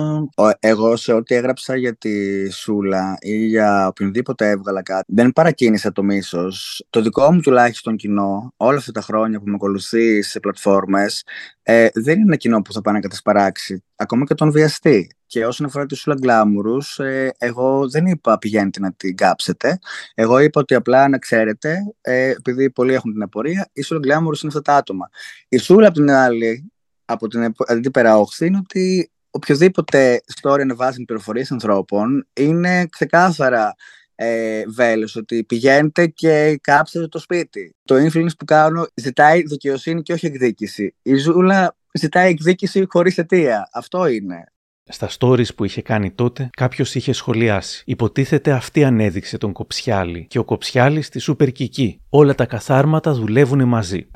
Εγώ 0.60 0.96
σε 0.96 1.14
ό,τι 1.14 1.36
έγραψα 1.36 1.76
για 1.76 1.96
τη 1.96 2.50
Σούλα 2.52 3.18
ή 3.20 3.46
για 3.46 3.88
οποιονδήποτε 3.88 4.50
έβγαλα 4.50 4.82
κάτι 4.82 5.14
δεν 5.14 5.32
παρακίνησα 5.32 5.92
το 5.92 6.04
μίσος. 6.04 6.86
Το 6.90 7.02
δικό 7.02 7.34
μου 7.34 7.40
τουλάχιστον 7.40 7.96
κοινό 7.96 8.54
όλα 8.58 8.78
αυτά 8.78 8.92
τα 8.92 9.02
χρόνια 9.02 9.40
που 9.40 9.46
με 9.48 9.54
ακολουθεί 9.56 10.22
σε 10.22 10.40
πλατφόρμες 10.40 11.24
ε, 11.64 11.88
δεν 11.94 12.14
είναι 12.14 12.26
ένα 12.26 12.36
κοινό 12.36 12.62
που 12.62 12.74
θα 12.74 12.82
πάει 12.82 12.94
να 12.94 13.00
κατασπαράξει 13.00 13.84
ακόμα 13.96 14.26
και 14.26 14.34
τον 14.34 14.52
βιαστή. 14.52 15.16
Και 15.26 15.46
όσον 15.46 15.66
αφορά 15.66 15.86
τη 15.86 15.96
Σούλα 15.96 16.16
Γκλάμουρου, 16.16 16.78
ε, 16.98 17.30
εγώ 17.38 17.90
δεν 17.90 18.06
είπα 18.06 18.38
πηγαίνετε 18.38 18.80
να 18.80 18.94
την 18.94 19.16
κάψετε. 19.16 19.80
Εγώ 20.14 20.40
είπα 20.40 20.62
ότι 20.62 20.76
απλά 20.76 21.08
να 21.08 21.18
ξέρετε, 21.18 21.78
ε, 22.02 22.30
επειδή 22.30 22.72
πολλοί 22.72 22.94
έχουν 22.94 23.12
την 23.12 23.22
απορία, 23.22 23.70
η 23.74 23.82
Σούλα 23.82 24.00
Γκλάμουρου 24.00 24.36
είναι 24.42 24.48
αυτά 24.48 24.62
τα 24.62 24.76
άτομα. 24.76 25.10
Η 25.50 25.58
Σούλα, 25.58 25.88
από 25.88 25.96
την 25.96 26.12
άλλη, 26.12 26.72
από 27.06 27.28
την 27.28 27.54
αντίπερα 27.68 28.18
όχθη, 28.18 28.46
είναι 28.46 28.58
ότι 28.58 29.12
οποιοδήποτε 29.30 30.22
story 30.42 30.60
ανεβάζει 30.62 31.00
με 31.00 31.06
πληροφορίες 31.06 31.52
ανθρώπων 31.52 32.28
είναι 32.34 32.86
ξεκάθαρα 32.86 33.76
ε, 34.16 34.64
βέλος, 34.68 35.16
ότι 35.16 35.44
πηγαίνετε 35.44 36.08
και 36.08 36.60
κάψετε 36.62 37.08
το 37.08 37.20
σπίτι. 37.20 37.76
Το 37.84 37.96
influence 37.96 38.38
που 38.38 38.46
κάνω 38.46 38.88
ζητάει 38.96 39.42
δικαιοσύνη 39.42 40.02
και 40.02 40.14
όχι 40.14 40.26
εκδίκηση. 40.26 40.96
Η 41.02 41.16
Ζούλα 41.16 41.76
ζητάει 41.98 42.30
εκδίκηση 42.30 42.86
χωρίς 42.88 43.18
αιτία. 43.18 43.70
Αυτό 43.74 44.08
είναι. 44.08 44.44
Στα 44.88 45.10
stories 45.20 45.56
που 45.56 45.64
είχε 45.64 45.82
κάνει 45.82 46.12
τότε, 46.12 46.50
κάποιος 46.58 46.96
είχε 46.96 47.12
σχολιάσει. 47.12 47.84
Υποτίθεται 47.86 48.52
αυτή 48.52 48.84
ανέδειξε 48.84 49.38
τον 49.38 49.52
Κοψιάλη 49.52 50.26
και 50.30 50.40
ο 50.40 50.44
Κοψιάλης 50.44 51.06
στη 51.06 51.20
Σούπερ 51.20 51.52
Κική. 51.52 52.02
Όλα 52.10 52.36
τα 52.36 52.46
καθάρματα 52.46 53.14
δουλεύουν 53.14 53.68
μαζί. 53.68 54.08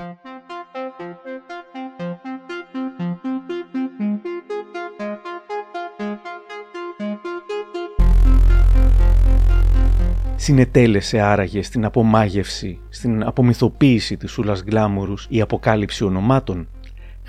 Συνετέλεσε 10.36 11.20
άραγε 11.20 11.62
στην 11.62 11.84
απομάγευση, 11.84 12.80
στην 12.88 13.22
απομυθοποίηση 13.22 14.16
της 14.16 14.30
Σούλας 14.30 14.62
Γκλάμουρους 14.62 15.26
η 15.30 15.40
αποκάλυψη 15.40 16.04
ονομάτων. 16.04 16.68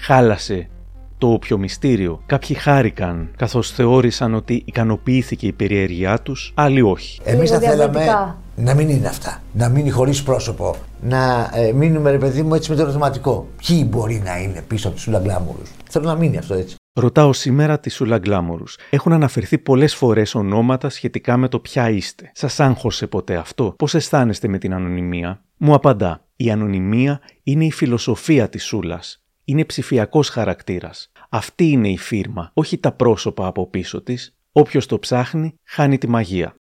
Χάλασε 0.04 0.70
το 1.18 1.28
όποιο 1.28 1.58
μυστήριο. 1.58 2.22
Κάποιοι 2.26 2.56
χάρηκαν 2.56 3.32
καθώς 3.38 3.72
θεώρησαν 3.72 4.34
ότι 4.34 4.64
ικανοποιήθηκε 4.66 5.48
η 5.48 5.52
περιέργειά 5.52 6.22
τους, 6.22 6.52
άλλοι 6.56 6.82
όχι. 6.82 7.22
Εμείς 7.24 7.50
θα 7.50 7.60
θέλαμε 7.60 8.36
να 8.56 8.74
μην 8.74 8.90
είναι 8.90 9.08
αυτά. 9.08 9.42
Να 9.54 9.70
μείνει 9.70 9.90
χωρίς 9.90 10.24
πρόσωπο. 10.24 10.76
Να 11.02 11.50
ε, 11.54 11.72
μείνουμε 11.72 12.12
ρε 12.12 12.18
παιδί 12.18 12.42
μου 12.42 12.56
έτσι 12.56 12.70
με 12.70 12.76
το 12.76 12.82
ερωτηματικό. 12.82 13.48
Ποιοι 13.68 13.88
μπορεί 13.90 14.22
να 14.26 14.38
είναι 14.38 14.64
πίσω 14.68 14.88
από 14.88 14.96
τους 14.96 15.06
Σούλα 15.06 15.20
Γκλάμουρους. 15.20 15.70
Θέλω 15.90 16.06
να 16.06 16.16
μείνει 16.16 16.38
αυτό 16.38 16.54
έτσι. 16.54 16.76
Ρωτάω 16.94 17.34
σήμερα 17.34 17.80
τη 17.80 17.90
Σούλα 17.90 18.18
Γκλάμορου. 18.18 18.64
Έχουν 18.90 19.14
αναφερθεί 19.14 19.58
πολλές 19.58 19.96
φορές 19.96 20.36
ονόματα 20.36 20.90
σχετικά 20.90 21.38
με 21.38 21.48
το 21.48 21.60
ποια 21.60 21.90
είστε. 21.90 22.32
Σας 22.34 22.60
άγχωσε 22.60 23.08
ποτέ 23.08 23.36
αυτό, 23.36 23.74
πώς 23.78 23.96
αισθάνεστε 23.96 24.48
με 24.48 24.58
την 24.58 24.74
ανωνυμία; 24.74 25.42
Μου 25.58 25.74
απαντά. 25.74 26.26
Η 26.36 26.52
ανωνυμία 26.52 27.20
είναι 27.44 27.66
η 27.66 27.72
φιλοσοφία 27.72 28.50
της 28.50 28.66
Σούλας. 28.66 29.21
Είναι 29.46 29.66
ψηφιακός 29.66 30.30
χαρακτήρας. 30.30 31.12
Αυτή 31.30 31.70
είναι 31.70 31.90
η 31.90 31.98
φίρμα, 31.98 32.52
όχι 32.54 32.78
τα 32.78 32.92
πρόσωπα 32.92 33.48
από 33.48 33.68
πίσω 33.68 34.02
της. 34.02 34.36
Όποιος 34.52 34.86
το 34.86 35.00
ψάχνει, 35.00 35.56
χάνει 35.64 35.98
τη 35.98 36.08
μαγεία. 36.08 36.56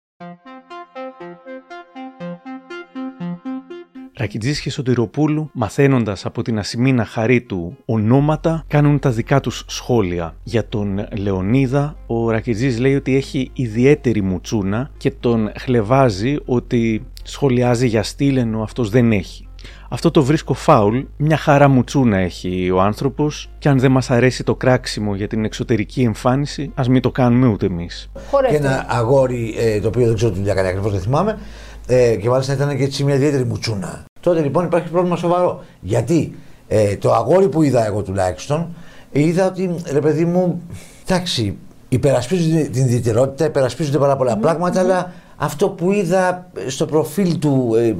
Ρακιτζής 4.18 4.60
και 4.60 4.70
Σωτηροπούλου, 4.70 5.50
μαθαίνοντας 5.52 6.26
από 6.26 6.42
την 6.42 6.58
ασημίνα 6.58 7.04
χαρή 7.04 7.42
του 7.42 7.76
ονόματα, 7.84 8.64
κάνουν 8.66 8.98
τα 8.98 9.10
δικά 9.10 9.40
τους 9.40 9.64
σχόλια. 9.66 10.36
Για 10.42 10.68
τον 10.68 11.06
Λεωνίδα, 11.16 11.96
ο 12.06 12.30
Ρακιτζής 12.30 12.78
λέει 12.78 12.94
ότι 12.94 13.16
έχει 13.16 13.50
ιδιαίτερη 13.52 14.22
μουτσούνα 14.22 14.90
και 14.96 15.10
τον 15.10 15.52
χλεβάζει 15.58 16.36
ότι 16.44 17.06
σχολιάζει 17.22 17.86
για 17.86 18.02
στυλ 18.02 18.36
ενώ 18.36 18.62
αυτός 18.62 18.90
δεν 18.90 19.12
έχει. 19.12 19.48
Αυτό 19.88 20.10
το 20.10 20.22
βρίσκω 20.22 20.54
φάουλ, 20.54 21.00
μια 21.16 21.36
χαρά 21.36 21.68
μουτσούνα 21.68 22.16
έχει 22.16 22.70
ο 22.70 22.80
άνθρωπος 22.80 23.50
και 23.58 23.68
αν 23.68 23.78
δεν 23.78 23.90
μας 23.90 24.10
αρέσει 24.10 24.44
το 24.44 24.54
κράξιμο 24.54 25.14
για 25.14 25.28
την 25.28 25.44
εξωτερική 25.44 26.02
εμφάνιση, 26.02 26.72
ας 26.74 26.88
μην 26.88 27.02
το 27.02 27.10
κάνουμε 27.10 27.46
ούτε 27.46 27.66
εμείς. 27.66 28.10
Και 28.48 28.56
ένα 28.56 28.86
αγόρι 28.88 29.54
ε, 29.58 29.80
το 29.80 29.88
οποίο 29.88 30.06
δεν 30.06 30.14
ξέρω 30.14 30.30
τι 30.30 30.38
δουλειά 30.38 30.54
κάνει 30.54 30.68
ακριβώς, 30.68 30.92
δεν 30.92 31.00
θυμάμαι. 31.00 31.38
Ε, 31.86 32.16
και 32.16 32.28
μάλιστα 32.28 32.52
ήταν 32.52 32.76
και 32.76 32.82
έτσι 32.82 33.04
μια 33.04 33.14
ιδιαίτερη 33.14 33.44
μουτσούνα. 33.44 34.04
Τότε 34.20 34.40
λοιπόν 34.40 34.64
υπάρχει 34.64 34.88
πρόβλημα 34.88 35.16
σοβαρό. 35.16 35.64
Γιατί 35.80 36.34
ε, 36.68 36.96
το 36.96 37.12
αγόρι 37.12 37.48
που 37.48 37.62
είδα 37.62 37.86
εγώ 37.86 38.02
τουλάχιστον, 38.02 38.68
είδα 39.12 39.46
ότι 39.46 39.74
ρε 39.92 40.00
παιδί 40.00 40.24
μου, 40.24 40.62
εντάξει, 41.08 41.56
υπερασπίζονται 41.88 42.62
την 42.62 42.84
ιδιαιτερότητα, 42.84 43.44
υπερασπίζονται 43.44 43.98
πάρα 43.98 44.16
πολλά 44.16 44.36
πράγματα, 44.36 44.80
αλλά 44.80 45.12
αυτό 45.36 45.68
που 45.68 45.92
είδα 45.92 46.50
στο 46.66 46.86
προφίλ 46.86 47.38
του 47.38 47.74
ε, 47.76 47.96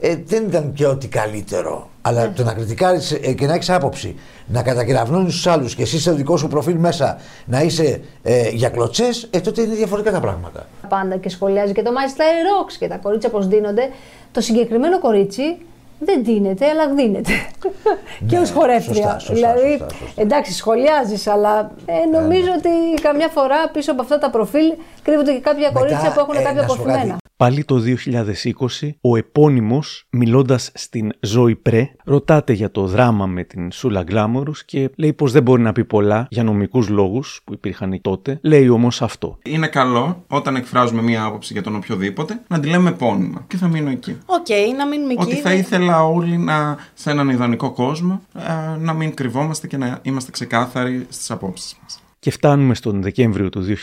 ε, 0.00 0.16
δεν 0.26 0.44
ήταν 0.46 0.72
και 0.72 0.86
ό,τι 0.86 1.08
καλύτερο. 1.08 1.88
Αλλά 2.02 2.32
το 2.32 2.44
να 2.44 2.52
κριτικάρεις 2.52 3.12
ε, 3.12 3.32
και 3.32 3.46
να 3.46 3.54
έχεις 3.54 3.70
άποψη, 3.70 4.16
να 4.46 4.62
κατακεραυνώνει 4.62 5.24
τους 5.24 5.46
άλλους 5.46 5.74
και 5.74 5.82
εσύ 5.82 6.00
στο 6.00 6.14
δικό 6.14 6.36
σου 6.36 6.48
προφίλ 6.48 6.76
μέσα 6.76 7.18
να 7.44 7.62
είσαι 7.62 8.00
ε, 8.22 8.48
για 8.48 8.68
κλωτσές, 8.68 9.28
ε, 9.30 9.40
τότε 9.40 9.62
είναι 9.62 9.74
διαφορετικά 9.74 10.14
τα 10.14 10.20
πράγματα. 10.20 10.66
Πάντα 10.88 11.16
και 11.16 11.28
σχολιάζει 11.28 11.72
και 11.72 11.82
το 11.82 11.90
My 11.90 12.16
Style 12.16 12.66
Rocks 12.66 12.76
και 12.78 12.88
τα 12.88 12.96
κορίτσια 12.96 13.30
πώς 13.30 13.46
δίνονται. 13.46 13.88
Το 14.32 14.40
συγκεκριμένο 14.40 15.00
κορίτσι 15.00 15.42
δεν 16.00 16.24
δίνεται, 16.24 16.66
αλλά 16.66 16.88
δίνεται. 16.94 17.32
και 18.28 18.38
ως 18.38 18.50
χορεύτρια. 18.50 18.94
σωστά, 18.94 19.18
σωστά, 19.18 19.34
δηλαδή, 19.34 19.78
σωστά, 19.78 19.94
σωστά. 19.94 20.22
εντάξει, 20.22 20.52
σχολιάζεις, 20.52 21.26
αλλά 21.26 21.70
ε, 21.86 22.18
νομίζω 22.18 22.48
ότι 22.56 23.02
καμιά 23.02 23.28
φορά 23.28 23.68
πίσω 23.72 23.92
από 23.92 24.02
αυτά 24.02 24.18
τα 24.18 24.30
προφίλ 24.30 24.72
κρύβονται 25.02 25.32
και 25.32 25.40
κάποια 25.40 25.70
κορίτσια 25.70 26.12
που 26.12 26.20
έχουν 26.20 26.34
ε, 26.34 26.42
κάποια 26.42 26.66
να 26.86 27.18
σου 27.48 27.64
πω 27.64 27.64
κάτι. 27.64 27.64
αποθυμένα. 27.64 27.64
Πάλι 27.64 27.64
το 27.64 27.80
2020, 28.80 28.90
ο 29.00 29.16
επώνυμος, 29.16 30.06
μιλώντας 30.10 30.70
στην 30.74 31.12
Ζωή 31.20 31.56
Πρέ, 31.56 31.90
ρωτάται 32.04 32.52
για 32.52 32.70
το 32.70 32.86
δράμα 32.86 33.26
με 33.26 33.44
την 33.44 33.72
Σούλα 33.72 34.02
Glamorous 34.02 34.64
και 34.64 34.90
λέει 34.96 35.12
πως 35.12 35.32
δεν 35.32 35.42
μπορεί 35.42 35.62
να 35.62 35.72
πει 35.72 35.84
πολλά 35.84 36.26
για 36.30 36.42
νομικούς 36.42 36.88
λόγους 36.88 37.40
που 37.44 37.52
υπήρχαν 37.52 38.00
τότε. 38.00 38.38
Λέει 38.42 38.68
όμως 38.68 39.02
αυτό. 39.02 39.38
Είναι 39.44 39.66
καλό 39.66 40.24
όταν 40.28 40.56
εκφράζουμε 40.56 41.02
μία 41.02 41.24
άποψη 41.24 41.52
για 41.52 41.62
τον 41.62 41.74
οποιοδήποτε 41.74 42.40
να 42.48 42.60
τη 42.60 42.68
λέμε 42.68 42.88
επώνυμα. 42.88 43.44
Και 43.46 43.56
θα 43.56 43.68
μείνω 43.68 43.90
εκεί. 43.90 44.18
Οκ, 44.26 44.76
να 44.76 44.86
μείνουμε 44.86 45.12
εκεί. 45.12 45.22
Ότι 45.22 45.36
θα 45.36 45.52
ήθελα 45.52 46.04
όλοι 46.04 46.36
να, 46.36 46.76
σε 46.94 47.10
έναν 47.10 47.28
ιδανικό 47.28 47.72
κόσμο 47.72 48.22
ε, 48.34 48.76
να 48.78 48.92
μην 48.92 49.14
κρυβόμαστε 49.14 49.66
και 49.66 49.76
να 49.76 49.98
είμαστε 50.02 50.30
ξεκάθαροι 50.30 51.06
στις 51.08 51.30
απόψεις 51.30 51.78
μας. 51.82 51.99
Και 52.22 52.30
φτάνουμε 52.30 52.74
στον 52.74 53.02
Δεκέμβριο 53.02 53.48
του 53.48 53.76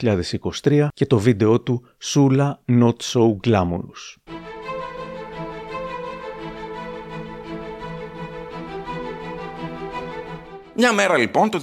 2023 0.63 0.87
και 0.93 1.05
το 1.05 1.19
βίντεο 1.19 1.61
του 1.61 1.85
Σούλα 1.97 2.61
Not 2.67 2.95
So 3.13 3.35
Glamorous. 3.47 4.33
Μια 10.75 10.93
μέρα 10.93 11.17
λοιπόν 11.17 11.49
το 11.49 11.59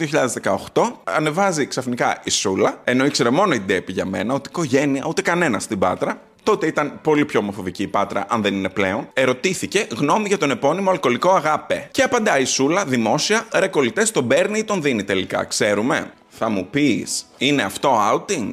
2018 0.73 0.83
ανεβάζει 1.05 1.67
ξαφνικά 1.67 2.21
η 2.25 2.31
Σούλα, 2.31 2.81
ενώ 2.85 3.05
ήξερε 3.05 3.31
μόνο 3.31 3.55
η 3.55 3.61
Ντέπη 3.61 3.93
για 3.93 4.07
μένα, 4.07 4.35
ότι 4.35 4.49
οικογένεια, 4.49 5.05
ούτε 5.09 5.23
κανένα 5.23 5.59
στην 5.59 5.79
Πάτρα. 5.79 6.21
Τότε 6.43 6.67
ήταν 6.67 7.01
πολύ 7.03 7.25
πιο 7.25 7.41
ομοφοβική 7.41 7.83
η 7.83 7.89
Πάτρα, 7.89 8.27
αν 8.29 8.43
δεν 8.43 8.55
είναι 8.55 8.69
πλέον. 8.69 9.09
Ερωτήθηκε 9.13 9.87
γνώμη 9.97 10.29
για 10.29 10.39
τον 10.39 10.51
επώνυμο 10.51 10.91
αλκοολικό 10.91 11.31
αγάπε. 11.31 11.89
Και 11.91 12.03
απαντάει 12.03 12.43
η 12.43 12.45
Σούλα 12.45 12.85
δημόσια, 12.85 13.47
ρε 13.55 13.69
κολλητές 13.69 14.11
τον 14.11 14.29
παίρνει 14.29 14.59
ή 14.59 14.65
τον 14.65 14.83
δίνει 14.83 15.05
τελικά, 15.05 15.45
ξέρουμε. 15.45 16.13
Θα 16.39 16.49
μου 16.49 16.67
πεις, 16.67 17.27
είναι 17.39 17.63
αυτό 17.63 17.99
outing? 18.13 18.51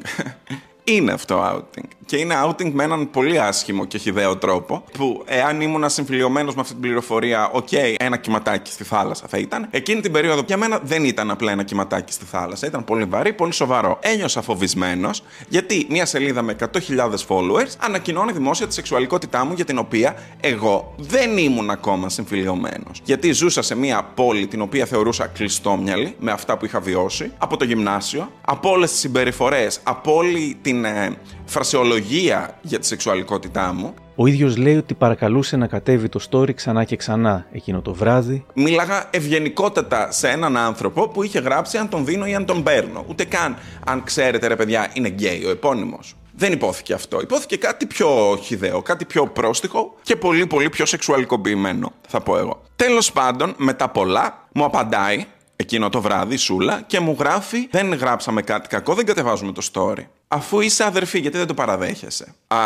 Είναι 0.84 1.12
αυτό 1.12 1.42
outing. 1.52 1.88
Και 2.06 2.16
είναι 2.16 2.34
outing 2.46 2.70
με 2.72 2.84
έναν 2.84 3.10
πολύ 3.10 3.40
άσχημο 3.40 3.84
και 3.84 3.98
χυδαίο 3.98 4.36
τρόπο. 4.36 4.84
Που 4.92 5.22
εάν 5.26 5.60
ήμουν 5.60 5.90
συμφιλιωμένος 5.90 6.54
με 6.54 6.60
αυτή 6.60 6.72
την 6.72 6.82
πληροφορία, 6.82 7.50
οκ, 7.52 7.68
ένα 7.96 8.16
κυματάκι 8.16 8.70
στη 8.70 8.84
θάλασσα 8.84 9.24
θα 9.28 9.38
ήταν. 9.38 9.68
Εκείνη 9.70 10.00
την 10.00 10.12
περίοδο 10.12 10.42
για 10.46 10.56
μένα 10.56 10.80
δεν 10.82 11.04
ήταν 11.04 11.30
απλά 11.30 11.52
ένα 11.52 11.62
κυματάκι 11.62 12.12
στη 12.12 12.24
θάλασσα. 12.24 12.66
Ήταν 12.66 12.84
πολύ 12.84 13.04
βαρύ, 13.04 13.32
πολύ 13.32 13.52
σοβαρό. 13.52 13.98
Ένιωσα 14.00 14.42
φοβισμένος, 14.42 15.22
γιατί 15.48 15.86
μια 15.88 16.06
σελίδα 16.06 16.42
με 16.42 16.56
100.000 16.60 17.26
followers 17.28 17.70
ανακοινώνει 17.78 18.32
δημόσια 18.32 18.66
τη 18.66 18.74
σεξουαλικότητά 18.74 19.44
μου 19.44 19.52
για 19.52 19.64
την 19.64 19.78
οποία 19.78 20.14
εγώ 20.40 20.94
δεν 20.98 21.38
ήμουν 21.38 21.70
ακόμα 21.70 22.08
συμφιλιωμένος. 22.08 23.00
Γιατί 23.04 23.32
ζούσα 23.32 23.62
σε 23.62 23.74
μια 23.76 24.10
πόλη 24.14 24.46
την 24.46 24.60
οποία 24.60 24.86
θεωρούσα 24.86 25.26
κλειστόμυαλη 25.26 26.14
με 26.18 26.30
αυτά 26.30 26.56
που 26.56 26.64
είχα 26.64 26.80
βιώσει 26.80 27.32
από 27.38 27.56
το 27.56 27.64
γυμνάσιο, 27.64 28.32
από 28.40 28.70
όλες 28.70 28.90
τις 28.90 28.98
συμπεριφορές, 28.98 29.80
από 29.82 30.14
όλη 30.14 30.56
την 30.62 30.71
ε, 30.84 31.16
φρασεολογία 31.44 32.58
για 32.62 32.78
τη 32.78 32.86
σεξουαλικότητά 32.86 33.72
μου. 33.72 33.94
Ο 34.16 34.26
ίδιος 34.26 34.56
λέει 34.56 34.76
ότι 34.76 34.94
παρακαλούσε 34.94 35.56
να 35.56 35.66
κατέβει 35.66 36.08
το 36.08 36.20
story 36.30 36.54
ξανά 36.54 36.84
και 36.84 36.96
ξανά 36.96 37.46
εκείνο 37.52 37.80
το 37.82 37.94
βράδυ. 37.94 38.46
Μίλαγα 38.54 39.08
ευγενικότατα 39.10 40.12
σε 40.12 40.28
έναν 40.28 40.56
άνθρωπο 40.56 41.08
που 41.08 41.22
είχε 41.22 41.38
γράψει 41.38 41.78
αν 41.78 41.88
τον 41.88 42.04
δίνω 42.04 42.26
ή 42.26 42.34
αν 42.34 42.44
τον 42.44 42.62
παίρνω. 42.62 43.04
Ούτε 43.08 43.24
καν 43.24 43.56
αν 43.86 44.04
ξέρετε 44.04 44.46
ρε 44.46 44.56
παιδιά 44.56 44.90
είναι 44.94 45.08
γκέι 45.08 45.44
ο 45.46 45.50
επώνυμος. 45.50 46.16
Δεν 46.36 46.52
υπόθηκε 46.52 46.92
αυτό. 46.92 47.20
Υπόθηκε 47.20 47.56
κάτι 47.56 47.86
πιο 47.86 48.38
χιδαίο, 48.42 48.82
κάτι 48.82 49.04
πιο 49.04 49.26
πρόστιχο 49.26 49.94
και 50.02 50.16
πολύ 50.16 50.46
πολύ 50.46 50.68
πιο 50.68 50.86
σεξουαλικοποιημένο, 50.86 51.92
θα 52.08 52.20
πω 52.20 52.38
εγώ. 52.38 52.62
Τέλος 52.76 53.12
πάντων, 53.12 53.54
μετά 53.56 53.88
πολλά, 53.88 54.46
μου 54.52 54.64
απαντάει 54.64 55.26
εκείνο 55.56 55.88
το 55.88 56.00
βράδυ 56.00 56.34
η 56.34 56.36
Σούλα 56.36 56.82
και 56.86 57.00
μου 57.00 57.16
γράφει 57.18 57.68
δεν 57.70 57.94
γράψαμε 57.94 58.42
κάτι 58.42 58.68
κακό, 58.68 58.94
δεν 58.94 59.06
κατεβάζουμε 59.06 59.52
το 59.52 59.68
story. 59.72 60.04
Αφού 60.28 60.60
είσαι 60.60 60.84
αδερφή, 60.84 61.18
γιατί 61.18 61.38
δεν 61.38 61.46
το 61.46 61.54
παραδέχεσαι; 61.54 62.34
Α, 62.46 62.58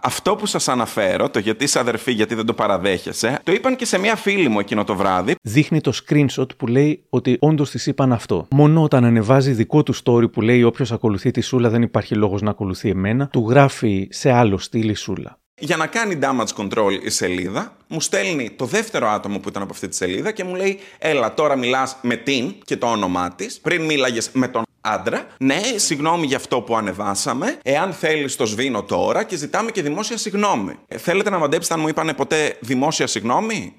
αυτό 0.00 0.36
που 0.36 0.46
σας 0.46 0.68
αναφέρω, 0.68 1.30
το 1.30 1.38
γιατί 1.38 1.64
είσαι 1.64 1.78
αδερφή, 1.78 2.12
γιατί 2.12 2.34
δεν 2.34 2.46
το 2.46 2.52
παραδέχεσαι, 2.52 3.40
το 3.42 3.52
είπαν 3.52 3.76
και 3.76 3.84
σε 3.84 3.98
μια 3.98 4.16
φίλη 4.16 4.48
μου 4.48 4.58
εκείνο 4.58 4.84
το 4.84 4.94
βράδυ. 4.94 5.34
Δείχνει 5.42 5.80
το 5.80 5.92
screenshot 6.04 6.56
που 6.56 6.66
λέει 6.66 7.04
ότι 7.08 7.36
όντως 7.40 7.70
της 7.70 7.86
είπαν 7.86 8.12
αυτό. 8.12 8.46
Μόνο 8.50 8.82
όταν 8.82 9.04
ανεβάζει 9.04 9.52
δικό 9.52 9.82
του 9.82 9.94
story 10.04 10.32
που 10.32 10.40
λέει 10.40 10.62
Όποιος 10.62 10.92
ακολουθεί 10.92 11.30
τη 11.30 11.40
Σούλα 11.40 11.68
δεν 11.68 11.82
υπάρχει 11.82 12.14
λόγος 12.14 12.42
να 12.42 12.50
ακολουθεί 12.50 12.88
εμένα, 12.88 13.28
του 13.28 13.46
γράφει 13.48 14.08
σε 14.10 14.30
άλλο 14.30 14.58
στυλ 14.58 14.88
η 14.88 14.94
Σούλα. 14.94 15.38
Για 15.58 15.76
να 15.76 15.86
κάνει 15.86 16.18
damage 16.22 16.54
control 16.56 16.98
η 17.02 17.10
σελίδα, 17.10 17.76
μου 17.86 18.00
στέλνει 18.00 18.50
το 18.50 18.64
δεύτερο 18.64 19.08
άτομο 19.08 19.38
που 19.38 19.48
ήταν 19.48 19.62
από 19.62 19.72
αυτή 19.72 19.88
τη 19.88 19.96
σελίδα 19.96 20.32
και 20.32 20.44
μου 20.44 20.54
λέει: 20.54 20.78
Έλα, 20.98 21.34
τώρα 21.34 21.56
μιλάς 21.56 21.96
με 22.02 22.16
την 22.16 22.54
και 22.64 22.76
το 22.76 22.86
όνομά 22.86 23.34
της. 23.34 23.60
Πριν 23.60 23.84
μίλαγες 23.84 24.30
με 24.32 24.48
τον 24.48 24.62
άντρα. 24.80 25.26
Ναι, 25.38 25.60
συγγνώμη 25.76 26.26
για 26.26 26.36
αυτό 26.36 26.60
που 26.60 26.76
ανεβάσαμε. 26.76 27.58
Εάν 27.62 27.92
θέλεις, 27.92 28.36
το 28.36 28.46
σβήνω 28.46 28.82
τώρα 28.82 29.24
και 29.24 29.36
ζητάμε 29.36 29.70
και 29.70 29.82
δημόσια 29.82 30.16
συγγνώμη. 30.16 30.78
Ε, 30.88 30.98
θέλετε 30.98 31.30
να 31.30 31.38
μαντέψετε 31.38 31.74
αν 31.74 31.80
μου 31.80 31.88
είπανε 31.88 32.14
ποτέ 32.14 32.56
δημόσια 32.60 33.06
συγγνώμη; 33.06 33.74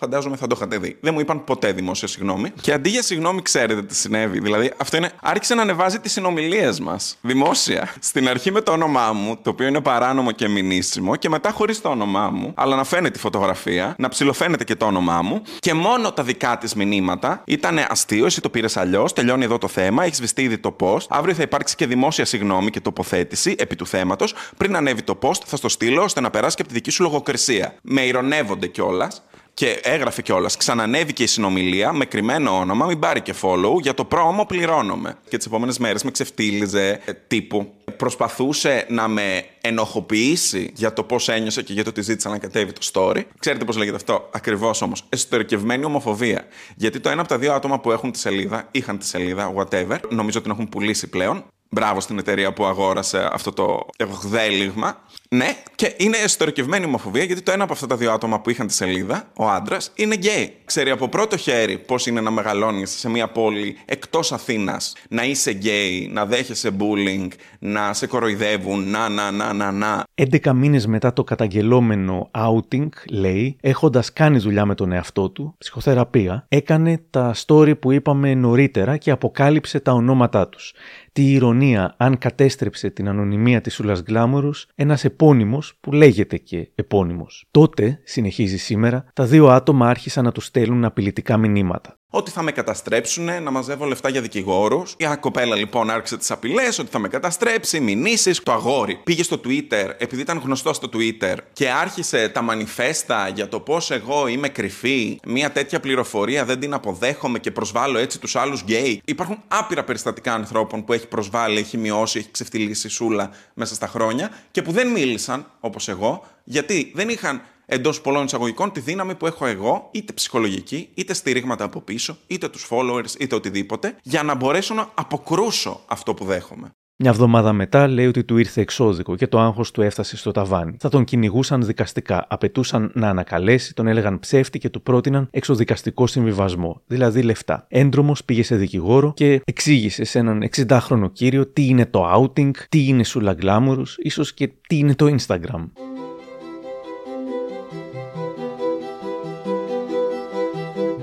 Φαντάζομαι 0.00 0.36
θα 0.36 0.46
το 0.46 0.54
είχατε 0.56 0.78
δει. 0.78 0.96
Δεν 1.00 1.14
μου 1.14 1.20
είπαν 1.20 1.44
ποτέ 1.44 1.72
δημόσια 1.72 2.08
συγγνώμη. 2.08 2.50
Και 2.60 2.72
αντί 2.72 2.88
για 2.88 3.02
συγγνώμη, 3.02 3.42
ξέρετε 3.42 3.82
τι 3.82 3.94
συνέβη. 3.94 4.40
Δηλαδή, 4.40 4.72
αυτό 4.76 4.96
είναι. 4.96 5.10
Άρχισε 5.22 5.54
να 5.54 5.62
ανεβάζει 5.62 5.98
τις 5.98 6.12
συνομιλίες 6.12 6.80
μας. 6.80 7.16
Δημόσια. 7.20 7.94
Στην 8.00 8.28
αρχή 8.28 8.50
με 8.52 8.60
το 8.60 8.72
όνομά 8.72 9.12
μου, 9.12 9.36
το 9.42 9.50
οποίο 9.50 9.66
είναι 9.66 9.80
παράνομο 9.80 10.30
και 10.30 10.48
μηνύσιμο, 10.48 11.16
και 11.16 11.28
μετά 11.28 11.50
χωρίς 11.50 11.80
το 11.80 11.88
όνομά 11.88 12.30
μου, 12.30 12.52
αλλά 12.56 12.76
να 12.76 12.84
φαίνεται 12.84 13.18
η 13.18 13.20
φωτογραφία, 13.20 13.94
να 13.98 14.08
ψηλοφαίνεται 14.08 14.64
και 14.64 14.74
το 14.74 14.86
όνομά 14.86 15.22
μου. 15.22 15.42
Και 15.58 15.74
μόνο 15.74 16.12
τα 16.12 16.22
δικά 16.22 16.58
της 16.58 16.74
μηνύματα 16.74 17.42
ήταν 17.46 17.78
αστείο, 17.88 18.26
εσύ 18.26 18.40
το 18.40 18.50
πήρες 18.50 18.76
αλλιώς, 18.76 19.12
τελειώνει 19.12 19.44
εδώ 19.44 19.58
το 19.58 19.68
θέμα, 19.68 20.04
έχεις 20.04 20.16
σβηστεί 20.16 20.42
ήδη 20.42 20.58
το 20.58 20.76
post. 20.80 21.06
Αύριο 21.08 21.34
θα 21.34 21.42
υπάρξει 21.42 21.76
και 21.76 21.86
δημόσια 21.86 22.24
συγγνώμη 22.24 22.70
και 22.70 22.80
τοποθέτηση 22.80 23.54
επί 23.58 23.76
του 23.76 23.86
θέματος. 23.86 24.34
Πριν 24.56 24.76
ανέβει 24.76 25.02
το 25.02 25.18
post, 25.22 25.42
θα 25.46 25.56
στο 25.56 25.68
στείλω 25.68 26.02
ώστε 26.02 26.20
να 26.20 26.30
περάσει 26.30 26.56
και 26.56 26.62
από 26.62 26.70
τη 26.70 26.76
δική 26.76 26.90
σου 26.90 27.02
λογοκρισία. 27.02 27.74
Με 27.82 28.00
ηρωνεύονται 28.00 28.66
κιόλας. 28.66 29.22
Και 29.60 29.80
έγραφε 29.82 30.22
κιόλας. 30.22 30.56
Ξανανέβηκε 30.56 31.22
η 31.22 31.26
συνομιλία 31.26 31.92
με 31.92 32.04
κρυμμένο 32.04 32.58
όνομα, 32.58 32.86
μην 32.86 32.98
πάρει 32.98 33.20
και 33.20 33.34
follow, 33.42 33.80
για 33.80 33.94
το 33.94 34.04
πρόμο 34.04 34.44
πληρώνομαι. 34.44 35.16
Και 35.28 35.36
τις 35.36 35.46
επόμενες 35.46 35.78
μέρες 35.78 36.04
με 36.04 36.10
ξεφτύλιζε 36.10 37.00
ε, 37.04 37.12
τύπου. 37.12 37.72
Προσπαθούσε 37.96 38.86
να 38.88 39.08
με 39.08 39.44
ενοχοποιήσει 39.60 40.72
για 40.74 40.92
το 40.92 41.02
πώς 41.02 41.28
ένιωσε 41.28 41.62
και 41.62 41.72
για 41.72 41.84
το 41.84 41.90
ότι 41.90 42.02
ζήτησα 42.02 42.28
να 42.28 42.38
κατέβει 42.38 42.72
το 42.72 42.80
story. 42.92 43.22
Ξέρετε 43.38 43.64
πώς 43.64 43.76
λέγεται 43.76 43.96
αυτό; 43.96 44.28
Ακριβώς 44.32 44.82
όμως. 44.82 45.04
Εσωτερικευμένη 45.08 45.84
ομοφοβία. 45.84 46.46
Γιατί 46.76 47.00
το 47.00 47.08
ένα 47.08 47.20
από 47.20 47.28
τα 47.28 47.38
δύο 47.38 47.52
άτομα 47.52 47.80
που 47.80 47.92
έχουν 47.92 48.12
τη 48.12 48.18
σελίδα, 48.18 48.68
είχαν 48.70 48.98
τη 48.98 49.06
σελίδα, 49.06 49.54
whatever, 49.56 49.98
νομίζω 50.08 50.40
την 50.40 50.50
έχουν 50.50 50.68
πουλήσει 50.68 51.08
πλέον. 51.08 51.44
Μπράβο 51.72 52.00
στην 52.00 52.18
εταιρεία 52.18 52.52
που 52.52 52.64
αγόρασε 52.64 53.28
αυτό 53.32 53.52
το 53.52 53.86
γδέλιγμα. 54.22 54.96
Ναι, 55.28 55.56
Και 55.74 55.94
είναι 55.96 56.16
εσωτερικευμένη 56.16 56.84
ομοφοβία 56.84 57.24
γιατί 57.24 57.42
το 57.42 57.52
ένα 57.52 57.64
από 57.64 57.72
αυτά 57.72 57.86
τα 57.86 57.96
δύο 57.96 58.12
άτομα 58.12 58.40
που 58.40 58.50
είχαν 58.50 58.66
τη 58.66 58.72
σελίδα, 58.72 59.30
ο 59.36 59.48
άντρας, 59.48 59.92
είναι 59.94 60.14
γκέι. 60.14 60.56
Ξέρει 60.64 60.90
από 60.90 61.08
πρώτο 61.08 61.36
χέρι 61.36 61.78
πώς 61.78 62.06
είναι 62.06 62.20
να 62.20 62.30
μεγαλώνεις 62.30 62.90
σε 62.90 63.08
μια 63.08 63.28
πόλη 63.28 63.76
εκτός 63.84 64.32
Αθήνας, 64.32 64.92
να 65.08 65.24
είσαι 65.24 65.50
γκέι, 65.50 66.10
να 66.12 66.26
δέχεσαι 66.26 66.70
bullying, 66.78 67.28
να 67.58 67.92
σε 67.92 68.06
κοροϊδεύουν, 68.06 68.90
να, 68.90 69.08
να, 69.08 69.30
να, 69.30 69.52
να, 69.52 69.70
να. 69.72 70.04
11 70.14 70.52
μήνες 70.52 70.86
μετά 70.86 71.12
το 71.12 71.24
καταγγελόμενο 71.24 72.30
outing, 72.30 72.88
λέει, 73.10 73.56
έχοντας 73.60 74.12
κάνει 74.12 74.38
δουλειά 74.38 74.64
με 74.64 74.74
τον 74.74 74.92
εαυτό 74.92 75.30
του, 75.30 75.54
ψυχοθεραπεία, 75.58 76.44
έκανε 76.48 77.02
τα 77.10 77.34
story 77.46 77.78
που 77.80 77.92
είπαμε 77.92 78.34
νωρίτερα 78.34 78.96
και 78.96 79.10
αποκάλυψε 79.10 79.80
τα 79.80 79.92
ονόματά 79.92 80.48
τους. 80.48 80.74
Τι 81.12 81.32
ηρωνία 81.32 81.94
αν 81.96 82.18
κατέστρεψε 82.18 82.90
την 82.90 83.08
ανωνυμία 83.08 83.60
της 83.60 83.74
Σούλας 83.74 84.02
Γκλάμορους 84.02 84.66
ένας 84.74 85.04
επώνυμος 85.04 85.76
που 85.80 85.92
λέγεται 85.92 86.36
και 86.36 86.70
επώνυμος. 86.74 87.46
Τότε, 87.50 88.00
συνεχίζει 88.04 88.58
σήμερα, 88.58 89.04
τα 89.12 89.24
δύο 89.24 89.48
άτομα 89.48 89.88
άρχισαν 89.88 90.24
να 90.24 90.32
τους 90.32 90.44
στέλνουν 90.44 90.84
απειλητικά 90.84 91.36
μηνύματα. 91.36 91.99
Ότι 92.12 92.30
θα 92.30 92.42
με 92.42 92.52
καταστρέψουν, 92.52 93.42
να 93.42 93.50
μαζεύω 93.50 93.84
λεφτά 93.84 94.08
για 94.08 94.20
δικηγόρους. 94.20 94.94
Η 94.96 95.06
κοπέλα 95.20 95.56
λοιπόν 95.56 95.90
άρχισε 95.90 96.16
τις 96.16 96.30
απειλές, 96.30 96.78
ότι 96.78 96.90
θα 96.90 96.98
με 96.98 97.08
καταστρέψει, 97.08 97.80
μηνύσεις. 97.80 98.42
Το 98.42 98.52
αγόρι 98.52 99.00
πήγε 99.04 99.22
στο 99.22 99.40
Twitter, 99.44 99.90
επειδή 99.98 100.22
ήταν 100.22 100.38
γνωστό 100.44 100.72
στο 100.72 100.88
Twitter, 100.92 101.36
και 101.52 101.70
άρχισε 101.70 102.28
τα 102.28 102.42
μανιφέστα 102.42 103.28
για 103.28 103.48
το 103.48 103.60
πώς 103.60 103.90
εγώ 103.90 104.26
είμαι 104.26 104.48
κρυφή. 104.48 105.18
Μια 105.26 105.50
τέτοια 105.50 105.80
πληροφορία 105.80 106.44
δεν 106.44 106.60
την 106.60 106.74
αποδέχομαι 106.74 107.38
και 107.38 107.50
προσβάλλω 107.50 107.98
έτσι 107.98 108.20
τους 108.20 108.36
άλλους 108.36 108.60
γκέι. 108.60 109.02
Υπάρχουν 109.04 109.42
άπειρα 109.48 109.84
περιστατικά 109.84 110.34
ανθρώπων 110.34 110.84
που 110.84 110.92
έχει 110.92 111.06
προσβάλει, 111.06 111.58
έχει 111.58 111.76
μειώσει, 111.76 112.18
έχει 112.18 112.30
ξεφτυλίσει 112.30 112.88
σούλα 112.88 113.30
μέσα 113.54 113.74
στα 113.74 113.86
χρόνια 113.86 114.30
και 114.50 114.62
που 114.62 114.72
δεν 114.72 114.88
μίλησαν, 114.88 115.46
όπως 115.60 115.88
εγώ, 115.88 116.24
γιατί 116.44 116.92
δεν 116.94 117.08
είχαν 117.08 117.42
εντός 117.70 118.00
πολλών 118.00 118.24
εισαγωγικών 118.24 118.72
τη 118.72 118.80
δύναμη 118.80 119.14
που 119.14 119.26
έχω 119.26 119.46
εγώ, 119.46 119.88
είτε 119.90 120.12
ψυχολογική, 120.12 120.88
είτε 120.94 121.14
στηρίγματα 121.14 121.64
από 121.64 121.80
πίσω, 121.80 122.16
είτε 122.26 122.48
τους 122.48 122.68
followers, 122.70 123.20
είτε 123.20 123.34
οτιδήποτε, 123.34 123.96
για 124.02 124.22
να 124.22 124.34
μπορέσω 124.34 124.74
να 124.74 124.90
αποκρούσω 124.94 125.80
αυτό 125.86 126.14
που 126.14 126.24
δέχομαι. 126.24 126.70
Μια 127.02 127.10
εβδομάδα 127.10 127.52
μετά 127.52 127.88
λέει 127.88 128.06
ότι 128.06 128.24
του 128.24 128.36
ήρθε 128.36 128.60
εξώδικο 128.60 129.16
και 129.16 129.26
το 129.26 129.38
άγχος 129.38 129.70
του 129.70 129.82
έφτασε 129.82 130.16
στο 130.16 130.30
ταβάνι. 130.30 130.76
Θα 130.80 130.88
τον 130.88 131.04
κυνηγούσαν 131.04 131.62
δικαστικά, 131.62 132.26
απαιτούσαν 132.28 132.90
να 132.94 133.08
ανακαλέσει, 133.08 133.74
τον 133.74 133.86
έλεγαν 133.86 134.18
ψεύτη 134.18 134.58
και 134.58 134.68
του 134.68 134.82
πρότειναν 134.82 135.28
εξοδικαστικό 135.30 136.06
συμβιβασμό, 136.06 136.82
δηλαδή 136.86 137.22
λεφτά. 137.22 137.66
Έντρομος 137.68 138.24
πήγε 138.24 138.42
σε 138.42 138.56
δικηγόρο 138.56 139.12
και 139.16 139.40
εξήγησε 139.44 140.04
σε 140.04 140.18
έναν 140.18 140.48
60χρονο 140.56 141.12
κύριο 141.12 141.46
τι 141.46 141.66
είναι 141.66 141.86
το 141.86 142.12
outing, 142.14 142.50
τι 142.68 142.86
είναι 142.86 143.04
σουλαγκλάμουρου, 143.04 143.82
ίσως 143.96 144.34
και 144.34 144.50
τι 144.68 144.76
είναι 144.76 144.94
το 144.94 145.16
Instagram. 145.18 145.68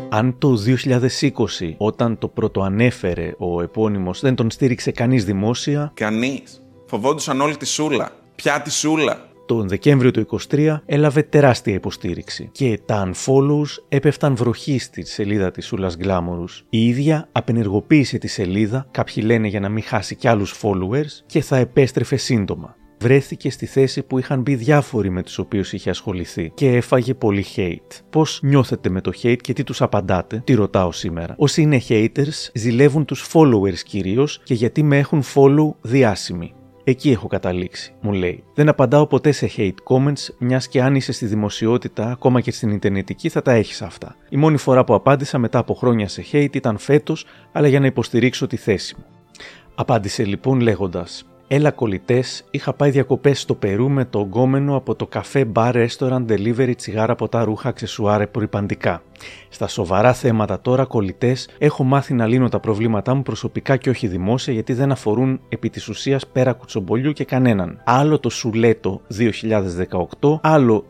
Αν 0.10 0.38
το 0.38 0.58
2020, 0.66 1.74
όταν 1.78 2.18
το 2.18 2.28
πρωτοανέφερε 2.28 3.34
ο 3.38 3.62
επώνυμος, 3.62 4.20
δεν 4.20 4.36
τον 4.36 4.52
στήριξε 4.52 4.92
κανείς 4.92 5.26
δημόσια... 5.26 5.92
Κανείς. 5.94 6.62
Φοβόντουσαν 6.86 7.42
όλη 7.42 7.58
τη 7.58 7.66
σούλα. 7.66 8.12
Πια 8.36 8.62
τη 8.62 8.72
σούλα. 8.72 9.30
Τον 9.46 9.68
Δεκέμβριο 9.68 10.12
του 10.12 10.40
2023 10.50 10.78
έλαβε 10.86 11.24
τεράστια 11.24 11.74
υποστήριξη 11.74 12.50
και 12.52 12.80
τα 12.86 13.10
unfollows 13.10 13.84
έπεφταν 13.88 14.36
βροχή 14.36 14.80
στη 14.80 15.06
σελίδα 15.06 15.52
της 15.52 15.66
Σούλας 15.66 15.98
Γκλάμορους. 15.98 16.66
Η 16.70 16.88
ίδια 16.88 17.30
απενεργοποίησε 17.32 18.18
τη 18.18 18.28
σελίδα, 18.28 18.88
κάποιοι 18.92 19.24
λένε 19.26 19.48
για 19.48 19.60
να 19.60 19.70
μην 19.70 19.84
χάσει 19.84 20.16
κι 20.16 20.28
άλλους 20.28 20.60
followers 20.62 21.24
και 21.26 21.42
θα 21.42 21.58
επέστρεφε 21.58 22.16
σύντομα 22.16 22.77
βρέθηκε 23.00 23.50
στη 23.50 23.66
θέση 23.66 24.04
που 24.04 24.20
είχαν 24.20 24.42
μπει 24.42 24.56
διάφοροι 24.56 25.10
με 25.10 25.24
τους 25.24 25.38
οποίους 25.38 25.74
είχε 25.74 25.90
ασχοληθεί 25.90 26.52
και 26.54 26.76
έφαγε 26.76 27.14
πολύ 27.14 27.46
hate. 27.56 28.02
Πώς 28.10 28.40
νιώθετε 28.44 28.90
με 28.90 29.02
το 29.02 29.12
hate 29.24 29.42
και 29.42 29.54
τι 29.54 29.64
τους 29.64 29.82
απαντάτε, 29.82 30.42
τι 30.46 30.54
ρωτάω 30.54 30.92
σήμερα. 30.92 31.36
Όσοι 31.38 31.62
είναι 31.62 31.82
haters 31.90 32.50
ζηλεύουν 32.54 33.06
τους 33.06 33.30
followers 33.34 33.80
κυρίως 33.86 34.42
και 34.44 34.54
γιατί 34.54 34.84
με 34.84 34.98
έχουν 34.98 35.24
follow 35.34 35.74
διάσημοι. 35.82 36.52
Εκεί 36.84 37.12
έχω 37.12 37.28
καταλήξει, 37.28 37.94
μου 38.02 38.12
λέει. 38.12 38.44
Δεν 38.54 38.70
απαντάω 38.70 39.08
ποτέ 39.08 39.32
σε 39.32 39.50
hate 39.58 39.74
comments, 39.90 40.34
μιας 40.38 40.68
και 40.68 40.82
αν 40.82 40.96
είσαι 40.96 41.12
στη 41.12 41.26
δημοσιότητα, 41.26 42.12
ακόμα 42.12 42.42
και 42.42 42.52
στην 42.52 42.70
Ιντερνετική, 42.70 43.30
θα 43.30 43.42
τα 43.42 43.52
έχεις 43.52 43.82
αυτά. 43.82 44.16
Η 44.30 44.38
μόνη 44.38 44.58
φορά 44.58 44.84
που 44.84 44.94
απάντησα 44.94 45.38
μετά 45.38 45.60
από 45.60 45.74
χρόνια 45.74 46.08
σε 46.08 46.26
hate 46.32 46.56
ήταν 46.56 46.78
φέτος, 46.78 47.26
αλλά 47.52 47.68
για 47.68 47.80
να 47.80 47.86
υποστηρίξω 47.86 48.48
τη 48.48 48.58
θέση 48.58 48.96
μου. 48.98 49.06
Απάντησε 49.76 50.26
λοιπόν 50.26 50.60
λέγοντας: 50.60 51.26
Έλα 51.50 51.72
κολλητές, 51.72 52.44
είχα 52.52 52.74
πάει 52.74 52.90
διακοπές 52.90 53.40
στο 53.40 53.56
Περού 53.56 53.90
με 53.90 54.06
το 54.06 54.20
γκόμενο 54.20 54.76
από 54.76 54.96
το 54.96 55.06
καφέ 55.08 55.48
bar 55.56 55.88
restaurant 55.88 56.26
delivery 56.28 56.74
τσιγάρα 56.78 57.16
ποτά 57.16 57.44
ρούχα 57.44 57.70
αξεσουάρ 57.70 58.22
απορριπαντικά. 58.22 59.02
Στα 59.50 59.68
σοβαρά 59.68 60.14
θέματα 60.14 60.62
τώρα, 60.62 60.86
κολλητές, 60.86 61.50
έχω 61.58 61.84
μάθει 61.84 62.14
να 62.14 62.26
λύνω 62.26 62.50
τα 62.50 62.60
προβλήματά 62.60 63.14
μου 63.14 63.22
προσωπικά 63.22 63.78
και 63.78 63.90
όχι 63.90 64.08
δημόσια 64.08 64.54
γιατί 64.54 64.74
δεν 64.74 64.92
αφορούν 64.92 65.40
επί 65.50 65.70
της 65.70 65.88
ουσίας 65.88 66.28
πέρα 66.28 66.54
κουτσομπολιού 66.54 67.12
και 67.12 67.24
κανέναν. 67.24 67.82
Άλλο 67.84 68.20
το 68.20 68.30
Σουλέτο 68.30 69.02
2018, 70.22 70.40
άλλο 70.42 70.86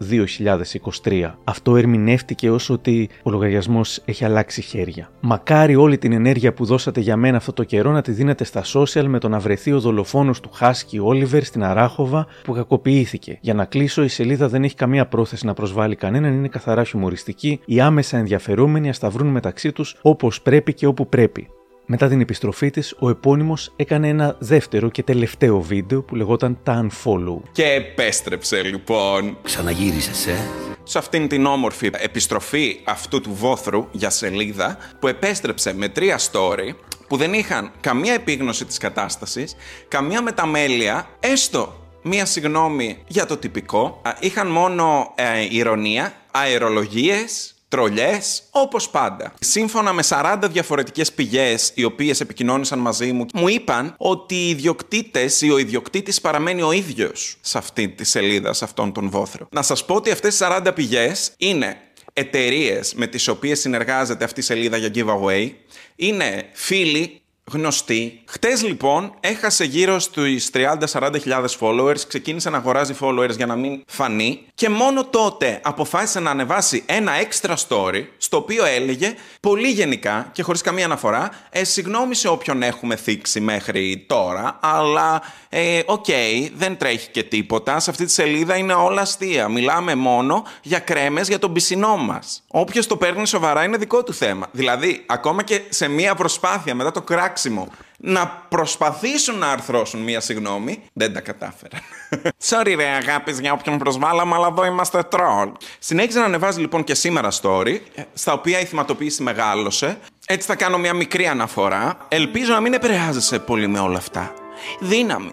2023. 1.03 1.31
Αυτό 1.43 1.75
ερμηνεύτηκε 1.75 2.51
ως 2.51 2.69
ότι 2.69 3.09
ο 3.23 3.29
λογαριασμός 3.29 4.01
έχει 4.05 4.25
αλλάξει 4.25 4.61
χέρια. 4.61 5.09
Μακάρι 5.19 5.75
όλη 5.75 5.97
την 5.97 6.11
ενέργεια 6.11 6.53
που 6.53 6.65
δώσατε 6.65 6.99
για 6.99 7.17
μένα 7.17 7.37
αυτό 7.37 7.53
το 7.53 7.63
καιρό 7.63 7.91
να 7.91 8.01
τη 8.01 8.11
δίνετε 8.11 8.43
στα 8.43 8.63
social 8.73 9.05
με 9.07 9.19
το 9.19 9.29
να 9.29 9.39
βρεθεί 9.39 9.71
ο 9.71 9.79
δολοφόνος 9.79 10.39
του 10.39 10.49
Χάσκι 10.53 10.99
Όλιβερ 10.99 11.43
στην 11.43 11.63
Αράχοβα 11.63 12.27
που 12.43 12.53
κακοποιήθηκε. 12.53 13.37
Για 13.41 13.53
να 13.53 13.65
κλείσω, 13.65 14.03
η 14.03 14.07
σελίδα 14.07 14.47
δεν 14.47 14.63
έχει 14.63 14.75
καμία 14.75 15.05
πρόθεση 15.07 15.45
να 15.45 15.53
προσβάλλει 15.53 15.95
κανέναν, 15.95 16.33
είναι 16.33 16.47
καθαρά 16.47 16.83
χιουμοριστική. 16.83 17.59
Οι 17.65 17.79
άμεσα 17.79 18.16
ενδιαφερόμενοι 18.17 18.89
ας 18.89 18.99
τα 18.99 19.09
βρουν 19.09 19.27
μεταξύ 19.27 19.71
τους 19.71 19.95
όπως 20.01 20.41
πρέπει 20.41 20.73
και 20.73 20.85
όπου 20.85 21.09
πρέπει. 21.09 21.47
Μετά 21.89 22.07
την 22.07 22.21
επιστροφή 22.21 22.69
της, 22.69 22.95
ο 22.99 23.09
επώνυμος 23.09 23.73
έκανε 23.75 24.07
ένα 24.07 24.35
δεύτερο 24.39 24.89
και 24.89 25.03
τελευταίο 25.03 25.61
βίντεο 25.61 26.01
που 26.01 26.15
λεγόταν 26.15 26.57
τα 26.63 26.87
Unfollow. 26.87 27.41
Και 27.51 27.63
επέστρεψε 27.63 28.61
λοιπόν. 28.61 29.37
Ξαναγύρισες, 29.43 30.27
ε. 30.27 30.35
Σε 30.83 30.97
αυτήν 30.97 31.27
την 31.27 31.45
όμορφη 31.45 31.89
επιστροφή 31.97 32.79
αυτού 32.83 33.21
του 33.21 33.33
βόθρου 33.33 33.87
για 33.91 34.09
σελίδα 34.09 34.77
που 34.99 35.07
επέστρεψε 35.07 35.73
με 35.73 35.87
τρία 35.89 36.19
story 36.19 36.75
που 37.07 37.17
δεν 37.17 37.33
είχαν 37.33 37.71
καμία 37.81 38.13
επίγνωση 38.13 38.65
της 38.65 38.77
κατάστασης, 38.77 39.55
καμία 39.87 40.21
μεταμέλεια, 40.21 41.07
έστω 41.19 41.87
μία 42.01 42.25
συγνώμη 42.25 42.97
για 43.07 43.25
το 43.25 43.37
τυπικό, 43.37 44.01
είχαν 44.19 44.47
μόνο 44.47 45.13
ε, 45.15 45.47
ηρωνία, 45.49 46.13
αερολογίες, 46.31 47.55
τρολιές, 47.67 48.43
όπως 48.51 48.89
πάντα. 48.89 49.33
Σύμφωνα 49.39 49.93
με 49.93 50.03
40 50.09 50.39
διαφορετικές 50.49 51.13
πηγές, 51.13 51.71
οι 51.73 51.83
οποίες 51.83 52.19
επικοινώνησαν 52.19 52.79
μαζί 52.79 53.11
μου, 53.11 53.25
μου 53.33 53.47
είπαν 53.47 53.95
ότι 53.97 54.35
οι 54.35 54.49
ιδιοκτήτες 54.49 55.41
ή 55.41 55.51
ο 55.51 55.57
ιδιοκτήτης 55.57 56.21
παραμένει 56.21 56.61
ο 56.61 56.71
ίδιος 56.71 57.37
σε 57.41 57.57
αυτή 57.57 57.89
τη 57.89 58.03
σελίδα, 58.03 58.53
σε 58.53 58.63
αυτόν 58.63 58.93
τον 58.93 59.09
βόθρο. 59.09 59.47
Να 59.51 59.61
σας 59.61 59.85
πω 59.85 59.95
ότι 59.95 60.11
αυτές 60.11 60.37
τι 60.37 60.45
40 60.49 60.71
πηγές 60.75 61.31
είναι 61.37 61.77
εταιρείες 62.13 62.93
με 62.93 63.07
τις 63.07 63.27
οποίες 63.27 63.59
συνεργάζεται 63.59 64.23
αυτή 64.23 64.39
η 64.39 64.43
σελίδα 64.43 64.77
για 64.77 64.91
giveaway, 64.95 65.51
είναι 65.95 66.49
φίλοι 66.53 67.21
γνωστοί. 67.51 68.21
Χτες 68.25 68.63
λοιπόν 68.63 69.13
έχασε 69.19 69.63
γύρω 69.63 69.99
στους 69.99 70.49
30-40 70.91 71.11
followers, 71.59 71.99
ξεκίνησε 72.07 72.49
να 72.49 72.57
αγοράζει 72.57 72.95
followers 72.99 73.35
για 73.35 73.45
να 73.45 73.55
μην 73.55 73.83
φανεί 73.87 74.41
και 74.53 74.69
μόνο 74.69 75.05
τότε 75.05 75.59
αποφάσισε 75.63 76.19
να 76.19 76.31
ανεβάσει 76.31 76.83
ένα 76.85 77.11
extra 77.21 77.55
story 77.67 78.03
στο 78.17 78.37
οποίο 78.37 78.65
έλεγε 78.65 79.15
πολύ 79.39 79.67
γενικά 79.67 80.29
και 80.31 80.43
χωρίς 80.43 80.61
καμία 80.61 80.85
αναφορά 80.85 81.29
ε, 81.49 81.63
συγγνώμη 81.63 82.15
σε 82.15 82.27
όποιον 82.27 82.61
έχουμε 82.63 82.95
θίξει 82.95 83.39
μέχρι 83.39 84.05
τώρα 84.07 84.59
αλλά 84.61 85.21
ε, 85.49 85.81
οκ, 85.85 86.05
okay, 86.07 86.49
δεν 86.55 86.77
τρέχει 86.77 87.09
και 87.09 87.23
τίποτα. 87.23 87.79
Σε 87.79 87.89
αυτή 87.89 88.05
τη 88.05 88.11
σελίδα 88.11 88.55
είναι 88.55 88.73
όλα 88.73 89.01
αστεία. 89.01 89.47
Μιλάμε 89.47 89.95
μόνο 89.95 90.43
για 90.61 90.79
κρέμες 90.79 91.27
για 91.27 91.39
τον 91.39 91.53
πισινό 91.53 91.97
μας. 91.97 92.43
Όποιος 92.47 92.87
το 92.87 92.97
παίρνει 92.97 93.27
σοβαρά 93.27 93.63
είναι 93.63 93.77
δικό 93.77 94.03
του 94.03 94.13
θέμα. 94.13 94.47
Δηλαδή, 94.51 95.03
ακόμα 95.05 95.43
και 95.43 95.61
σε 95.69 95.87
μία 95.87 96.15
προσπάθεια 96.15 96.75
μετά 96.75 96.91
το 96.91 97.01
κράξιμο 97.37 97.67
να 97.97 98.27
προσπαθήσουν 98.49 99.37
να 99.37 99.47
αρθρώσουν 99.47 99.99
μία 99.99 100.19
συγγνώμη, 100.19 100.83
δεν 100.93 101.13
τα 101.13 101.21
κατάφεραν. 101.21 101.81
Sorry, 102.49 102.73
ρε 102.75 102.85
αγάπης, 102.85 103.39
για 103.39 103.53
όποιον 103.53 103.77
προσβάλαμε, 103.77 104.35
αλλά 104.35 104.47
εδώ 104.47 104.65
είμαστε 104.65 105.03
τρόλ. 105.03 105.51
Συνέχιζε 105.79 106.19
να 106.19 106.25
ανεβάζει 106.25 106.59
λοιπόν 106.59 106.83
και 106.83 106.95
σήμερα 106.95 107.29
story, 107.41 107.79
στα 108.13 108.33
οποία 108.33 108.59
η 108.59 108.65
θυματοποίηση 108.65 109.23
μεγάλωσε. 109.23 109.97
Έτσι 110.27 110.47
θα 110.47 110.55
κάνω 110.55 110.77
μια 110.77 110.93
μικρή 110.93 111.27
αναφορά. 111.27 111.97
Ελπίζω 112.07 112.53
να 112.53 112.59
μην 112.59 112.73
επηρεάζεσαι 112.73 113.39
πολύ 113.39 113.67
με 113.67 113.79
όλα 113.79 113.97
αυτά. 113.97 114.33
Δύναμη. 114.79 115.31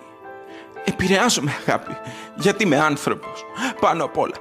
Επηρεάζομαι, 0.85 1.57
αγάπη. 1.67 1.97
Γιατί 2.35 2.65
είμαι 2.65 2.79
άνθρωπος. 2.79 3.45
Πάνω 3.81 4.05
απ' 4.05 4.19
όλα. 4.19 4.35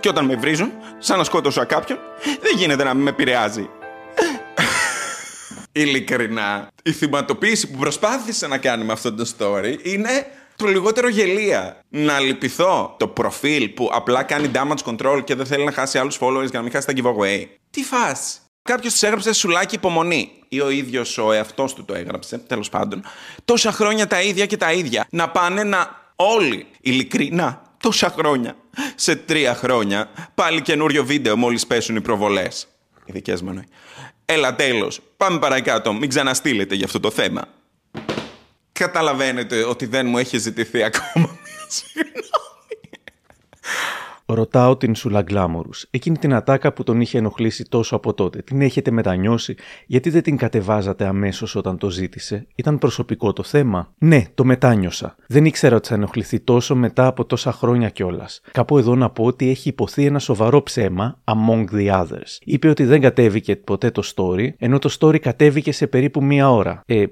Και 0.00 0.08
όταν 0.08 0.24
με 0.24 0.34
βρίζουν, 0.34 0.72
σαν 0.98 1.18
να 1.18 1.24
σκότωσα 1.24 1.64
κάποιον, 1.64 1.98
δεν 2.40 2.56
γίνεται 2.56 2.84
να 2.84 2.94
μην 2.94 3.02
με 3.02 3.10
επηρεάζει. 3.10 3.68
Ειλικρινά, 5.78 6.68
η 6.82 6.92
θυματοποίηση 6.92 7.70
που 7.70 7.78
προσπάθησε 7.78 8.46
να 8.46 8.58
κάνει 8.58 8.84
με 8.84 8.92
αυτό 8.92 9.14
το 9.14 9.30
story 9.38 9.76
είναι 9.82 10.26
το 10.56 10.66
λιγότερο 10.66 11.08
γελία. 11.08 11.80
Να 11.88 12.18
λυπηθώ 12.18 12.94
το 12.98 13.08
προφίλ 13.08 13.68
που 13.68 13.90
απλά 13.92 14.22
κάνει 14.22 14.50
damage 14.54 14.94
control 14.94 15.24
και 15.24 15.34
δεν 15.34 15.46
θέλει 15.46 15.64
να 15.64 15.72
χάσει 15.72 15.98
άλλους 15.98 16.18
followers 16.20 16.40
για 16.40 16.50
να 16.52 16.62
μην 16.62 16.70
χάσει 16.70 16.86
τα 16.86 16.92
giveaway. 16.96 17.44
Τι 17.70 17.82
φας; 17.82 18.40
Κάποιος 18.62 18.92
της 18.92 19.02
έγραψε 19.02 19.32
σουλάκι 19.32 19.74
υπομονή. 19.74 20.30
Ή 20.48 20.60
ο 20.60 20.70
ίδιος 20.70 21.18
ο 21.18 21.32
εαυτός 21.32 21.74
του 21.74 21.84
το 21.84 21.94
έγραψε, 21.94 22.38
τέλος 22.38 22.68
πάντων. 22.68 23.02
Τόσα 23.44 23.72
χρόνια 23.72 24.06
τα 24.06 24.22
ίδια 24.22 24.46
και 24.46 24.56
τα 24.56 24.72
ίδια. 24.72 25.06
Να 25.10 25.30
πάνε 25.30 25.64
να 25.64 26.12
όλοι, 26.16 26.66
ειλικρινά, 26.80 27.62
τόσα 27.80 28.10
χρόνια. 28.10 28.56
Σε 28.94 29.16
τρία 29.16 29.54
χρόνια, 29.54 30.10
πάλι 30.34 30.62
καινούριο 30.62 31.04
βίντεο 31.04 31.36
μόλις 31.36 31.66
πέσουν 31.66 31.96
οι 31.96 32.00
προβολές. 32.00 32.66
Οι 33.04 33.12
δικές 33.12 33.42
μου 33.42 33.48
εννοεί. 33.48 33.64
Έλα 34.28 34.54
τέλος, 34.54 35.00
πάμε 35.16 35.38
παρακάτω, 35.38 35.92
μην 35.92 36.08
ξαναστείλετε 36.08 36.74
για 36.74 36.84
αυτό 36.84 37.00
το 37.00 37.10
θέμα. 37.10 37.48
Καταλαβαίνετε 38.72 39.64
ότι 39.64 39.86
δεν 39.86 40.06
μου 40.06 40.18
έχει 40.18 40.38
ζητηθεί 40.38 40.82
ακόμα 40.82 41.38
μία 41.44 41.66
συγγνώμη. 41.68 42.24
Ρωτάω 44.26 44.76
την 44.76 44.94
Σουλα 44.94 45.22
Γκλάμορους, 45.22 45.86
εκείνη 45.90 46.18
την 46.18 46.34
ατάκα 46.34 46.72
που 46.72 46.82
τον 46.82 47.00
είχε 47.00 47.18
ενοχλήσει 47.18 47.64
τόσο 47.64 47.96
από 47.96 48.14
τότε. 48.14 48.42
Την 48.42 48.60
έχετε 48.60 48.90
μετανιώσει, 48.90 49.54
γιατί 49.86 50.10
δεν 50.10 50.22
την 50.22 50.36
κατεβάζατε 50.36 51.06
αμέσως 51.06 51.54
όταν 51.54 51.78
το 51.78 51.90
ζήτησε; 51.90 52.46
Ήταν 52.54 52.78
προσωπικό 52.78 53.32
το 53.32 53.42
θέμα; 53.42 53.92
Ναι, 53.98 54.24
το 54.34 54.44
μετάνιωσα. 54.44 55.16
Δεν 55.26 55.44
ήξερα 55.44 55.76
ότι 55.76 55.88
θα 55.88 55.94
ενοχληθεί 55.94 56.40
τόσο 56.40 56.74
μετά 56.74 57.06
από 57.06 57.24
τόσα 57.24 57.52
χρόνια 57.52 57.88
κιόλας. 57.88 58.40
Κάπου 58.52 58.78
εδώ 58.78 58.94
να 58.94 59.10
πω 59.10 59.24
ότι 59.24 59.48
έχει 59.48 59.68
υποθεί 59.68 60.04
ένα 60.04 60.18
σοβαρό 60.18 60.62
ψέμα, 60.62 61.20
among 61.24 61.64
the 61.72 61.90
others. 61.90 62.38
Είπε 62.40 62.68
ότι 62.68 62.84
δεν 62.84 63.00
κατέβηκε 63.00 63.56
ποτέ 63.56 63.90
το 63.90 64.02
story, 64.14 64.48
ενώ 64.58 64.78
το 64.78 64.96
story 65.00 65.18
κατέβηκε 65.18 65.72
σε 65.72 65.86
περίπου 65.86 66.24
μία 66.24 66.50
ώρα. 66.50 66.82
Ε, 66.86 67.04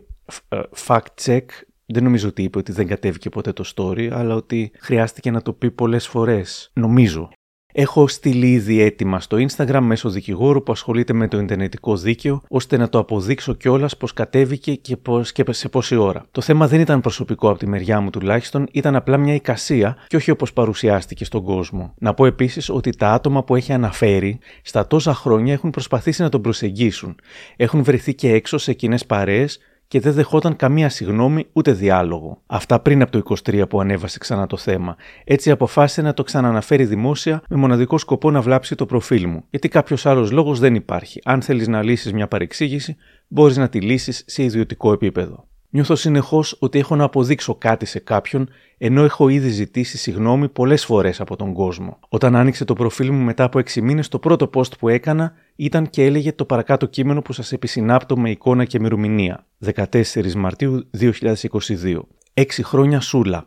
ε, 0.49 0.61
fact 0.87 1.01
check, 1.25 1.45
δεν 1.87 2.05
νομίζω 2.05 2.28
ότι 2.28 2.43
είπε 2.43 2.59
ότι 2.59 2.72
δεν 2.72 2.87
κατέβηκε 2.87 3.28
ποτέ 3.28 3.53
το 3.53 3.64
story, 3.76 4.09
αλλά 4.12 4.35
ότι 4.35 4.70
χρειάστηκε 4.78 5.30
να 5.30 5.43
το 5.43 5.53
πει 5.53 5.70
πολλές 5.70 6.07
φορές. 6.07 6.70
Νομίζω. 6.74 7.30
Έχω 7.76 8.09
στείλει 8.09 8.53
ήδη 8.53 8.80
έτοιμα 8.80 9.20
στο 9.20 9.37
Instagram 9.41 9.80
μέσω 9.80 10.11
δικηγόρου 10.11 10.62
που 10.62 10.72
ασχολείται 10.72 11.12
με 11.12 11.28
το 11.28 11.39
Ιντερνετικό 11.39 11.97
δίκαιο, 11.97 12.43
ώστε 12.49 12.76
να 12.76 12.89
το 12.89 12.99
αποδείξω 12.99 13.55
κιόλας 13.55 13.97
πως 13.97 14.12
κατέβηκε 14.12 14.74
και, 14.74 14.97
πώς, 14.97 15.32
και 15.32 15.45
σε 15.53 15.68
πόση 15.68 15.97
ώρα. 15.97 16.24
Το 16.30 16.41
θέμα 16.41 16.68
δεν 16.68 16.80
ήταν 16.80 17.01
προσωπικό 17.01 17.49
από 17.49 17.59
τη 17.59 17.66
μεριά 17.66 18.01
μου 18.01 18.11
τουλάχιστον, 18.11 18.66
ήταν 18.72 18.97
απλά 18.97 19.16
μια 19.16 19.35
εικασία 19.35 19.97
και 20.07 20.16
όχι 20.16 20.30
όπως 20.30 20.53
παρουσιάστηκε 20.53 21.24
στον 21.24 21.43
κόσμο. 21.43 21.95
Να 21.99 22.14
πω 22.14 22.26
επίσης 22.26 22.68
ότι 22.68 22.91
τα 22.91 23.12
άτομα 23.12 23.45
που 23.45 23.57
έχει 23.57 23.72
αναφέρει 23.72 24.39
στα 24.62 24.87
τόσα 24.87 25.14
χρόνια 25.14 25.53
έχουν 25.53 25.70
προσπαθήσει 25.70 26.22
να 26.22 26.28
τον 26.28 26.41
προσεγγίσουν. 26.41 27.14
Έχουν 27.57 27.82
βρεθεί 27.82 28.14
και 28.14 28.32
έξω 28.32 28.59
σε 28.59 28.72
κοινέ 28.72 28.99
παρέες 29.07 29.59
και 29.89 30.01
δεν 30.01 30.12
δεχόταν 30.12 30.57
καμία 30.57 30.89
συγνώμη 30.89 31.47
ούτε 31.53 31.72
διάλογο. 31.72 32.43
Αυτά 32.47 32.80
πριν 32.80 33.03
από 33.03 33.22
το 33.22 33.37
23 33.51 33.68
που 33.68 33.80
ανέβασε 33.80 34.18
ξανά 34.18 34.47
το 34.47 34.57
θέμα. 34.57 34.97
Έτσι 35.24 35.51
αποφάσισε 35.51 36.03
να 36.03 36.14
το 36.14 36.22
ξαναναφέρει 36.22 36.85
δημόσια 36.85 37.43
με 37.49 37.57
μοναδικό 37.57 37.99
σκοπό 37.99 38.30
να 38.30 38.41
βλάψει 38.41 38.74
το 38.74 38.87
προφίλ 38.87 39.28
μου. 39.28 39.45
Γιατί 39.51 39.68
κάποιος 39.68 40.07
άλλος 40.07 40.30
λόγος 40.30 40.59
δεν 40.59 40.74
υπάρχει. 40.74 41.20
Αν 41.24 41.43
θέλεις 41.43 41.68
να 41.68 41.82
λύσεις 41.82 42.12
μια 42.12 42.28
παρεξήγηση, 42.28 42.97
μπορείς 43.28 43.57
να 43.57 43.68
τη 43.68 43.80
λύσεις 43.80 44.24
σε 44.26 44.43
ιδιωτικό 44.43 44.93
επίπεδο. 44.93 45.47
Νιώθω 45.75 45.95
συνεχώς 45.95 46.57
ότι 46.59 46.79
έχω 46.79 46.97
να 46.97 47.05
αποδείξω 47.05 47.55
κάτι 47.55 47.87
σε 47.87 47.99
κάποιον, 47.99 48.49
ενώ 48.79 49.05
έχω 49.05 49.29
ήδη 49.29 49.49
ζητήσει 49.49 49.97
συγγνώμη 49.99 50.49
πολλές 50.49 50.85
φορές 50.85 51.20
από 51.20 51.37
τον 51.37 51.53
κόσμο. 51.53 51.99
Όταν 52.09 52.37
άνοιξε 52.37 52.64
το 52.64 52.75
προφίλ 52.75 53.11
μου 53.12 53.25
μετά 53.25 53.45
από 53.45 53.59
6 53.59 53.81
μήνες, 53.81 54.09
το 54.09 54.18
πρώτο 54.18 54.51
post 54.55 54.79
που 54.79 54.89
έκανα 54.89 55.33
ήταν 55.57 55.91
και 55.91 56.05
έλεγε 56.05 56.33
το 56.33 56.45
παρακάτω 56.45 56.87
κείμενο 56.87 57.22
που 57.22 57.33
σας 57.33 57.53
επισυνάπτω 57.53 58.16
με 58.18 58.31
εικόνα 58.31 58.64
και 58.64 58.77
ημερομηνία. 58.77 59.47
14 59.75 60.33
Μαρτίου 60.35 60.91
2022. 61.01 62.01
Έξι 62.35 62.62
χρόνια 62.62 63.01
Σούλα. 63.01 63.47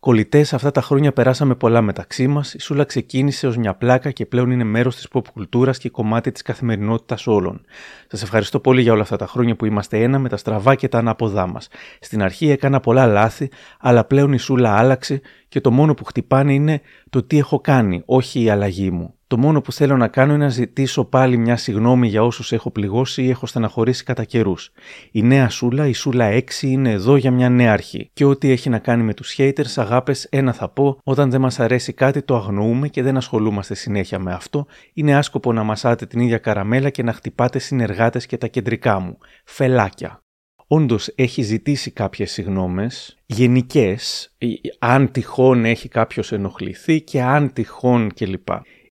Κολλητές, 0.00 0.52
αυτά 0.52 0.70
τα 0.70 0.80
χρόνια 0.80 1.12
περάσαμε 1.12 1.54
πολλά 1.54 1.80
μεταξύ 1.80 2.26
μας. 2.26 2.54
Η 2.54 2.60
Σούλα 2.60 2.84
ξεκίνησε 2.84 3.46
ως 3.46 3.56
μια 3.56 3.74
πλάκα 3.74 4.10
και 4.10 4.26
πλέον 4.26 4.50
είναι 4.50 4.64
μέρος 4.64 4.96
της 4.96 5.08
pop 5.12 5.20
κουλτούρας 5.32 5.78
και 5.78 5.88
κομμάτι 5.88 6.32
της 6.32 6.42
καθημερινότητας 6.42 7.26
όλων. 7.26 7.60
Σας 8.06 8.22
ευχαριστώ 8.22 8.60
πολύ 8.60 8.82
για 8.82 8.92
όλα 8.92 9.02
αυτά 9.02 9.16
τα 9.16 9.26
χρόνια 9.26 9.56
που 9.56 9.64
είμαστε 9.64 10.02
ένα 10.02 10.18
με 10.18 10.28
τα 10.28 10.36
στραβά 10.36 10.74
και 10.74 10.88
τα 10.88 10.98
ανάποδά 10.98 11.46
μας. 11.46 11.68
Στην 12.00 12.22
αρχή 12.22 12.50
έκανα 12.50 12.80
πολλά 12.80 13.06
λάθη, 13.06 13.50
αλλά 13.80 14.04
πλέον 14.04 14.32
η 14.32 14.38
Σούλα 14.38 14.76
άλλαξε 14.76 15.20
και 15.48 15.60
το 15.60 15.70
μόνο 15.70 15.94
που 15.94 16.04
χτυπάνε 16.04 16.54
είναι 16.54 16.80
το 17.10 17.22
τι 17.22 17.38
έχω 17.38 17.60
κάνει, 17.60 18.02
όχι 18.06 18.42
η 18.42 18.50
αλλαγή 18.50 18.90
μου. 18.90 19.17
Το 19.28 19.38
μόνο 19.38 19.60
που 19.60 19.72
θέλω 19.72 19.96
να 19.96 20.08
κάνω 20.08 20.34
είναι 20.34 20.44
να 20.44 20.50
ζητήσω 20.50 21.04
πάλι 21.04 21.36
μια 21.36 21.56
συγνώμη 21.56 22.08
για 22.08 22.22
όσους 22.22 22.52
έχω 22.52 22.70
πληγώσει 22.70 23.22
ή 23.22 23.30
έχω 23.30 23.46
στεναχωρήσει 23.46 24.04
κατά 24.04 24.24
καιρούς. 24.24 24.70
Η 25.10 25.22
νέα 25.22 25.48
Σούλα, 25.48 25.86
η 25.86 25.92
Σούλα 25.92 26.30
6, 26.30 26.42
είναι 26.62 26.90
εδώ 26.90 27.16
για 27.16 27.30
μια 27.30 27.48
νέα 27.48 27.72
αρχή. 27.72 28.10
Και 28.12 28.24
ό,τι 28.24 28.50
έχει 28.50 28.68
να 28.68 28.78
κάνει 28.78 29.02
με 29.02 29.14
τους 29.14 29.34
haters, 29.38 29.72
αγάπες, 29.76 30.24
ένα 30.24 30.52
θα 30.52 30.68
πω: 30.68 30.98
όταν 31.04 31.30
δεν 31.30 31.40
μας 31.40 31.60
αρέσει 31.60 31.92
κάτι, 31.92 32.22
το 32.22 32.36
αγνοούμε 32.36 32.88
και 32.88 33.02
δεν 33.02 33.16
ασχολούμαστε 33.16 33.74
συνέχεια 33.74 34.18
με 34.18 34.32
αυτό. 34.32 34.66
Είναι 34.92 35.16
άσκοπο 35.16 35.52
να 35.52 35.62
μασάτε 35.62 36.06
την 36.06 36.20
ίδια 36.20 36.38
καραμέλα 36.38 36.90
και 36.90 37.02
να 37.02 37.12
χτυπάτε 37.12 37.58
συνεργάτες 37.58 38.26
και 38.26 38.36
τα 38.36 38.46
κεντρικά 38.46 38.98
μου. 38.98 39.18
Φελάκια. 39.44 40.22
Όντως 40.66 41.12
έχει 41.14 41.42
ζητήσει 41.42 41.90
κάποιες 41.90 42.30
συγνώμες, 42.30 43.16
γενικές, 43.26 44.34
αν 44.78 45.10
τυχόν 45.10 45.64
έχει 45.64 45.88
κάποιος 45.88 46.32
ενοχληθεί 46.32 47.02
και 47.02 47.22
αν 47.22 47.52
τυχόν 47.52 48.12
κλπ 48.14 48.48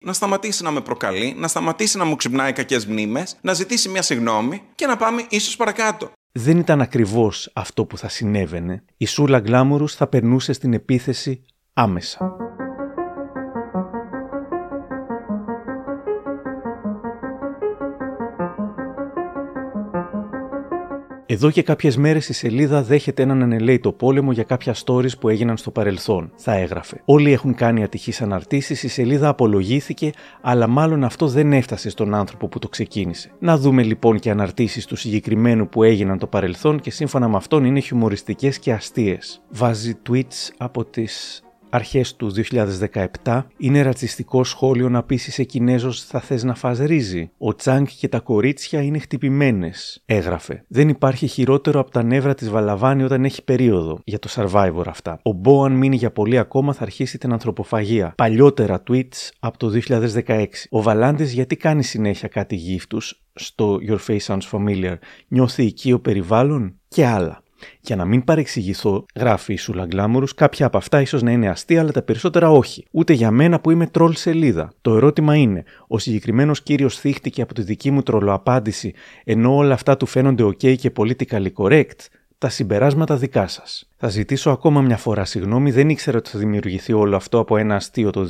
να 0.04 0.12
σταματήσει 0.12 0.62
να 0.62 0.70
με 0.70 0.80
προκαλεί, 0.80 1.34
να 1.38 1.48
σταματήσει 1.48 1.98
να 1.98 2.04
μου 2.04 2.16
ξυπνάει 2.16 2.52
κακές 2.52 2.86
μνήμες, 2.86 3.36
να 3.40 3.52
ζητήσει 3.52 3.88
μια 3.88 4.02
συγνώμη 4.02 4.62
και 4.74 4.86
να 4.86 4.96
πάμε 4.96 5.24
ίσως 5.28 5.56
παρακάτω. 5.56 6.10
Δεν 6.32 6.58
ήταν 6.58 6.80
ακριβώς 6.80 7.50
αυτό 7.52 7.84
που 7.84 7.98
θα 7.98 8.08
συνέβαινε. 8.08 8.84
Η 8.96 9.06
Σούλα 9.06 9.40
Γκλάμουρους 9.40 9.94
θα 9.94 10.06
περνούσε 10.06 10.52
στην 10.52 10.72
επίθεση 10.72 11.44
άμεσα. 11.72 12.36
Εδώ 21.32 21.50
και 21.50 21.62
κάποιες 21.62 21.96
μέρες 21.96 22.28
η 22.28 22.32
σελίδα 22.32 22.82
δέχεται 22.82 23.22
έναν 23.22 23.42
ανελέητο 23.42 23.92
πόλεμο 23.92 24.32
για 24.32 24.42
κάποια 24.42 24.74
stories 24.84 25.18
που 25.20 25.28
έγιναν 25.28 25.56
στο 25.56 25.70
παρελθόν, 25.70 26.32
θα 26.36 26.54
έγραφε. 26.54 27.02
Όλοι 27.04 27.32
έχουν 27.32 27.54
κάνει 27.54 27.82
ατυχείς 27.82 28.22
αναρτήσεις, 28.22 28.82
η 28.82 28.88
σελίδα 28.88 29.28
απολογήθηκε, 29.28 30.10
αλλά 30.40 30.66
μάλλον 30.66 31.04
αυτό 31.04 31.26
δεν 31.26 31.52
έφτασε 31.52 31.90
στον 31.90 32.14
άνθρωπο 32.14 32.48
που 32.48 32.58
το 32.58 32.68
ξεκίνησε. 32.68 33.30
Να 33.38 33.58
δούμε 33.58 33.82
λοιπόν 33.82 34.18
και 34.18 34.30
αναρτήσεις 34.30 34.86
του 34.86 34.96
συγκεκριμένου 34.96 35.68
που 35.68 35.82
έγιναν 35.82 36.18
το 36.18 36.26
παρελθόν 36.26 36.80
και 36.80 36.90
σύμφωνα 36.90 37.28
με 37.28 37.36
αυτόν 37.36 37.64
είναι 37.64 37.80
χιουμοριστικές 37.80 38.58
και 38.58 38.72
αστείες. 38.72 39.42
Βάζει 39.48 39.94
tweets 40.08 40.50
από 40.56 40.84
τις 40.84 41.42
αρχές 41.72 42.16
του 42.16 42.32
2017 43.24 43.42
είναι 43.56 43.82
ρατσιστικό 43.82 44.44
σχόλιο 44.44 44.88
να 44.88 45.02
πείσει 45.02 45.30
σε 45.30 45.44
Κινέζος 45.44 46.04
θα 46.04 46.20
θες 46.20 46.44
να 46.44 46.54
φας 46.54 46.78
ρύζι; 46.78 47.30
Ο 47.38 47.54
Τσάνκ 47.54 47.88
και 47.98 48.08
τα 48.08 48.20
κορίτσια 48.20 48.82
είναι 48.82 48.98
χτυπημένες, 48.98 50.02
έγραφε. 50.04 50.64
Δεν 50.68 50.88
υπάρχει 50.88 51.26
χειρότερο 51.26 51.80
από 51.80 51.90
τα 51.90 52.02
νεύρα 52.02 52.34
της 52.34 52.50
Βαλαβάνη 52.50 53.02
όταν 53.02 53.24
έχει 53.24 53.44
περίοδο. 53.44 54.00
Για 54.04 54.18
το 54.18 54.28
Survivor 54.34 54.84
αυτά. 54.86 55.18
Ο 55.22 55.32
Μπό 55.32 55.64
αν 55.64 55.72
μείνει 55.72 55.96
για 55.96 56.12
πολύ 56.12 56.38
ακόμα 56.38 56.72
θα 56.72 56.82
αρχίσει 56.82 57.18
την 57.18 57.32
ανθρωποφαγία. 57.32 58.12
Παλιότερα 58.16 58.82
tweets 58.88 59.30
από 59.38 59.58
το 59.58 59.80
2016. 60.26 60.46
Ο 60.70 60.82
Βαλάντης 60.82 61.32
γιατί 61.32 61.56
κάνει 61.56 61.82
συνέχεια 61.82 62.28
κάτι 62.28 62.54
γύφτους 62.54 63.22
στο 63.34 63.78
Your 63.88 63.98
Face 64.06 64.26
Sounds 64.26 64.50
Familiar. 64.50 64.94
Νιώθει 65.28 65.64
οικείο 65.64 66.00
περιβάλλον 66.00 66.80
και 66.88 67.06
άλλα. 67.06 67.41
Για 67.80 67.96
να 67.96 68.04
μην 68.04 68.24
παρεξηγηθώ, 68.24 69.04
γράφει 69.14 69.52
η 69.52 69.56
Σούλα 69.56 69.86
Γκλάμουρου, 69.86 70.26
κάποια 70.36 70.66
από 70.66 70.76
αυτά 70.76 71.00
ίσως 71.00 71.22
να 71.22 71.30
είναι 71.30 71.48
αστεία, 71.48 71.80
αλλά 71.80 71.90
τα 71.90 72.02
περισσότερα 72.02 72.50
όχι. 72.50 72.84
Ούτε 72.90 73.12
για 73.12 73.30
μένα 73.30 73.60
που 73.60 73.70
είμαι 73.70 73.86
τρόλ 73.86 74.14
σελίδα. 74.14 74.72
Το 74.80 74.96
ερώτημα 74.96 75.36
είναι, 75.36 75.64
ο 75.88 75.98
συγκεκριμένος 75.98 76.62
κύριος 76.62 76.98
θύχτηκε 76.98 77.42
από 77.42 77.54
τη 77.54 77.62
δική 77.62 77.90
μου 77.90 78.02
τρολοαπάντηση, 78.02 78.92
ενώ 79.24 79.56
όλα 79.56 79.74
αυτά 79.74 79.96
του 79.96 80.06
φαίνονται 80.06 80.44
OK 80.44 80.76
και 80.76 80.92
politically 80.96 81.52
correct, 81.56 82.06
τα 82.42 82.48
συμπεράσματα 82.48 83.16
δικά 83.16 83.46
σας. 83.46 83.88
Θα 83.96 84.08
ζητήσω 84.08 84.50
ακόμα 84.50 84.80
μια 84.80 84.96
φορά 84.96 85.24
συγγνώμη, 85.24 85.70
δεν 85.70 85.88
ήξερα 85.88 86.18
ότι 86.18 86.30
θα 86.30 86.38
δημιουργηθεί 86.38 86.92
όλο 86.92 87.16
αυτό 87.16 87.38
από 87.38 87.56
ένα 87.56 87.74
αστείο 87.74 88.10
το 88.10 88.28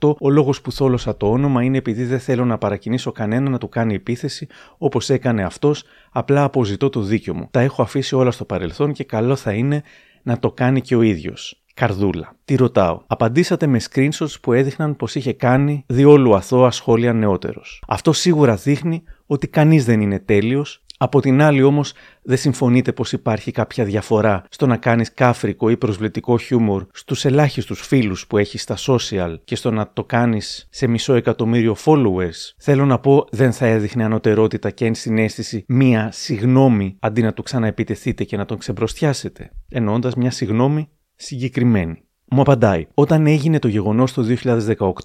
2018. 0.00 0.14
Ο 0.20 0.30
λόγος 0.30 0.60
που 0.60 0.72
θόλωσα 0.72 1.16
το 1.16 1.30
όνομα 1.30 1.62
είναι 1.62 1.76
επειδή 1.76 2.04
δεν 2.04 2.20
θέλω 2.20 2.44
να 2.44 2.58
παρακινήσω 2.58 3.12
κανένα 3.12 3.50
να 3.50 3.58
του 3.58 3.68
κάνει 3.68 3.94
επίθεση 3.94 4.46
όπως 4.78 5.10
έκανε 5.10 5.44
αυτός, 5.44 5.84
απλά 6.10 6.44
αποζητώ 6.44 6.88
το 6.88 7.00
δίκιο 7.00 7.34
μου. 7.34 7.48
Τα 7.50 7.60
έχω 7.60 7.82
αφήσει 7.82 8.14
όλα 8.14 8.30
στο 8.30 8.44
παρελθόν 8.44 8.92
και 8.92 9.04
καλό 9.04 9.36
θα 9.36 9.52
είναι 9.52 9.82
να 10.22 10.38
το 10.38 10.52
κάνει 10.52 10.80
και 10.80 10.96
ο 10.96 11.02
ίδιος. 11.02 11.62
Καρδούλα. 11.74 12.36
Τι 12.44 12.54
ρωτάω. 12.54 13.02
Απαντήσατε 13.06 13.66
με 13.66 13.80
screenshots 13.90 14.34
που 14.42 14.52
έδειχναν 14.52 14.96
πως 14.96 15.14
είχε 15.14 15.32
κάνει 15.32 15.84
διόλου 15.86 16.34
αθώα 16.34 16.70
σχόλια 16.70 17.12
νεότερος. 17.12 17.82
Αυτό 17.86 18.12
σίγουρα 18.12 18.54
δείχνει 18.54 19.02
ότι 19.26 19.48
κανείς 19.48 19.84
δεν 19.84 20.00
είναι 20.00 20.18
τέλειος 20.18 20.81
από 21.02 21.20
την 21.20 21.42
άλλη 21.42 21.62
όμως 21.62 21.92
δεν 22.22 22.36
συμφωνείτε 22.36 22.92
πως 22.92 23.12
υπάρχει 23.12 23.50
κάποια 23.50 23.84
διαφορά 23.84 24.44
στο 24.48 24.66
να 24.66 24.76
κάνεις 24.76 25.14
κάφρικο 25.14 25.70
ή 25.70 25.76
προσβλητικό 25.76 26.38
χιούμορ 26.38 26.86
στους 26.92 27.24
ελάχιστους 27.24 27.80
φίλους 27.80 28.26
που 28.26 28.38
έχεις 28.38 28.62
στα 28.62 28.76
social 28.86 29.34
και 29.44 29.56
στο 29.56 29.70
να 29.70 29.92
το 29.92 30.04
κάνεις 30.04 30.68
σε 30.70 30.86
μισό 30.86 31.14
εκατομμύριο 31.14 31.76
followers; 31.84 32.54
Θέλω 32.56 32.86
να 32.86 32.98
πω 32.98 33.26
δεν 33.30 33.52
θα 33.52 33.66
έδειχνε 33.66 34.04
ανωτερότητα 34.04 34.70
και 34.70 34.84
ενσυναίσθηση 34.84 35.64
μία 35.68 36.10
συγνώμη 36.12 36.96
αντί 37.00 37.22
να 37.22 37.32
του 37.32 37.42
ξαναεπιτεθείτε 37.42 38.24
και 38.24 38.36
να 38.36 38.44
τον 38.44 38.58
ξεμπροστιάσετε. 38.58 39.50
Εννοώντας 39.68 40.14
μια 40.14 40.30
συγνώμη 40.30 40.88
συγκεκριμένη. 41.14 42.04
Μου 42.34 42.40
απαντάει, 42.40 42.86
όταν 42.94 43.26
έγινε 43.26 43.58
το 43.58 43.68
γεγονός 43.68 44.12
το 44.12 44.24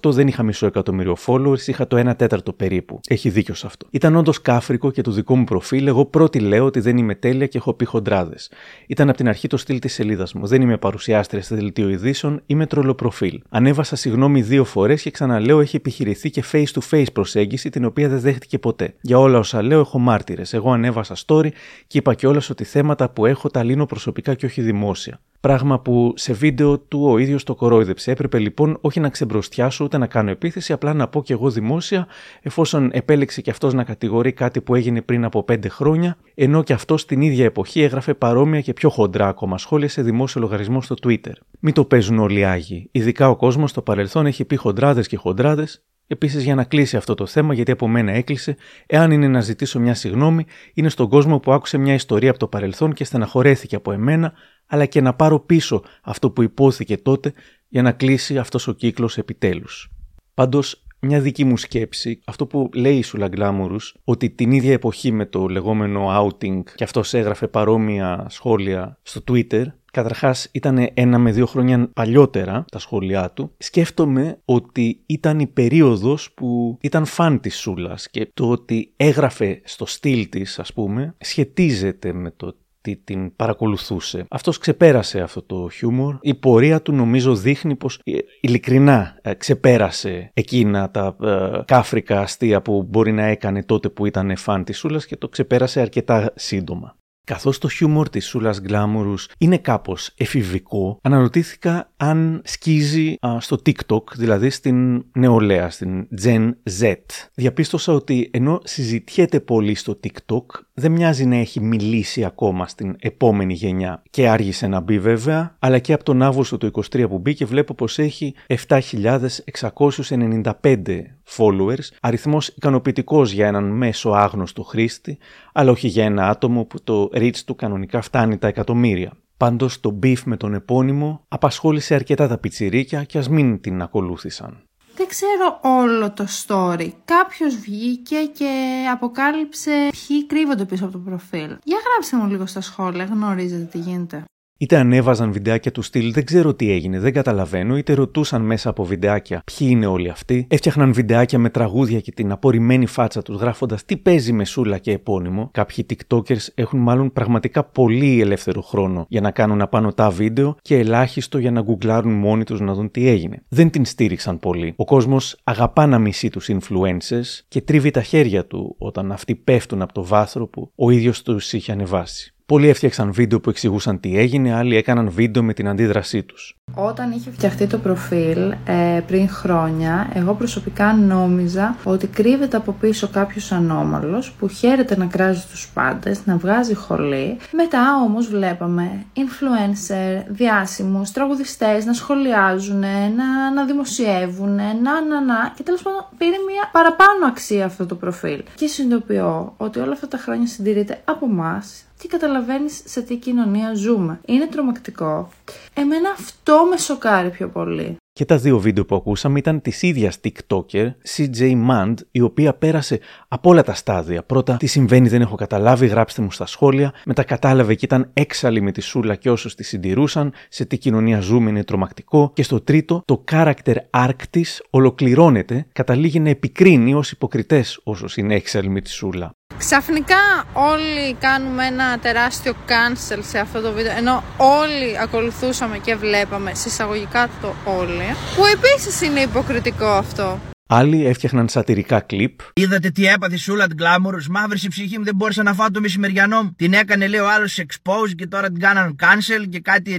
2018 0.02 0.10
δεν 0.12 0.28
είχα 0.28 0.42
μισό 0.42 0.66
εκατομμύριο 0.66 1.16
followers, 1.26 1.66
είχα 1.66 1.86
το 1.86 2.10
1 2.10 2.16
τέταρτο 2.16 2.52
περίπου. 2.52 3.00
Έχει 3.08 3.30
δίκιο 3.30 3.54
σε 3.54 3.66
αυτό. 3.66 3.86
Ήταν 3.90 4.16
όντως 4.16 4.42
κάφρικο 4.42 4.90
και 4.90 5.02
το 5.02 5.10
δικό 5.10 5.36
μου 5.36 5.44
προφίλ. 5.44 5.86
Εγώ 5.86 6.04
πρώτη 6.04 6.38
λέω 6.38 6.64
ότι 6.64 6.80
δεν 6.80 6.96
είμαι 6.96 7.14
τέλεια 7.14 7.46
και 7.46 7.58
έχω 7.58 7.72
πει 7.72 7.84
χοντράδες. 7.84 8.50
Ήταν 8.86 9.08
από 9.08 9.16
την 9.16 9.28
αρχή 9.28 9.48
το 9.48 9.56
στυλ 9.56 9.78
της 9.78 9.92
σελίδας 9.92 10.32
μου. 10.32 10.46
Δεν 10.46 10.62
είμαι 10.62 10.76
παρουσιάστρια 10.76 11.42
σε 11.42 11.54
δελτίο 11.54 11.88
ειδήσεων, 11.88 12.42
είμαι 12.46 12.66
τρολοπροφίλ. 12.66 13.40
Ανέβασα 13.48 13.96
συγγνώμη 13.96 14.42
δύο 14.42 14.64
φορές 14.64 15.02
και 15.02 15.10
ξαναλέω 15.10 15.60
έχει 15.60 15.76
επιχειρηθεί 15.76 16.30
και 16.30 16.44
face 16.52 16.72
to 16.74 16.80
face 16.90 17.12
προσέγγιση 17.12 17.70
την 17.70 17.84
οποία 17.84 18.08
δεν 18.08 18.20
δέχτηκε 18.20 18.58
ποτέ. 18.58 18.94
Για 19.00 19.18
όλα 19.18 19.38
όσα 19.38 19.62
λέω 19.62 19.80
έχω 19.80 19.98
μάρτυρες. 19.98 20.52
Εγώ 20.52 20.72
ανέβασα 20.72 21.14
story 21.26 21.48
και 21.86 21.98
είπα 21.98 22.14
κιόλας 22.14 22.50
ότι 22.50 22.64
θέματα 22.64 23.10
που 23.10 23.26
έχω 23.26 23.48
τα 23.48 23.62
λύνω 23.62 23.86
προσωπικά 23.86 24.34
και 24.34 24.46
όχι 24.46 24.62
δημόσια. 24.62 25.20
Πράγμα 25.40 25.80
που 25.80 26.12
σε 26.16 26.32
βίντεο 26.32 26.78
του 26.78 27.04
ο 27.04 27.17
ίδιος 27.18 27.44
το 27.44 27.54
κορόιδεψε. 27.54 28.10
Έπρεπε 28.10 28.38
λοιπόν 28.38 28.78
όχι 28.80 29.00
να 29.00 29.08
ξεμπροστιάσω 29.08 29.84
ούτε 29.84 29.98
να 29.98 30.06
κάνω 30.06 30.30
επίθεση, 30.30 30.72
απλά 30.72 30.94
να 30.94 31.08
πω 31.08 31.22
κι 31.22 31.32
εγώ 31.32 31.50
δημόσια, 31.50 32.06
εφόσον 32.42 32.90
επέλεξε 32.92 33.40
κι 33.40 33.50
αυτός 33.50 33.74
να 33.74 33.84
κατηγορεί 33.84 34.32
κάτι 34.32 34.60
που 34.60 34.74
έγινε 34.74 35.02
πριν 35.02 35.24
από 35.24 35.44
5 35.48 35.58
χρόνια, 35.68 36.16
ενώ 36.34 36.62
κι 36.62 36.72
αυτός 36.72 37.06
την 37.06 37.20
ίδια 37.20 37.44
εποχή 37.44 37.80
έγραφε 37.80 38.14
παρόμοια 38.14 38.60
και 38.60 38.72
πιο 38.72 38.90
χοντρά 38.90 39.28
ακόμα 39.28 39.58
σχόλια 39.58 39.88
σε 39.88 40.02
δημόσιο 40.02 40.40
λογαριασμό 40.40 40.82
στο 40.82 40.94
Twitter. 41.02 41.32
Μην 41.60 41.74
το 41.74 41.84
παίζουν 41.84 42.18
όλοι 42.18 42.38
οι 42.38 42.44
Άγιοι. 42.44 42.88
Ειδικά 42.92 43.30
ο 43.30 43.36
κόσμος 43.36 43.70
στο 43.70 43.82
παρελθόν 43.82 44.26
έχει 44.26 44.44
πει 44.44 44.56
χοντράδες 44.56 45.06
και 45.06 45.16
χοντράδες, 45.16 45.82
Επίσης, 46.10 46.44
για 46.44 46.54
να 46.54 46.64
κλείσει 46.64 46.96
αυτό 46.96 47.14
το 47.14 47.26
θέμα, 47.26 47.54
γιατί 47.54 47.70
από 47.70 47.88
μένα 47.88 48.12
έκλεισε, 48.12 48.56
εάν 48.86 49.10
είναι 49.10 49.28
να 49.28 49.40
ζητήσω 49.40 49.80
μια 49.80 49.94
συγνώμη, 49.94 50.46
είναι 50.74 50.88
στον 50.88 51.08
κόσμο 51.08 51.38
που 51.38 51.52
άκουσε 51.52 51.78
μια 51.78 51.94
ιστορία 51.94 52.30
από 52.30 52.38
το 52.38 52.46
παρελθόν 52.46 52.92
και 52.92 53.04
στεναχωρέθηκε 53.04 53.76
από 53.76 53.92
εμένα, 53.92 54.32
αλλά 54.68 54.86
και 54.86 55.00
να 55.00 55.14
πάρω 55.14 55.40
πίσω 55.40 55.82
αυτό 56.02 56.30
που 56.30 56.42
υπόθηκε 56.42 56.96
τότε 56.96 57.32
για 57.68 57.82
να 57.82 57.92
κλείσει 57.92 58.38
αυτός 58.38 58.68
ο 58.68 58.72
κύκλος 58.72 59.18
επιτέλους. 59.18 59.90
Πάντως, 60.34 60.82
μια 61.00 61.20
δική 61.20 61.44
μου 61.44 61.56
σκέψη, 61.56 62.20
αυτό 62.24 62.46
που 62.46 62.70
λέει 62.74 62.96
η 62.96 63.02
Σούλα 63.02 63.28
Γκλάμουρους, 63.28 63.94
ότι 64.04 64.30
την 64.30 64.52
ίδια 64.52 64.72
εποχή 64.72 65.12
με 65.12 65.26
το 65.26 65.46
λεγόμενο 65.46 66.06
outing 66.20 66.62
και 66.74 66.84
αυτός 66.84 67.14
έγραφε 67.14 67.48
παρόμοια 67.48 68.26
σχόλια 68.28 68.98
στο 69.02 69.20
Twitter, 69.28 69.64
Καταρχάς 69.92 70.48
ήταν 70.52 70.88
ένα 70.94 71.18
με 71.18 71.32
δύο 71.32 71.46
χρόνια 71.46 71.90
παλιότερα 71.94 72.64
τα 72.70 72.78
σχόλιά 72.78 73.30
του. 73.30 73.52
Σκέφτομαι 73.58 74.38
ότι 74.44 75.00
ήταν 75.06 75.38
η 75.38 75.46
περίοδος 75.46 76.32
που 76.32 76.78
ήταν 76.80 77.04
φαν 77.04 77.40
της 77.40 77.58
Σούλας 77.58 78.10
και 78.10 78.30
το 78.34 78.50
ότι 78.50 78.92
έγραφε 78.96 79.60
στο 79.64 79.86
στυλ 79.86 80.28
της 80.28 80.58
ας 80.58 80.72
πούμε 80.72 81.14
σχετίζεται 81.18 82.12
με 82.12 82.30
το 82.30 82.56
τι 82.80 82.96
την 82.96 83.36
παρακολουθούσε. 83.36 84.24
Αυτός 84.30 84.58
ξεπέρασε 84.58 85.20
αυτό 85.20 85.42
το 85.42 85.68
χιούμορ. 85.68 86.16
Η 86.20 86.34
πορεία 86.34 86.82
του 86.82 86.92
νομίζω 86.92 87.36
δείχνει 87.36 87.76
πως 87.76 88.00
ε, 88.04 88.18
ειλικρινά 88.40 89.18
ε, 89.22 89.34
ξεπέρασε 89.34 90.30
εκείνα 90.34 90.90
τα 90.90 91.16
ε, 91.22 91.62
κάφρικα 91.64 92.20
αστεία 92.20 92.62
που 92.62 92.82
μπορεί 92.82 93.12
να 93.12 93.24
έκανε 93.24 93.62
τότε 93.62 93.88
που 93.88 94.06
ήταν 94.06 94.36
φαν 94.36 94.64
της 94.64 94.78
Σούλας 94.78 95.06
και 95.06 95.16
το 95.16 95.28
ξεπέρασε 95.28 95.80
αρκετά 95.80 96.32
σύντομα. 96.34 96.96
Καθώς 97.28 97.58
το 97.58 97.68
χιούμορ 97.68 98.08
της 98.08 98.26
Σούλας 98.26 98.60
Γκλάμουρους 98.60 99.28
είναι 99.38 99.58
κάπως 99.58 100.10
εφηβικό, 100.16 100.98
αναρωτήθηκα 101.02 101.90
αν 101.96 102.42
σκίζει 102.44 103.14
στο 103.38 103.58
TikTok, 103.66 104.02
δηλαδή 104.16 104.50
στην 104.50 105.04
νεολαία, 105.12 105.70
στην 105.70 106.08
Gen 106.22 106.50
Z. 106.80 106.94
Διαπίστωσα 107.34 107.92
ότι 107.92 108.30
ενώ 108.32 108.60
συζητιέται 108.64 109.40
πολύ 109.40 109.74
στο 109.74 110.00
TikTok, 110.04 110.44
δεν 110.74 110.92
μοιάζει 110.92 111.26
να 111.26 111.36
έχει 111.36 111.60
μιλήσει 111.60 112.24
ακόμα 112.24 112.66
στην 112.66 112.96
επόμενη 112.98 113.54
γενιά 113.54 114.02
και 114.10 114.28
άργησε 114.28 114.66
να 114.66 114.80
μπει 114.80 114.98
βέβαια, 114.98 115.56
αλλά 115.58 115.78
και 115.78 115.92
από 115.92 116.04
τον 116.04 116.22
Αύγουστο 116.22 116.58
του 116.58 116.70
23 116.92 117.04
που 117.08 117.18
μπήκε 117.18 117.44
βλέπω 117.44 117.74
πως 117.74 117.98
έχει 117.98 118.34
7.695 118.68 121.02
followers, 121.36 121.88
αριθμός 122.00 122.48
ικανοποιητικός 122.48 123.32
για 123.32 123.46
έναν 123.46 123.64
μέσο 123.64 124.10
άγνωστο 124.10 124.62
χρήστη, 124.62 125.18
αλλά 125.58 125.70
όχι 125.70 125.88
για 125.88 126.04
ένα 126.04 126.28
άτομο 126.28 126.64
που 126.64 126.82
το 126.84 127.10
reach 127.12 127.36
του 127.46 127.54
κανονικά 127.54 128.00
φτάνει 128.00 128.38
τα 128.38 128.46
εκατομμύρια. 128.46 129.12
Πάντως 129.36 129.80
το 129.80 129.98
beef 130.02 130.22
με 130.24 130.36
τον 130.36 130.54
επώνυμο 130.54 131.24
απασχόλησε 131.28 131.94
αρκετά 131.94 132.28
τα 132.28 132.38
πιτσιρίκια 132.38 133.04
και 133.04 133.18
ας 133.18 133.28
μην 133.28 133.60
την 133.60 133.82
ακολούθησαν. 133.82 134.62
Δεν 134.96 135.06
ξέρω 135.08 135.60
όλο 135.62 136.12
το 136.12 136.26
story. 136.46 136.90
Κάποιος 137.04 137.54
βγήκε 137.56 138.16
και 138.16 138.50
αποκάλυψε 138.92 139.88
ποιοι 139.90 140.26
κρύβονται 140.26 140.64
πίσω 140.64 140.84
από 140.84 140.92
το 140.92 140.98
προφίλ. 140.98 141.56
Για 141.64 141.78
γράψτε 141.86 142.16
μου 142.16 142.26
λίγο 142.26 142.46
στα 142.46 142.60
σχόλια, 142.60 143.04
γνωρίζετε 143.04 143.64
τι 143.64 143.78
γίνεται. 143.78 144.24
Είτε 144.60 144.76
ανέβαζαν 144.76 145.32
βιντεάκια 145.32 145.72
του 145.72 145.82
στυλ, 145.82 146.12
δεν 146.12 146.24
ξέρω 146.24 146.54
τι 146.54 146.70
έγινε, 146.70 146.98
δεν 146.98 147.12
καταλαβαίνω, 147.12 147.76
είτε 147.76 147.92
ρωτούσαν 147.92 148.42
μέσα 148.42 148.70
από 148.70 148.84
βιντεάκια 148.84 149.42
ποιοι 149.44 149.68
είναι 149.70 149.86
όλοι 149.86 150.08
αυτοί, 150.08 150.46
έφτιαχναν 150.50 150.92
βιντεάκια 150.92 151.38
με 151.38 151.50
τραγούδια 151.50 152.00
και 152.00 152.12
την 152.12 152.32
απορριμμένη 152.32 152.86
φάτσα 152.86 153.22
τους 153.22 153.36
γράφοντας 153.36 153.84
τι 153.84 153.96
παίζει 153.96 154.32
με 154.32 154.44
σούλα 154.44 154.78
και 154.78 154.92
επώνυμο. 154.92 155.50
Κάποιοι 155.52 155.86
TikTokers 155.90 156.46
έχουν 156.54 156.80
μάλλον 156.80 157.12
πραγματικά 157.12 157.64
πολύ 157.64 158.20
ελεύθερο 158.20 158.60
χρόνο 158.60 159.06
για 159.08 159.20
να 159.20 159.30
κάνουν 159.30 159.62
απάνω 159.62 159.92
τα 159.92 160.10
βίντεο 160.10 160.56
και 160.62 160.78
ελάχιστο 160.78 161.38
για 161.38 161.50
να 161.50 161.60
γκουγκλάρουν 161.60 162.12
μόνοι 162.12 162.44
τους 162.44 162.60
να 162.60 162.74
δουν 162.74 162.90
τι 162.90 163.08
έγινε. 163.08 163.42
Δεν 163.48 163.70
την 163.70 163.84
στήριξαν 163.84 164.38
πολύ. 164.38 164.72
Ο 164.76 164.84
κόσμος 164.84 165.36
αγαπά 165.44 165.86
να 165.86 165.98
μισεί 165.98 166.28
τους 166.28 166.50
influencers 166.52 167.40
και 167.48 167.60
τρίβει 167.60 167.90
τα 167.90 168.02
χέρια 168.02 168.46
του 168.46 168.74
όταν 168.78 169.12
αυτοί 169.12 169.34
πέφτουν 169.34 169.82
από 169.82 169.92
το 169.92 170.04
βάθρο 170.04 170.46
που 170.46 170.72
ο 170.74 170.90
ίδιος 170.90 171.22
τους 171.22 171.52
είχε 171.52 171.72
ανεβάσει. 171.72 172.32
Πολλοί 172.52 172.68
έφτιαξαν 172.68 173.12
βίντεο 173.12 173.40
που 173.40 173.50
εξηγούσαν 173.50 174.00
τι 174.00 174.18
έγινε, 174.18 174.54
άλλοι 174.54 174.76
έκαναν 174.76 175.10
βίντεο 175.10 175.42
με 175.42 175.52
την 175.52 175.68
αντίδρασή 175.68 176.22
τους. 176.22 176.56
Όταν 176.74 177.10
είχε 177.10 177.30
φτιαχτεί 177.30 177.66
το 177.66 177.78
προφίλ 177.78 178.50
ε, 178.64 179.00
πριν 179.06 179.28
χρόνια, 179.28 180.10
εγώ 180.14 180.34
προσωπικά 180.34 180.92
νόμιζα 180.92 181.76
ότι 181.84 182.06
κρύβεται 182.06 182.56
από 182.56 182.72
πίσω 182.72 183.08
κάποιος 183.08 183.52
ανώμαλος 183.52 184.32
που 184.32 184.48
χαίρεται 184.48 184.96
να 184.96 185.06
κράζει 185.06 185.44
τους 185.50 185.68
πάντες, 185.74 186.26
να 186.26 186.36
βγάζει 186.36 186.74
χολή. 186.74 187.36
Μετά 187.52 188.02
όμως 188.04 188.28
βλέπαμε 188.28 189.04
influencer, 189.16 190.22
διάσημους, 190.28 191.10
τραγουδιστές 191.10 191.84
να 191.84 191.92
σχολιάζουν, 191.92 192.80
να, 193.16 193.50
να 193.54 193.64
δημοσιεύουν, 193.66 194.54
να, 194.54 195.04
να, 195.08 195.20
να 195.24 195.52
και 195.56 195.62
τέλος 195.62 195.82
πάντων 195.82 196.06
πήρε 196.18 196.36
μια 196.50 196.70
παραπάνω 196.72 197.26
αξία 197.26 197.64
αυτό 197.64 197.86
το 197.86 197.94
προφίλ. 197.94 198.42
Και 198.54 198.66
συνειδητοποιώ 198.66 199.54
ότι 199.56 199.78
όλα 199.78 199.92
αυτά 199.92 200.08
τα 200.08 200.18
χρόνια 200.18 200.46
συντηρείται 200.46 201.00
από 201.04 201.26
εμά 201.26 201.62
και 201.98 202.08
καταλαβαίνεις 202.08 202.82
σε 202.84 203.02
τι 203.02 203.16
κοινωνία 203.16 203.74
ζούμε. 203.74 204.20
Είναι 204.26 204.46
τρομακτικό. 204.46 205.28
Εμένα 205.74 206.10
αυτό 206.10 206.66
με 206.70 206.76
σοκάρει 206.76 207.30
πιο 207.30 207.48
πολύ. 207.48 207.96
Και 208.12 208.24
τα 208.24 208.38
δύο 208.38 208.58
βίντεο 208.58 208.84
που 208.84 208.94
ακούσαμε 208.94 209.38
ήταν 209.38 209.60
της 209.60 209.82
ίδιας 209.82 210.18
TikToker, 210.24 210.90
CJ 211.16 211.68
Mand, 211.70 211.94
η 212.10 212.20
οποία 212.20 212.54
πέρασε 212.54 213.00
από 213.28 213.50
όλα 213.50 213.62
τα 213.62 213.74
στάδια. 213.74 214.22
Πρώτα, 214.22 214.56
τι 214.56 214.66
συμβαίνει, 214.66 215.08
δεν 215.08 215.20
έχω 215.20 215.34
καταλάβει, 215.34 215.86
γράψτε 215.86 216.22
μου 216.22 216.30
στα 216.30 216.46
σχόλια. 216.46 216.92
Μετά 217.04 217.22
κατάλαβε 217.22 217.74
και 217.74 217.84
ήταν 217.84 218.10
έξαλλη 218.12 218.60
με 218.60 218.72
τη 218.72 218.80
Σούλα 218.80 219.14
και 219.14 219.30
όσους 219.30 219.54
τη 219.54 219.64
συντηρούσαν. 219.64 220.32
Σε 220.48 220.64
τι 220.64 220.78
κοινωνία 220.78 221.20
ζούμε 221.20 221.50
είναι 221.50 221.64
τρομακτικό. 221.64 222.30
Και 222.34 222.42
στο 222.42 222.60
τρίτο, 222.60 223.02
το 223.04 223.24
character 223.30 223.74
arc 223.90 224.22
της 224.30 224.62
ολοκληρώνεται, 224.70 225.66
καταλήγει 225.72 226.20
να 226.20 226.28
επικρίνει 226.28 226.94
ως 226.94 227.10
υποκριτές 227.10 227.80
όσους 227.84 228.16
είναι 228.16 228.34
έξαλλοι 228.34 228.68
με 228.68 228.80
τη 228.80 228.90
Σούλα. 228.90 229.37
Ξαφνικά 229.58 230.44
όλοι 230.52 231.14
κάνουμε 231.20 231.66
ένα 231.66 231.98
τεράστιο 231.98 232.54
cancel 232.68 233.18
σε 233.20 233.38
αυτό 233.38 233.60
το 233.60 233.72
βίντεο 233.72 233.96
ενώ 233.96 234.22
όλοι 234.36 234.98
ακολουθούσαμε 235.02 235.78
και 235.78 235.94
βλέπαμε 235.94 236.54
συσσαγωγικά 236.54 237.28
το 237.40 237.54
όλοι 237.64 238.16
που 238.36 238.44
επίσης 238.44 239.00
είναι 239.00 239.20
υποκριτικό 239.20 239.86
αυτό. 239.86 240.38
Άλλοι 240.70 241.06
έφτιαχναν 241.06 241.48
σατυρικά 241.48 242.00
κλιπ. 242.00 242.40
Είδατε 242.52 242.90
τι 242.90 243.06
έπαθε 243.06 243.34
η 243.34 243.38
Σούλα 243.38 243.66
την 243.66 243.76
Γκλάμουρου. 243.76 244.18
Μαύρη 244.30 244.58
η 244.62 244.68
ψυχή 244.68 244.98
μου, 244.98 245.04
δεν 245.04 245.14
μπόρεσα 245.14 245.42
να 245.42 245.54
φάω 245.54 245.70
το 245.70 245.80
μεσημεριανό 245.80 246.42
μου. 246.42 246.54
Την 246.56 246.72
έκανε, 246.72 247.06
λέει 247.06 247.20
ο 247.20 247.30
άλλος, 247.30 247.60
expose 247.66 248.14
και 248.16 248.26
τώρα 248.26 248.46
την 248.46 248.60
κάναν 248.60 248.96
cancel 249.00 249.48
και 249.48 249.60
κάτι 249.60 249.96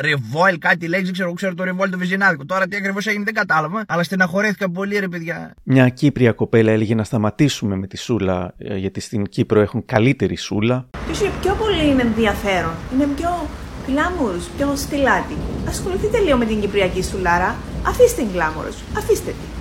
revoil, 0.00 0.56
κάτι 0.58 0.88
λέξη. 0.88 1.12
Ξέρω, 1.12 1.32
ξέρω 1.32 1.54
το 1.54 1.64
revoil 1.64 1.88
το 1.90 1.98
βυζινάδικο. 1.98 2.44
Τώρα 2.44 2.66
τι 2.66 2.76
ακριβώς 2.76 3.06
έγινε 3.06 3.24
δεν 3.24 3.34
κατάλαβα. 3.34 3.84
Αλλά 3.88 4.02
στεναχωρέθηκα 4.02 4.70
πολύ, 4.70 4.98
ρε 4.98 5.08
παιδιά. 5.08 5.54
Μια 5.62 5.88
Κύπρια 5.88 6.32
κοπέλα 6.32 6.72
έλεγε 6.72 6.94
να 6.94 7.04
σταματήσουμε 7.04 7.76
με 7.76 7.86
τη 7.86 7.96
Σούλα, 7.96 8.54
ε, 8.58 8.76
γιατί 8.76 9.00
στην 9.00 9.24
Κύπρο 9.24 9.60
έχουν 9.60 9.84
καλύτερη 9.84 10.36
Σούλα. 10.36 10.86
Ποιος 11.06 11.20
είναι 11.20 11.30
πιο 11.40 11.54
πολύ 11.54 11.88
είναι 11.88 12.02
ενδιαφέρον; 12.02 12.72
Είναι 12.94 13.08
πιο 13.16 13.48
γκλάμουρους, 13.86 14.44
πιο 14.56 14.72
στυλάτη. 14.76 15.34
Ασχοληθείτε 15.68 16.18
λίγο 16.18 16.36
με 16.36 16.44
την 16.44 16.60
Κυπριακή 16.60 17.02
Σουλάρα. 17.02 17.56
Αφήστε 17.86 18.22
την 18.22 18.30
γκλάμουρου. 18.32 18.72
Αφήστε 18.96 19.30
την. 19.30 19.57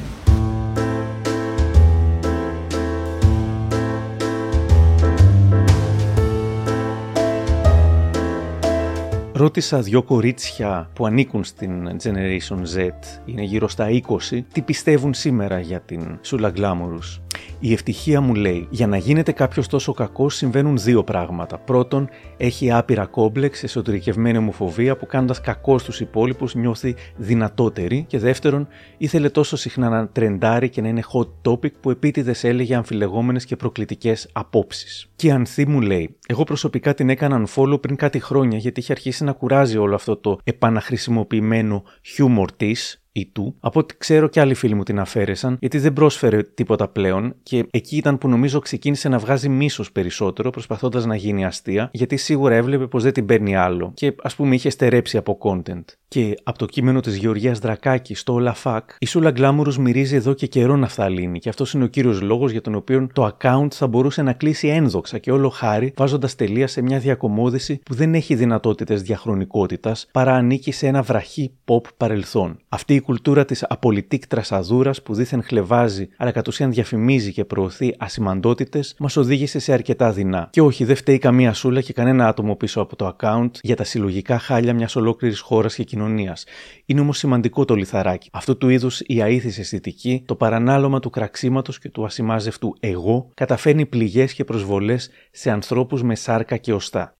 Ρώτησα 9.38 9.82
δύο 9.82 10.04
κορίτσια 10.04 10.90
που 10.94 11.06
ανήκουν 11.06 11.44
στην 11.44 11.90
Generation 12.04 12.60
Z, 12.76 12.90
είναι 13.26 13.42
γύρω 13.42 13.68
στα 13.68 13.88
20, 14.32 14.40
τι 14.52 14.62
πιστεύουν 14.62 15.14
σήμερα 15.14 15.60
για 15.60 15.82
την 15.82 16.18
Σούλα 16.22 16.54
Glamorous. 16.56 17.26
Η 17.60 17.74
ευτυχία 17.74 18.22
μου 18.22 18.34
λέει: 18.34 18.68
Για 18.70 18.88
να 18.88 18.98
γίνεται 18.98 19.32
κάποιος 19.32 19.68
τόσο 19.68 19.94
κακός 19.94 20.36
συμβαίνουν 20.36 20.78
δύο 20.78 21.04
πράγματα. 21.04 21.58
Πρώτον, 21.58 22.10
έχει 22.38 22.72
άπειρα 22.72 23.06
κόμπλεξ, 23.06 23.64
εσωτερικευμένη 23.64 24.38
ομοφοβία 24.38 24.98
που 24.98 25.06
κάνοντας 25.06 25.42
κακό 25.42 25.78
στους 25.78 26.00
υπόλοιπους 26.00 26.56
νιώθει 26.56 26.96
δυνατότερη. 27.16 28.06
Και 28.08 28.20
δεύτερον, 28.20 28.68
ήθελε 28.98 29.30
τόσο 29.30 29.56
συχνά 29.56 29.90
να 29.90 30.08
τρεντάρει 30.08 30.70
και 30.70 30.82
να 30.82 30.88
είναι 30.88 31.04
hot 31.14 31.52
topic 31.52 31.72
που 31.82 31.90
επίτηδες 31.90 32.44
έλεγε 32.44 32.76
αμφιλεγόμενες 32.76 33.46
και 33.46 33.56
προκλητικές 33.56 34.30
απόψεις. 34.32 35.10
Και 35.16 35.28
η 35.28 35.32
Ανθή 35.32 35.68
μου 35.68 35.82
λέει: 35.82 36.16
Εγώ 36.28 36.44
προσωπικά 36.44 36.94
την 36.94 37.10
έκανα 37.10 37.46
unfollow 37.46 37.82
πριν 37.82 37.96
κάτι 37.96 38.20
χρόνια 38.20 38.58
γιατί 38.58 38.80
είχε 38.80 38.92
αρχίσει 38.92 39.24
να 39.24 39.32
κουράζει 39.32 39.78
όλο 39.78 39.96
αυτό 39.96 40.16
το 40.18 40.40
επαναχρησιμοποιημένο 40.44 41.84
χιούμορ 42.02 42.52
της 42.52 43.02
ή 43.20 43.30
του. 43.34 43.55
Από 43.59 43.80
ό,τι 43.80 43.97
ξέρω 43.97 44.28
και 44.28 44.39
άλλοι 44.39 44.53
φίλοι 44.53 44.74
μου 44.74 44.84
την 44.84 44.99
αφαίρεσαν, 44.99 45.57
γιατί 45.59 45.78
δεν 45.78 45.93
πρόσφερε 45.93 46.43
τίποτα 46.43 46.88
πλέον 46.88 47.36
και 47.43 47.65
εκεί 47.72 47.97
ήταν 47.97 48.18
που 48.18 48.30
νομίζω 48.30 48.59
ξεκίνησε 48.59 49.09
να 49.09 49.18
βγάζει 49.18 49.49
μίσος 49.49 49.91
περισσότερο, 49.91 50.49
προσπαθώντας 50.49 51.05
να 51.05 51.15
γίνει 51.15 51.45
αστεία, 51.45 51.89
γιατί 51.93 52.18
σίγουρα 52.18 52.55
έβλεπε 52.55 52.88
πως 52.88 53.03
δεν 53.03 53.13
την 53.13 53.26
παίρνει 53.26 53.55
άλλο 53.55 53.91
και 53.93 54.15
ας 54.22 54.36
πούμε 54.36 54.55
είχε 54.55 54.70
στερέψει 54.70 55.18
από 55.18 55.38
content. 55.41 55.84
Και 56.09 56.38
από 56.43 56.57
το 56.57 56.65
κείμενο 56.65 56.99
της 56.99 57.15
Γεωργίας 57.15 57.59
Δρακάκη 57.59 58.15
στο 58.15 58.34
Όλα 58.34 58.55
Fuck, 58.63 58.80
η 58.99 59.05
Σούλα 59.05 59.32
Γκλάμουρου 59.32 59.82
μυρίζει 59.82 60.15
εδώ 60.15 60.34
και 60.34 60.47
καιρό 60.47 60.76
να 60.76 60.88
φθαλίνει 60.88 61.39
και 61.39 61.49
αυτός 61.49 61.74
είναι 61.74 61.84
ο 61.84 61.88
κύριος 61.88 62.22
λόγος 62.22 62.51
για 62.51 62.61
τον 62.61 62.76
οποίο 62.76 63.07
το 63.13 63.38
account 63.38 63.68
θα 63.72 63.88
μπορούσε 63.88 64.22
να 64.22 64.34
κλείσει 64.34 64.68
ένδοξα 64.68 65.18
και 65.18 65.32
όλο 65.32 65.49
χάρη 65.49 65.93
βάζοντας 65.97 66.36
τελεία 66.36 66.68
σε 66.68 66.82
μια 66.82 66.99
διακομόδηση 66.99 67.80
που 67.86 67.93
δεν 67.93 68.13
έχει 68.13 68.36
δυνατότητες 68.36 69.01
διαχρονικότητας 69.01 70.07
παρά 70.11 70.34
ανήκει 70.34 70.72
σε 70.72 70.88
ένα 70.88 71.01
βραχή 71.01 71.51
pop 71.65 71.82
παρελθόν. 71.97 72.59
Αυτή 72.70 72.93
η 72.93 73.01
κουλτούρα 73.08 73.45
της 73.45 73.64
απολυτικ 73.64 74.28
τρασαδούρας 74.28 75.01
που 75.01 75.14
δίθεν 75.14 75.43
χλεβάζει 75.43 76.08
αλλά 76.18 76.32
κατ' 76.32 76.47
ουσίαν 76.47 76.72
διαφημίζει 76.72 77.34
και 77.34 77.45
προωθεί 77.45 77.95
ασημαντότητες 77.97 78.95
μας 78.99 79.18
οδήγησε 79.18 79.60
σε 79.60 79.74
αρκετά 79.74 80.12
δεινά. 80.12 80.47
Και 80.51 80.62
όχι, 80.62 80.84
δεν 80.84 80.95
φταίει 80.95 81.18
καμία 81.18 81.53
σούλα 81.53 81.82
και 81.82 81.93
κανένα 81.93 82.28
άτομο 82.28 82.55
πίσω 82.55 82.82
από 82.82 82.95
το 82.95 83.16
account 83.16 83.51
για 83.62 83.76
τα 83.76 83.84
συλλογικά 83.84 84.39
χάλια 84.39 84.74
μιας 84.74 84.95
ολόκληρης 84.95 85.39
χώρας 85.39 85.76
και 85.76 85.84
κοινωνίας. 85.84 86.45
Είναι 86.86 87.01
όμως 87.01 87.18
σημαντικό 87.18 87.66
το 87.66 87.76
λιθαράκι. 87.76 88.30
Αυτού 88.32 88.58
του 88.58 88.70
είδους 88.70 89.01
η 89.05 89.22
αήθη 89.22 89.62
αισθητική, 89.62 90.24
το 90.26 90.36
παρανάλωμα 90.36 90.99
του 90.99 91.10
κραξίματος 91.10 91.80
και 91.80 91.89
του 91.89 92.05
ασημάζευτου 92.05 92.76
εγώ, 92.80 93.32
καταφέρνει 93.34 93.86
πληγές 93.86 94.34
και 94.34 94.43
προσβολές 94.43 95.10
σε 95.32 95.51
ανθρώπους 95.51 96.03
με 96.03 96.16
σάρκα 96.16 96.58
και 96.58 96.74
οστά. 96.74 97.14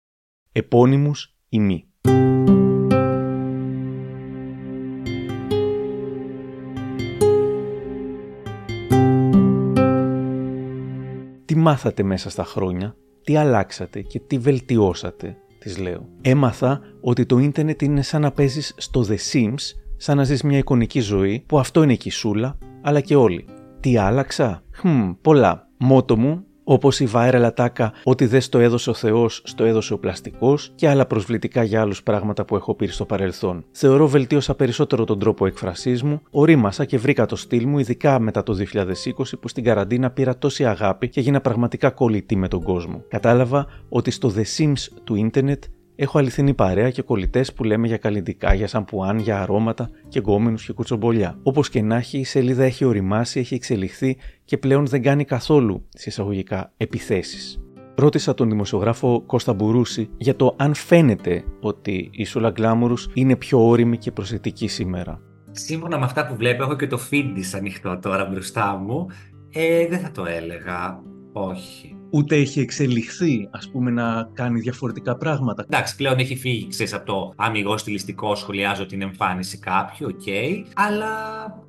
Επώνυμους 0.51 1.35
ή 1.49 1.59
μη. 1.59 1.85
Μάθατε 11.68 12.03
μέσα 12.03 12.30
στα 12.30 12.43
χρόνια, 12.43 12.95
τι 13.24 13.36
αλλάξατε 13.38 14.01
και 14.01 14.20
τι 14.20 14.38
βελτιώσατε, 14.38 15.38
της 15.59 15.78
λέω. 15.78 16.07
Έμαθα 16.22 16.82
ότι 17.01 17.26
το 17.26 17.38
ίντερνετ 17.38 17.82
είναι 17.82 18.01
σαν 18.01 18.22
να 18.22 18.32
παίζεις 18.32 18.74
στο 18.78 19.05
The 19.09 19.15
Sims, 19.32 19.76
σαν 19.97 20.18
να 20.18 20.24
ζεις 20.24 20.43
μια 20.43 20.57
εικονική 20.57 20.99
ζωή, 20.99 21.43
που 21.47 21.59
αυτό 21.59 21.84
είναι 21.84 21.93
η 21.93 21.97
κισούλα, 21.97 22.57
αλλά 22.82 23.01
και 23.01 23.15
όλοι. 23.15 23.45
Τι 23.80 23.97
άλλαξα; 23.97 24.63
Χμ, 24.72 25.11
πολλά. 25.22 25.68
Μότο 25.78 26.18
μου 26.18 26.45
Όπως 26.70 26.99
η 26.99 27.07
viral 27.13 27.41
ατάκα 27.43 27.93
ότι 28.03 28.26
δεν 28.26 28.41
στο 28.41 28.59
έδωσε 28.59 28.89
ο 28.89 28.93
Θεός, 28.93 29.41
στο 29.45 29.63
έδωσε 29.63 29.93
ο 29.93 29.99
πλαστικός 29.99 30.72
και 30.76 30.89
άλλα 30.89 31.05
προσβλητικά 31.05 31.63
για 31.63 31.82
άλλους 31.82 32.03
πράγματα 32.03 32.45
που 32.45 32.55
έχω 32.55 32.76
πει 32.76 32.88
στο 32.88 33.05
παρελθόν. 33.05 33.65
Θεωρώ 33.72 34.07
βελτίωσα 34.07 34.55
περισσότερο 34.55 35.03
τον 35.03 35.20
τρόπο 35.20 35.45
εκφρασή 35.45 35.99
μου, 36.03 36.22
ορίμασα 36.30 36.86
και 36.86 36.97
βρήκα 36.97 37.26
το 37.26 37.36
στυλ 37.36 37.68
μου, 37.68 37.80
ειδικά 37.80 38.20
μετά 38.20 38.43
το 38.43 38.57
2020 38.74 39.39
που 39.39 39.47
στην 39.47 39.63
καραντίνα 39.63 40.09
πήρα 40.09 40.38
τόση 40.38 40.65
αγάπη 40.65 41.09
και 41.09 41.20
έγινα 41.20 41.41
πραγματικά 41.41 41.89
κολλητή 41.89 42.36
με 42.36 42.47
τον 42.47 42.63
κόσμο. 42.63 43.03
Κατάλαβα 43.07 43.68
ότι 43.89 44.11
στο 44.11 44.34
The 44.36 44.43
Sims 44.57 44.88
του 45.03 45.15
ίντερνετ 45.15 45.63
Έχω 45.99 46.18
αληθινή 46.18 46.53
παρέα 46.53 46.89
και 46.89 47.01
κολλητές 47.01 47.53
που 47.53 47.63
λέμε 47.63 47.88
για 47.88 47.97
καλλιντικά, 47.97 48.53
για 48.53 48.68
σαμπουάν, 48.68 49.20
για 49.20 49.41
αρώματα 49.41 49.89
και 50.07 50.20
γκόμενους 50.20 50.65
και 50.65 50.74
κουτσομπολιά. 50.74 51.39
Όπως 51.43 51.70
και 51.70 51.82
να 51.82 51.95
έχει, 51.95 52.18
η 52.18 52.24
σελίδα 52.24 52.63
έχει 52.63 52.86
οριμάσει, 52.86 53.39
έχει 53.39 53.53
εξελιχθεί 53.53 54.18
και 54.47 54.57
πλέον 54.57 54.85
δεν 54.85 55.01
κάνει 55.01 55.25
καθόλου 55.25 55.85
σε 55.89 56.03
εισαγωγικά 56.03 56.73
επιθέσεις. 56.77 57.59
Ρώτησα 57.95 58.33
τον 58.33 58.49
δημοσιογράφο 58.49 59.23
Κώστα 59.25 59.53
Μπουρούση 59.53 60.09
για 60.17 60.35
το 60.35 60.55
αν 60.57 60.73
φαίνεται 60.73 61.43
ότι 61.61 62.09
η 62.11 62.25
Σούλα 62.25 62.49
Γκλάμουρους 62.49 63.09
είναι 63.13 63.35
πιο 63.35 63.67
ώριμη 63.67 63.97
και 63.97 64.11
προσεκτική 64.11 64.67
σήμερα. 64.67 65.21
Σύμφωνα 65.51 65.99
με 65.99 66.05
αυτά 66.05 66.27
που 66.27 66.35
βλέπω, 66.35 66.63
έχω 66.63 66.75
και 66.75 66.87
το 66.87 66.99
feed 67.11 67.31
της 67.33 67.53
ανοιχτό 67.53 67.99
τώρα 68.01 68.25
μπροστά 68.25 68.77
μου. 68.77 69.05
Ε, 69.49 69.87
δεν 69.87 69.99
θα 69.99 70.11
το 70.11 70.25
έλεγα. 70.25 71.03
Όχι 71.33 71.96
ούτε 72.09 72.35
έχει 72.35 72.59
εξελιχθεί, 72.59 73.49
ας 73.51 73.69
πούμε, 73.69 73.91
να 73.91 74.29
κάνει 74.33 74.59
διαφορετικά 74.59 75.17
πράγματα. 75.17 75.65
Εντάξει, 75.69 75.95
πλέον 75.95 76.17
έχει 76.17 76.35
φύγει, 76.35 76.67
ξέρεις, 76.67 76.93
από 76.93 77.05
το 77.05 77.33
αμιγώς 77.35 77.77
στιλιστικό 77.77 78.35
σχολιάζω 78.35 78.85
την 78.85 79.01
εμφάνιση 79.01 79.57
κάποιου, 79.59 80.07
οκ. 80.09 80.27
αλλά 80.73 81.07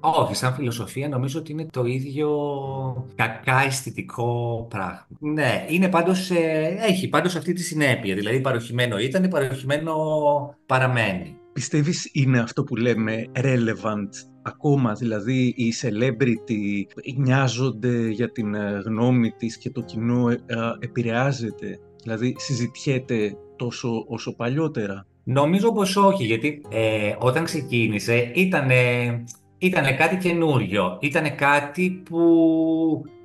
όχι, 0.01 0.34
σαν 0.34 0.55
φιλοσοφία 0.55 1.09
νομίζω 1.09 1.39
ότι 1.39 1.53
είναι 1.53 1.66
το 1.72 1.84
ίδιο 1.84 2.30
κακά 3.14 3.62
αισθητικό 3.66 4.66
πράγμα. 4.70 5.07
Ναι, 5.18 5.64
είναι 5.68 5.89
πάντως, 5.89 6.30
ε, 6.30 6.76
έχει 6.80 7.09
πάντως 7.09 7.36
αυτή 7.36 7.53
τη 7.53 7.62
συνέπεια, 7.62 8.14
δηλαδή 8.14 8.41
παροχημένο 8.41 8.99
ήταν, 8.99 9.28
παροχημένο 9.28 9.95
παραμένει. 10.66 11.36
Πιστεύεις 11.53 12.11
είναι 12.12 12.41
αυτό 12.41 12.64
που 12.64 12.76
λέμε 12.76 13.24
relevant 13.34 14.09
ακόμα, 14.49 14.93
δηλαδή 14.93 15.55
οι 15.57 15.73
celebrity 15.83 16.85
νοιάζονται 17.17 18.09
για 18.09 18.33
την 18.33 18.55
ε, 18.55 18.83
γνώμη 18.85 19.31
της 19.31 19.59
και 19.59 19.71
το 19.71 19.81
κοινό 19.81 20.31
ε, 20.31 20.37
επηρεάζεται, 20.79 21.79
δηλαδή 22.03 22.35
συζητιέται 22.39 23.37
τόσο 23.57 24.05
όσο 24.09 24.35
παλιότερα. 24.37 25.07
Νομίζω 25.25 25.73
πως 25.73 25.97
όχι, 25.97 26.25
γιατί 26.25 26.61
ε, 26.69 27.15
όταν 27.19 27.45
ξεκίνησε 27.45 28.31
ήταν 28.35 28.71
ήτανε 29.59 29.93
κάτι 29.93 30.17
καινούριο, 30.17 30.99
ήταν 31.01 31.35
κάτι 31.35 32.03
που 32.05 32.19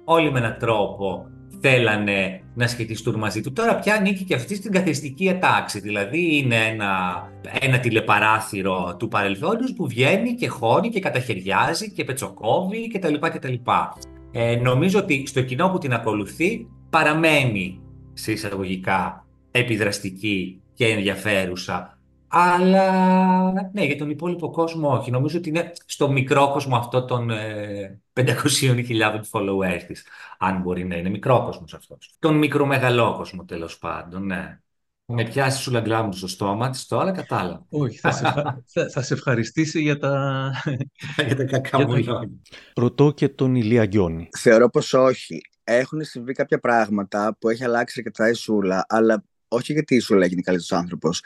όλοι 0.03 0.31
με 0.31 0.39
έναν 0.39 0.57
τρόπο 0.59 1.25
θέλανε 1.59 2.42
να 2.53 2.67
σχετιστούν 2.67 3.15
μαζί 3.15 3.41
του. 3.41 3.53
Τώρα 3.53 3.75
πια 3.75 3.95
ανήκει 3.95 4.23
και 4.23 4.35
αυτή 4.35 4.55
στην 4.55 4.71
καθιστική 4.71 5.29
ατάξη. 5.29 5.79
Δηλαδή 5.79 6.37
είναι 6.37 6.55
ένα, 6.55 7.23
ένα 7.59 7.79
τηλεπαράθυρο 7.79 8.95
του 8.99 9.07
παρελθόντος 9.07 9.73
που 9.73 9.87
βγαίνει 9.87 10.35
και 10.35 10.47
χώνει 10.47 10.89
και 10.89 10.99
καταχαιριάζει 10.99 11.91
και 11.91 12.03
πετσοκόβει 12.03 12.87
κτλ. 12.87 13.13
κτλ. 13.19 13.53
Ε, 14.31 14.55
νομίζω 14.55 14.99
ότι 14.99 15.23
στο 15.27 15.41
κοινό 15.41 15.69
που 15.69 15.77
την 15.77 15.93
ακολουθεί 15.93 16.67
παραμένει 16.89 17.81
σε 18.13 18.31
εισαγωγικά 18.31 19.25
επιδραστική 19.51 20.61
και 20.73 20.85
ενδιαφέρουσα. 20.85 21.92
Αλλά 22.35 23.51
ναι, 23.73 23.85
για 23.85 23.97
τον 23.97 24.09
υπόλοιπο 24.09 24.49
κόσμο 24.49 24.89
όχι. 24.89 25.11
Νομίζω 25.11 25.37
ότι 25.37 25.49
είναι 25.49 25.73
στο 25.85 26.09
μικρό 26.11 26.51
κόσμο 26.51 26.75
αυτό 26.75 27.05
των 27.05 27.29
ε, 27.29 28.01
500.000 28.13 29.21
followers 29.31 29.81
της. 29.87 30.05
Αν 30.39 30.61
μπορεί 30.61 30.85
να 30.85 30.95
είναι 30.95 31.09
μικρό 31.09 31.43
κόσμος 31.43 31.73
αυτός. 31.73 32.15
Τον 32.19 32.37
μικρομεγαλό 32.37 33.13
κόσμο 33.17 33.45
τέλος 33.45 33.77
πάντων, 33.77 34.25
ναι. 34.25 34.59
Με 35.05 35.23
πιάσει 35.23 35.61
σου 35.61 35.71
λαγκλάμου 35.71 36.13
στο 36.13 36.27
στόμα 36.27 36.69
της 36.69 36.85
τώρα, 36.85 37.11
κατάλαβα. 37.11 37.65
Όχι, 37.69 37.97
θα 37.97 38.11
σε, 38.11 38.33
θα, 38.65 38.89
θα 38.89 39.01
σε 39.01 39.13
ευχαριστήσει 39.13 39.81
για 39.81 39.97
τα, 39.97 40.51
για 41.27 41.35
τα 41.35 41.43
κακά 41.43 41.79
μου 41.79 41.93
λόγια. 41.93 42.29
Ρωτώ 42.73 43.11
και 43.11 43.29
τον 43.29 43.55
Ηλία 43.55 43.85
Γκιόνι. 43.85 44.29
Θεωρώ 44.37 44.69
πως 44.69 44.93
όχι. 44.93 45.41
Έχουν 45.63 46.03
συμβεί 46.03 46.33
κάποια 46.33 46.59
πράγματα 46.59 47.35
που 47.39 47.49
έχει 47.49 47.63
αλλάξει 47.63 47.95
αρκετά 48.05 48.29
η 48.29 48.33
Σούλα, 48.33 48.85
αλλά 48.87 49.23
όχι 49.53 49.73
γιατί 49.73 49.99
σου 49.99 50.15
λέει 50.15 50.29
είναι 50.31 50.41
καλύτερος 50.41 50.71
άνθρωπος. 50.71 51.23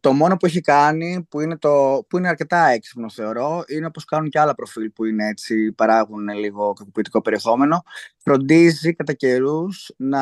Το 0.00 0.12
μόνο 0.12 0.36
που 0.36 0.46
έχει 0.46 0.60
κάνει, 0.60 1.26
που 1.28 1.40
είναι, 1.40 1.58
το, 1.58 2.04
που 2.08 2.18
είναι 2.18 2.28
αρκετά 2.28 2.66
έξυπνο 2.66 3.10
θεωρώ, 3.10 3.64
είναι 3.66 3.86
όπως 3.86 4.04
κάνουν 4.04 4.28
και 4.28 4.38
άλλα 4.38 4.54
προφίλ 4.54 4.90
που 4.90 5.04
είναι 5.04 5.28
έτσι, 5.28 5.72
παράγουν 5.72 6.28
λίγο 6.28 6.72
κακοποιητικό 6.72 7.22
περιεχόμενο. 7.22 7.82
Φροντίζει 8.16 8.94
κατά 8.94 9.12
καιρούς 9.12 9.92
να 9.96 10.20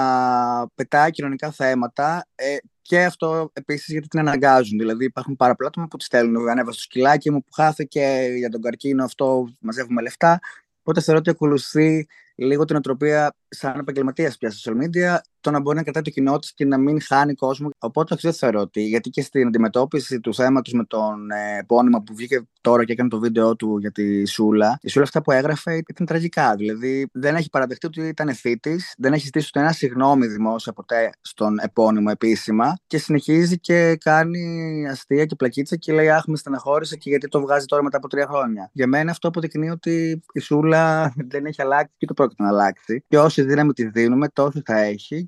πετάει 0.74 1.10
κοινωνικά 1.10 1.50
θέματα 1.50 2.26
ε, 2.34 2.56
και 2.82 3.04
αυτό 3.04 3.50
επίσης 3.52 3.86
γιατί 3.88 4.08
την 4.08 4.18
αναγκάζουν. 4.18 4.78
Δηλαδή, 4.78 5.04
υπάρχουν 5.04 5.36
πάρα 5.36 5.54
πολλά 5.54 5.68
άτομα 5.68 5.86
που 5.86 5.96
τη 5.96 6.04
στέλνουν. 6.04 6.48
Ανέβασα 6.48 6.72
στο 6.72 6.82
σκυλάκι 6.82 7.30
μου 7.30 7.42
που 7.44 7.52
χάθηκε 7.52 8.28
για 8.36 8.48
τον 8.48 8.60
καρκίνο, 8.60 9.04
αυτό 9.04 9.48
μαζεύουμε 9.60 10.02
λεφτά. 10.02 10.40
Οπότε 10.80 11.00
θεωρώ 11.00 11.20
ότι 11.20 11.30
ακολουθεί 11.30 12.06
λίγο 12.34 12.64
την 12.64 12.76
οτροπία 12.76 13.34
σαν 13.48 13.78
επαγγελματίας 13.78 14.36
πια 14.38 14.52
social 14.52 14.72
media 14.72 15.18
το 15.40 15.50
να 15.50 15.60
μπορεί 15.60 15.76
να 15.76 15.82
κρατάει 15.82 16.02
το 16.02 16.10
κοινό 16.10 16.38
της 16.38 16.52
και 16.54 16.64
να 16.64 16.78
μην 16.78 17.02
χάνει 17.02 17.34
κόσμο. 17.34 17.68
Οπότε 17.78 18.16
δεν 18.20 18.32
θεωρώ 18.32 18.60
ότι, 18.60 18.82
γιατί 18.82 19.10
και 19.10 19.22
στην 19.22 19.46
αντιμετώπιση 19.46 20.20
του 20.20 20.34
θέματος 20.34 20.72
με 20.72 20.84
τον 20.84 21.30
ε, 21.30 21.58
επώνυμο 21.58 22.02
που 22.02 22.14
βγήκε 22.14 22.46
τώρα 22.60 22.84
και 22.84 22.92
έκανε 22.92 23.08
το 23.08 23.18
βίντεο 23.18 23.56
του 23.56 23.78
για 23.78 23.92
τη 23.92 24.26
Σούλα, 24.26 24.78
η 24.82 24.88
Σούλα 24.88 25.04
αυτά 25.04 25.22
που 25.22 25.32
έγραφε 25.32 25.82
ήταν 25.88 26.06
τραγικά. 26.06 26.54
Δηλαδή 26.56 27.08
δεν 27.12 27.34
έχει 27.34 27.48
παραδεχτεί 27.48 27.86
ότι 27.86 28.00
ήταν 28.00 28.34
θήτη, 28.34 28.80
δεν 28.98 29.12
έχει 29.12 29.24
ζητήσει 29.24 29.46
ούτε 29.48 29.60
ένα 29.60 29.72
συγγνώμη 29.72 30.26
δημόσια 30.26 30.72
ποτέ 30.72 31.10
στον 31.20 31.58
επώνυμο 31.58 32.08
επίσημα 32.12 32.78
και 32.86 32.98
συνεχίζει 32.98 33.58
και 33.58 33.96
κάνει 33.96 34.86
αστεία 34.90 35.24
και 35.24 35.34
πλακίτσα 35.34 35.76
και 35.76 35.92
λέει 35.92 36.10
Αχ, 36.10 36.26
με 36.26 36.36
στεναχώρησε 36.36 36.96
και 36.96 37.10
γιατί 37.10 37.28
το 37.28 37.40
βγάζει 37.40 37.66
τώρα 37.66 37.82
μετά 37.82 37.96
από 37.96 38.08
τρία 38.08 38.26
χρόνια. 38.26 38.70
Για 38.72 38.86
μένα 38.86 39.10
αυτό 39.10 39.28
αποδεικνύει 39.28 39.70
ότι 39.70 40.22
η 40.32 40.40
Σούλα 40.40 41.12
δεν 41.30 41.46
έχει 41.46 41.62
αλλάξει 41.62 41.94
και 41.96 42.06
το 42.06 42.14
πρόκειται 42.14 42.42
να 42.42 42.48
αλλάξει. 42.48 43.04
Και 43.08 43.18
όση 43.18 43.42
δύναμη 43.42 43.72
τη 43.72 43.88
δίνουμε, 43.88 44.28
τόσο 44.28 44.60
θα 44.64 44.78
έχει. 44.78 45.27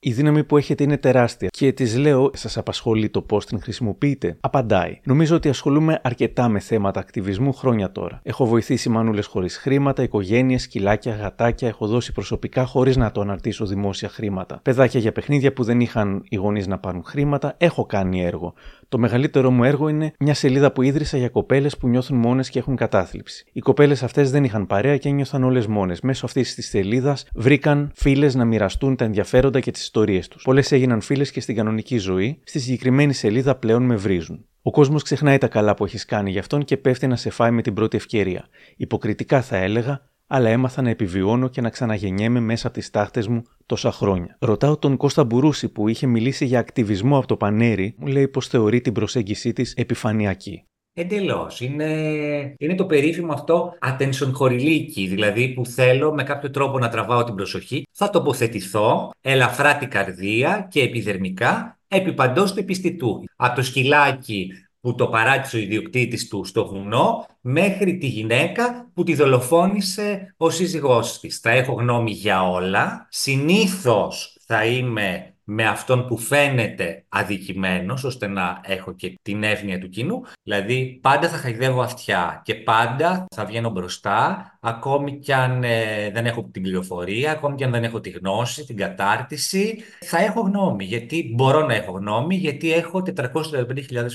Η 0.00 0.12
δύναμη 0.12 0.44
που 0.44 0.56
έχετε 0.56 0.82
είναι 0.82 0.96
τεράστια 0.96 1.48
και 1.48 1.72
της 1.72 1.96
λέω, 1.96 2.30
σας 2.34 2.56
απασχολεί 2.56 3.08
το 3.08 3.22
πώς 3.22 3.46
την 3.46 3.60
χρησιμοποιείτε; 3.60 4.36
Απαντάει. 4.40 5.00
Νομίζω 5.04 5.36
ότι 5.36 5.48
ασχολούμαι 5.48 6.00
αρκετά 6.02 6.48
με 6.48 6.58
θέματα 6.58 7.00
ακτιβισμού 7.00 7.52
χρόνια 7.52 7.92
τώρα. 7.92 8.20
Έχω 8.22 8.46
βοηθήσει 8.46 8.88
μανούλε 8.88 9.22
χωρίς 9.22 9.56
χρήματα, 9.56 10.02
οικογένειες, 10.02 10.62
σκυλάκια, 10.62 11.14
γατάκια. 11.14 11.68
Έχω 11.68 11.86
δώσει 11.86 12.12
προσωπικά 12.12 12.64
χωρίς 12.64 12.96
να 12.96 13.12
το 13.12 13.20
αναρτήσω 13.20 13.66
δημόσια 13.66 14.08
χρήματα. 14.08 14.60
Παιδάκια 14.62 15.00
για 15.00 15.12
παιχνίδια 15.12 15.52
που 15.52 15.64
δεν 15.64 15.80
είχαν 15.80 16.22
οι 16.28 16.36
γονείς 16.36 16.66
να 16.66 16.78
πάρουν 16.78 17.02
χρήματα. 17.04 17.54
Έχω 17.58 17.86
κάνει 17.86 18.24
έργο. 18.24 18.54
Το 18.88 18.98
μεγαλύτερο 18.98 19.50
μου 19.50 19.64
έργο 19.64 19.88
είναι 19.88 20.12
μια 20.18 20.34
σελίδα 20.34 20.72
που 20.72 20.82
ίδρυσα 20.82 21.16
για 21.16 21.28
κοπέλες 21.28 21.76
που 21.76 21.88
νιώθουν 21.88 22.18
μόνες 22.18 22.50
και 22.50 22.58
έχουν 22.58 22.76
κατάθλιψη. 22.76 23.44
Οι 23.52 23.60
κοπέλες 23.60 24.02
αυτές 24.02 24.30
δεν 24.30 24.44
είχαν 24.44 24.66
παρέα 24.66 24.96
και 24.96 25.08
ένιωθαν 25.08 25.44
όλες 25.44 25.66
μόνες. 25.66 26.00
Μέσω 26.00 26.26
αυτής 26.26 26.54
της 26.54 26.68
σελίδας 26.68 27.26
βρήκαν 27.34 27.90
φίλες 27.94 28.34
να 28.34 28.44
μοιραστούν 28.44 28.96
τα 28.96 29.04
ενδιαφέροντα 29.04 29.60
και 29.60 29.70
τις 29.70 29.85
ιστορίες 29.86 30.28
τους. 30.28 30.42
Πολλές 30.42 30.72
έγιναν 30.72 31.00
φίλες 31.00 31.30
και 31.30 31.40
στην 31.40 31.56
κανονική 31.56 31.98
ζωή. 31.98 32.40
Στη 32.44 32.58
συγκεκριμένη 32.60 33.12
σελίδα 33.12 33.56
πλέον 33.56 33.82
με 33.82 33.96
βρίζουν. 33.96 34.44
Ο 34.62 34.70
κόσμος 34.70 35.02
ξεχνάει 35.02 35.38
τα 35.38 35.48
καλά 35.48 35.74
που 35.74 35.84
έχεις 35.84 36.04
κάνει 36.04 36.30
γι' 36.30 36.38
αυτόν 36.38 36.64
και 36.64 36.76
πέφτει 36.76 37.06
να 37.06 37.16
σε 37.16 37.30
φάει 37.30 37.50
με 37.50 37.62
την 37.62 37.74
πρώτη 37.74 37.96
ευκαιρία. 37.96 38.48
Υποκριτικά 38.76 39.42
θα 39.42 39.56
έλεγα, 39.56 40.10
αλλά 40.26 40.48
έμαθα 40.48 40.82
να 40.82 40.90
επιβιώνω 40.90 41.48
και 41.48 41.60
να 41.60 41.70
ξαναγεννιέμαι 41.70 42.40
μέσα 42.40 42.66
από 42.66 42.76
τις 42.76 42.90
τάχτες 42.90 43.28
μου 43.28 43.42
τόσα 43.66 43.92
χρόνια. 43.92 44.36
Ρωτάω 44.40 44.78
τον 44.78 44.96
Κώστα 44.96 45.24
Μπουρούση 45.24 45.68
που 45.68 45.88
είχε 45.88 46.06
μιλήσει 46.06 46.44
για 46.44 46.58
ακτιβισμό 46.58 47.18
από 47.18 47.26
το 47.26 47.36
Πανέρι, 47.36 47.94
μου 47.98 48.06
λέει 48.06 48.28
πως 48.28 48.48
θεωρεί 48.48 48.80
την 48.80 48.92
προσέγγιση 48.92 49.52
της 49.52 49.74
επιφανειακή. 49.74 50.64
Εντελώς. 50.98 51.60
Είναι, 51.60 52.54
είναι 52.58 52.74
το 52.74 52.86
περίφημο 52.86 53.32
αυτό 53.32 53.72
attention 53.86 54.30
χορηλίκι, 54.32 55.06
δηλαδή 55.06 55.48
που 55.48 55.66
θέλω 55.66 56.12
με 56.12 56.22
κάποιο 56.22 56.50
τρόπο 56.50 56.78
να 56.78 56.88
τραβάω 56.88 57.24
την 57.24 57.34
προσοχή. 57.34 57.82
Θα 57.92 58.10
τοποθετηθώ 58.10 59.10
ελαφρά 59.20 59.76
την 59.76 59.90
καρδία 59.90 60.66
και 60.70 60.80
επιδερμικά 60.80 61.78
επί 61.88 62.12
παντός 62.12 62.52
του 62.52 62.58
επιστητού. 62.58 63.24
Από 63.36 63.54
το 63.54 63.62
σκυλάκι 63.62 64.50
που 64.80 64.94
το 64.94 65.06
παράτησε 65.06 65.56
ο 65.56 65.60
ιδιοκτήτης 65.60 66.28
του 66.28 66.44
στο 66.44 66.66
βουνό, 66.66 67.26
μέχρι 67.40 67.98
τη 67.98 68.06
γυναίκα 68.06 68.90
που 68.94 69.02
τη 69.02 69.14
δολοφόνησε 69.14 70.34
ο 70.36 70.50
σύζυγός 70.50 71.20
της. 71.20 71.38
Θα 71.38 71.50
έχω 71.50 71.72
γνώμη 71.72 72.10
για 72.10 72.48
όλα. 72.48 73.06
Συνήθως 73.10 74.36
θα 74.46 74.64
είμαι 74.64 75.30
με 75.44 75.66
αυτόν 75.66 76.06
που 76.06 76.18
φαίνεται 76.18 77.04
αδικημένος, 77.08 78.04
ώστε 78.04 78.26
να 78.26 78.60
έχω 78.64 78.94
και 78.94 79.18
την 79.22 79.42
εύνοια 79.42 79.78
του 79.78 79.88
κοινού. 79.88 80.22
Δηλαδή, 80.48 80.98
πάντα 81.02 81.28
θα 81.28 81.36
χαϊδεύω 81.36 81.80
αυτιά 81.80 82.40
και 82.44 82.54
πάντα 82.54 83.26
θα 83.34 83.44
βγαίνω 83.44 83.70
μπροστά, 83.70 84.50
ακόμη 84.60 85.18
κι 85.18 85.32
αν 85.32 85.64
ε, 85.64 86.10
δεν 86.12 86.26
έχω 86.26 86.48
την 86.52 86.62
πληροφορία, 86.62 87.30
ακόμη 87.30 87.54
κι 87.54 87.64
αν 87.64 87.70
δεν 87.70 87.84
έχω 87.84 88.00
τη 88.00 88.10
γνώση, 88.10 88.64
την 88.64 88.76
κατάρτιση, 88.76 89.78
θα 90.00 90.18
έχω 90.18 90.40
γνώμη. 90.40 90.84
Γιατί 90.84 91.32
μπορώ 91.34 91.66
να 91.66 91.74
έχω 91.74 91.92
γνώμη, 91.92 92.34
γιατί 92.34 92.72
έχω 92.72 93.02
435.000 93.16 93.22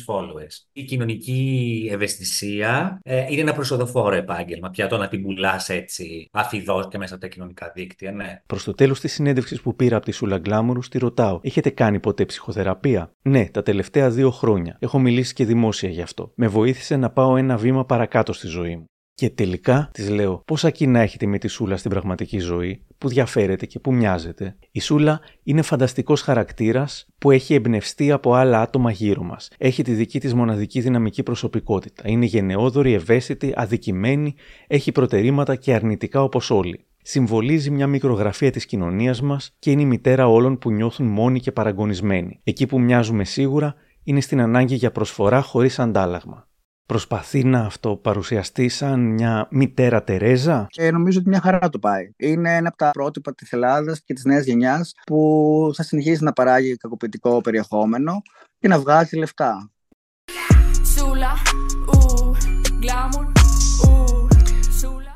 followers. 0.07 0.55
Η 0.71 0.84
κοινωνική 0.84 1.89
ευαισθησία 1.91 2.99
ε, 3.03 3.25
είναι 3.29 3.41
ένα 3.41 3.53
προσοδοφόρο 3.53 4.15
επάγγελμα. 4.15 4.69
Πια 4.69 4.88
το 4.88 4.97
να 4.97 5.07
την 5.07 5.21
πουλάς 5.21 5.69
έτσι 5.69 6.29
αφιδό 6.32 6.88
και 6.91 6.97
μέσα 6.97 7.13
από 7.13 7.23
τα 7.23 7.29
κοινωνικά 7.29 7.71
δίκτυα, 7.75 8.11
ναι. 8.11 8.41
Προς 8.45 8.63
το 8.63 8.71
τέλος 8.73 8.99
της 8.99 9.13
συνέντευξης 9.13 9.61
που 9.61 9.75
πήρα 9.75 9.95
από 9.95 10.05
τη 10.05 10.11
Σούλα 10.11 10.38
Γκλάμουρους, 10.38 10.89
τη 10.89 10.97
ρωτάω: 10.97 11.39
Έχετε 11.43 11.69
κάνει 11.69 11.99
ποτέ 11.99 12.25
ψυχοθεραπεία; 12.25 13.11
Ναι, 13.21 13.45
τα 13.45 13.63
τελευταία 13.63 14.09
δύο 14.09 14.32
χρόνια. 14.32 14.75
Έχω 14.79 14.99
μιλήσει 14.99 15.34
και 15.34 15.45
δημόσια 15.45 15.89
γι' 15.89 16.01
αυτό. 16.01 16.20
Με 16.36 16.47
βοήθησε 16.47 16.95
να 16.95 17.09
πάω 17.09 17.36
ένα 17.36 17.57
βήμα 17.57 17.86
παρακάτω 17.86 18.34
στη 18.34 18.47
ζωή 18.47 18.76
μου. 18.76 18.86
Και 19.13 19.30
τελικά 19.30 19.89
της 19.93 20.09
λέω 20.09 20.41
πόσα 20.45 20.69
κοινά 20.69 20.99
έχετε 20.99 21.26
με 21.26 21.38
της 21.38 21.53
Σούλας 21.53 21.80
στην 21.80 21.91
πραγματική 21.91 22.39
ζωή, 22.39 22.86
που 22.97 23.07
διαφέρετε 23.07 23.65
και 23.65 23.80
που 23.80 23.93
μοιάζετε. 23.93 24.55
Η 24.72 24.80
Σούλα 24.80 25.19
είναι 25.43 25.61
φανταστικός 25.61 26.22
χαρακτήρας 26.22 27.07
που 27.17 27.32
έχει 27.32 27.53
εμπνευστεί 27.53 28.11
από 28.11 28.34
άλλα 28.34 28.61
άτομα 28.61 28.91
γύρω 28.91 29.24
μας. 29.24 29.47
Έχει 29.57 29.84
τη 29.84 29.93
δική 29.93 30.19
της 30.19 30.34
μοναδική 30.34 30.82
δυναμική 30.82 31.24
προσωπικότητα. 31.24 32.03
Είναι 32.05 32.26
γενναιόδορη, 32.26 32.93
ευαίσθητη, 32.93 33.53
αδικημένη, 33.55 34.36
έχει 34.67 34.91
προτερήματα 34.91 35.55
και 35.55 35.74
αρνητικά 35.74 36.24
όπως 36.24 36.51
όλοι. 36.51 36.86
Συμβολίζει 37.03 37.69
μια 37.69 37.88
μικρογραφία 37.88 38.51
της 38.51 38.65
κοινωνίας 38.65 39.22
μας 39.22 39.55
και 39.59 39.72
είναι 39.72 39.82
η 39.82 39.86
μητέρα 39.86 40.28
όλων 40.28 40.57
που 40.57 40.72
νιώθουν 40.72 41.07
μόνοι 41.07 41.39
και 41.39 41.51
παραγωνισμένοι. 41.51 42.39
Εκεί 42.43 42.65
που 42.65 42.80
μοιάζουμε 42.80 43.24
σίγουρα 43.24 43.76
είναι 44.03 44.21
στην 44.21 44.41
ανάγκη 44.41 44.75
για 44.75 44.91
προσφορά 44.91 45.41
χωρίς 45.41 45.79
αντάλλαγμα. 45.79 46.49
Προσπαθεί 46.85 47.43
να 47.43 47.59
αυτό 47.59 47.95
παρουσιαστεί 47.95 48.69
σαν 48.69 48.99
μια 48.99 49.47
μητέρα 49.51 50.03
Τερέζα; 50.03 50.67
Και 50.69 50.91
νομίζω 50.91 51.19
ότι 51.19 51.29
μια 51.29 51.41
χαρά 51.41 51.69
το 51.69 51.79
πάει. 51.79 52.11
Είναι 52.17 52.55
ένα 52.55 52.67
από 52.67 52.77
τα 52.77 52.91
πρότυπα 52.91 53.33
της 53.33 53.51
Ελλάδας 53.51 54.01
και 54.03 54.13
της 54.13 54.23
νέας 54.23 54.45
γενιάς 54.45 54.93
που 55.05 55.71
θα 55.75 55.83
συνεχίσει 55.83 56.23
να 56.23 56.33
παράγει 56.33 56.75
κακοποιητικό 56.75 57.41
περιεχόμενο 57.41 58.21
και 58.59 58.67
να 58.67 58.79
βγάζει 58.79 59.17
λεφτά. 59.17 59.71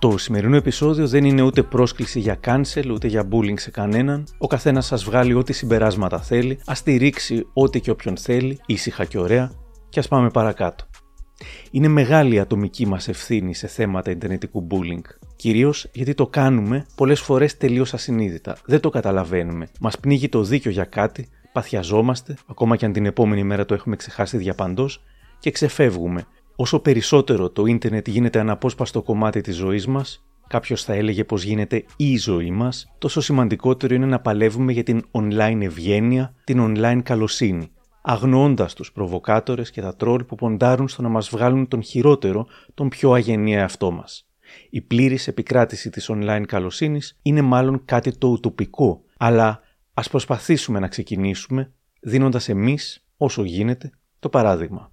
Το 0.05 0.17
σημερινό 0.17 0.55
επεισόδιο 0.55 1.07
δεν 1.07 1.25
είναι 1.25 1.41
ούτε 1.41 1.63
πρόσκληση 1.63 2.19
για 2.19 2.39
cancel 2.45 2.89
ούτε 2.91 3.07
για 3.07 3.27
bullying 3.31 3.59
σε 3.59 3.71
κανέναν. 3.71 4.27
Ο 4.37 4.47
καθένας 4.47 4.85
σας 4.85 5.03
βγάλει 5.03 5.33
ό,τι 5.33 5.53
συμπεράσματα 5.53 6.21
θέλει, 6.21 6.59
ας 6.65 6.77
στηρίξει 6.77 7.47
ό,τι 7.53 7.79
και 7.79 7.91
όποιον 7.91 8.17
θέλει, 8.17 8.59
ήσυχα 8.65 9.05
και 9.05 9.19
ωραία, 9.19 9.51
και 9.89 9.99
ας 9.99 10.07
πάμε 10.07 10.29
παρακάτω. 10.29 10.85
Είναι 11.71 11.87
μεγάλη 11.87 12.35
η 12.35 12.39
ατομική 12.39 12.87
μας 12.87 13.07
ευθύνη 13.07 13.55
σε 13.55 13.67
θέματα 13.67 14.11
ιντερνετικού 14.11 14.67
bullying. 14.71 15.01
Κυρίως 15.35 15.89
γιατί 15.93 16.13
το 16.13 16.27
κάνουμε 16.27 16.85
πολλές 16.95 17.19
φορές 17.19 17.57
τελείως 17.57 17.93
ασυνείδητα. 17.93 18.57
Δεν 18.65 18.79
το 18.79 18.89
καταλαβαίνουμε. 18.89 19.67
Μας 19.79 19.99
πνίγει 19.99 20.29
το 20.29 20.43
δίκιο 20.43 20.71
για 20.71 20.85
κάτι, 20.85 21.27
παθιαζόμαστε, 21.53 22.35
ακόμα 22.47 22.75
και 22.75 22.85
αν 22.85 22.93
την 22.93 23.05
επόμενη 23.05 23.43
μέρα 23.43 23.65
το 23.65 23.73
έχουμε 23.73 23.95
ξεχάσει 23.95 24.37
διαπαντός, 24.37 25.03
και 25.39 25.51
ξεφεύγουμε. 25.51 26.25
Όσο 26.55 26.79
περισσότερο 26.79 27.49
το 27.49 27.65
ίντερνετ 27.65 28.07
γίνεται 28.07 28.39
αναπόσπαστο 28.39 29.01
κομμάτι 29.01 29.41
της 29.41 29.55
ζωής 29.55 29.87
μας, 29.87 30.25
κάποιος 30.47 30.83
θα 30.83 30.93
έλεγε 30.93 31.23
πως 31.23 31.43
γίνεται 31.43 31.85
η 31.97 32.17
ζωή 32.17 32.51
μας, 32.51 32.95
τόσο 32.97 33.21
σημαντικότερο 33.21 33.93
είναι 33.93 34.05
να 34.05 34.19
παλεύουμε 34.19 34.71
για 34.71 34.83
την 34.83 35.03
online 35.11 35.59
ευγένεια, 35.61 36.33
την 36.43 36.59
online 36.61 36.99
καλοσύνη 37.03 37.69
αγνοώντας 38.07 38.73
τους 38.73 38.91
προβοκάτορες 38.91 39.71
και 39.71 39.81
τα 39.81 39.95
τρόλ 39.95 40.23
που 40.23 40.35
ποντάρουν 40.35 40.87
στο 40.87 41.01
να 41.01 41.09
μας 41.09 41.29
βγάλουν 41.29 41.67
τον 41.67 41.83
χειρότερο, 41.83 42.47
τον 42.73 42.89
πιο 42.89 43.11
αγενή 43.11 43.53
εαυτό 43.53 43.91
μας. 43.91 44.27
Η 44.69 44.81
πλήρης 44.81 45.27
επικράτηση 45.27 45.89
της 45.89 46.09
online 46.13 46.43
καλοσύνης 46.47 47.19
είναι 47.21 47.41
μάλλον 47.41 47.81
κάτι 47.85 48.17
το 48.17 48.27
ουτοπικό, 48.27 49.01
αλλά 49.17 49.61
ας 49.93 50.09
προσπαθήσουμε 50.09 50.79
να 50.79 50.87
ξεκινήσουμε 50.87 51.71
δίνοντας 51.99 52.49
εμείς, 52.49 53.05
όσο 53.17 53.43
γίνεται, 53.43 53.91
το 54.19 54.29
παράδειγμα. 54.29 54.91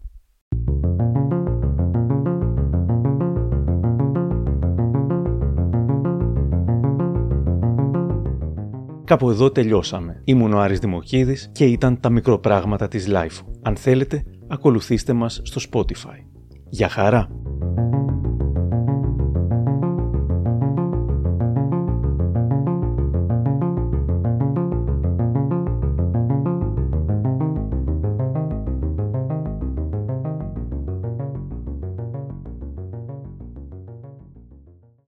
Κάπου 9.04 9.30
εδώ 9.30 9.50
τελειώσαμε. 9.50 10.20
Ήμουν 10.24 10.52
ο 10.52 10.60
Άρης 10.60 10.78
Δημοκίδης 10.78 11.50
και 11.52 11.64
ήταν 11.64 12.00
τα 12.00 12.10
μικροπράγματα 12.10 12.88
της 12.88 13.08
Life. 13.10 13.46
Αν 13.62 13.76
θέλετε, 13.76 14.24
ακολουθήστε 14.48 15.12
μας 15.12 15.40
στο 15.42 15.60
Spotify. 15.70 16.26
Για 16.68 16.88
χαρά! 16.88 17.28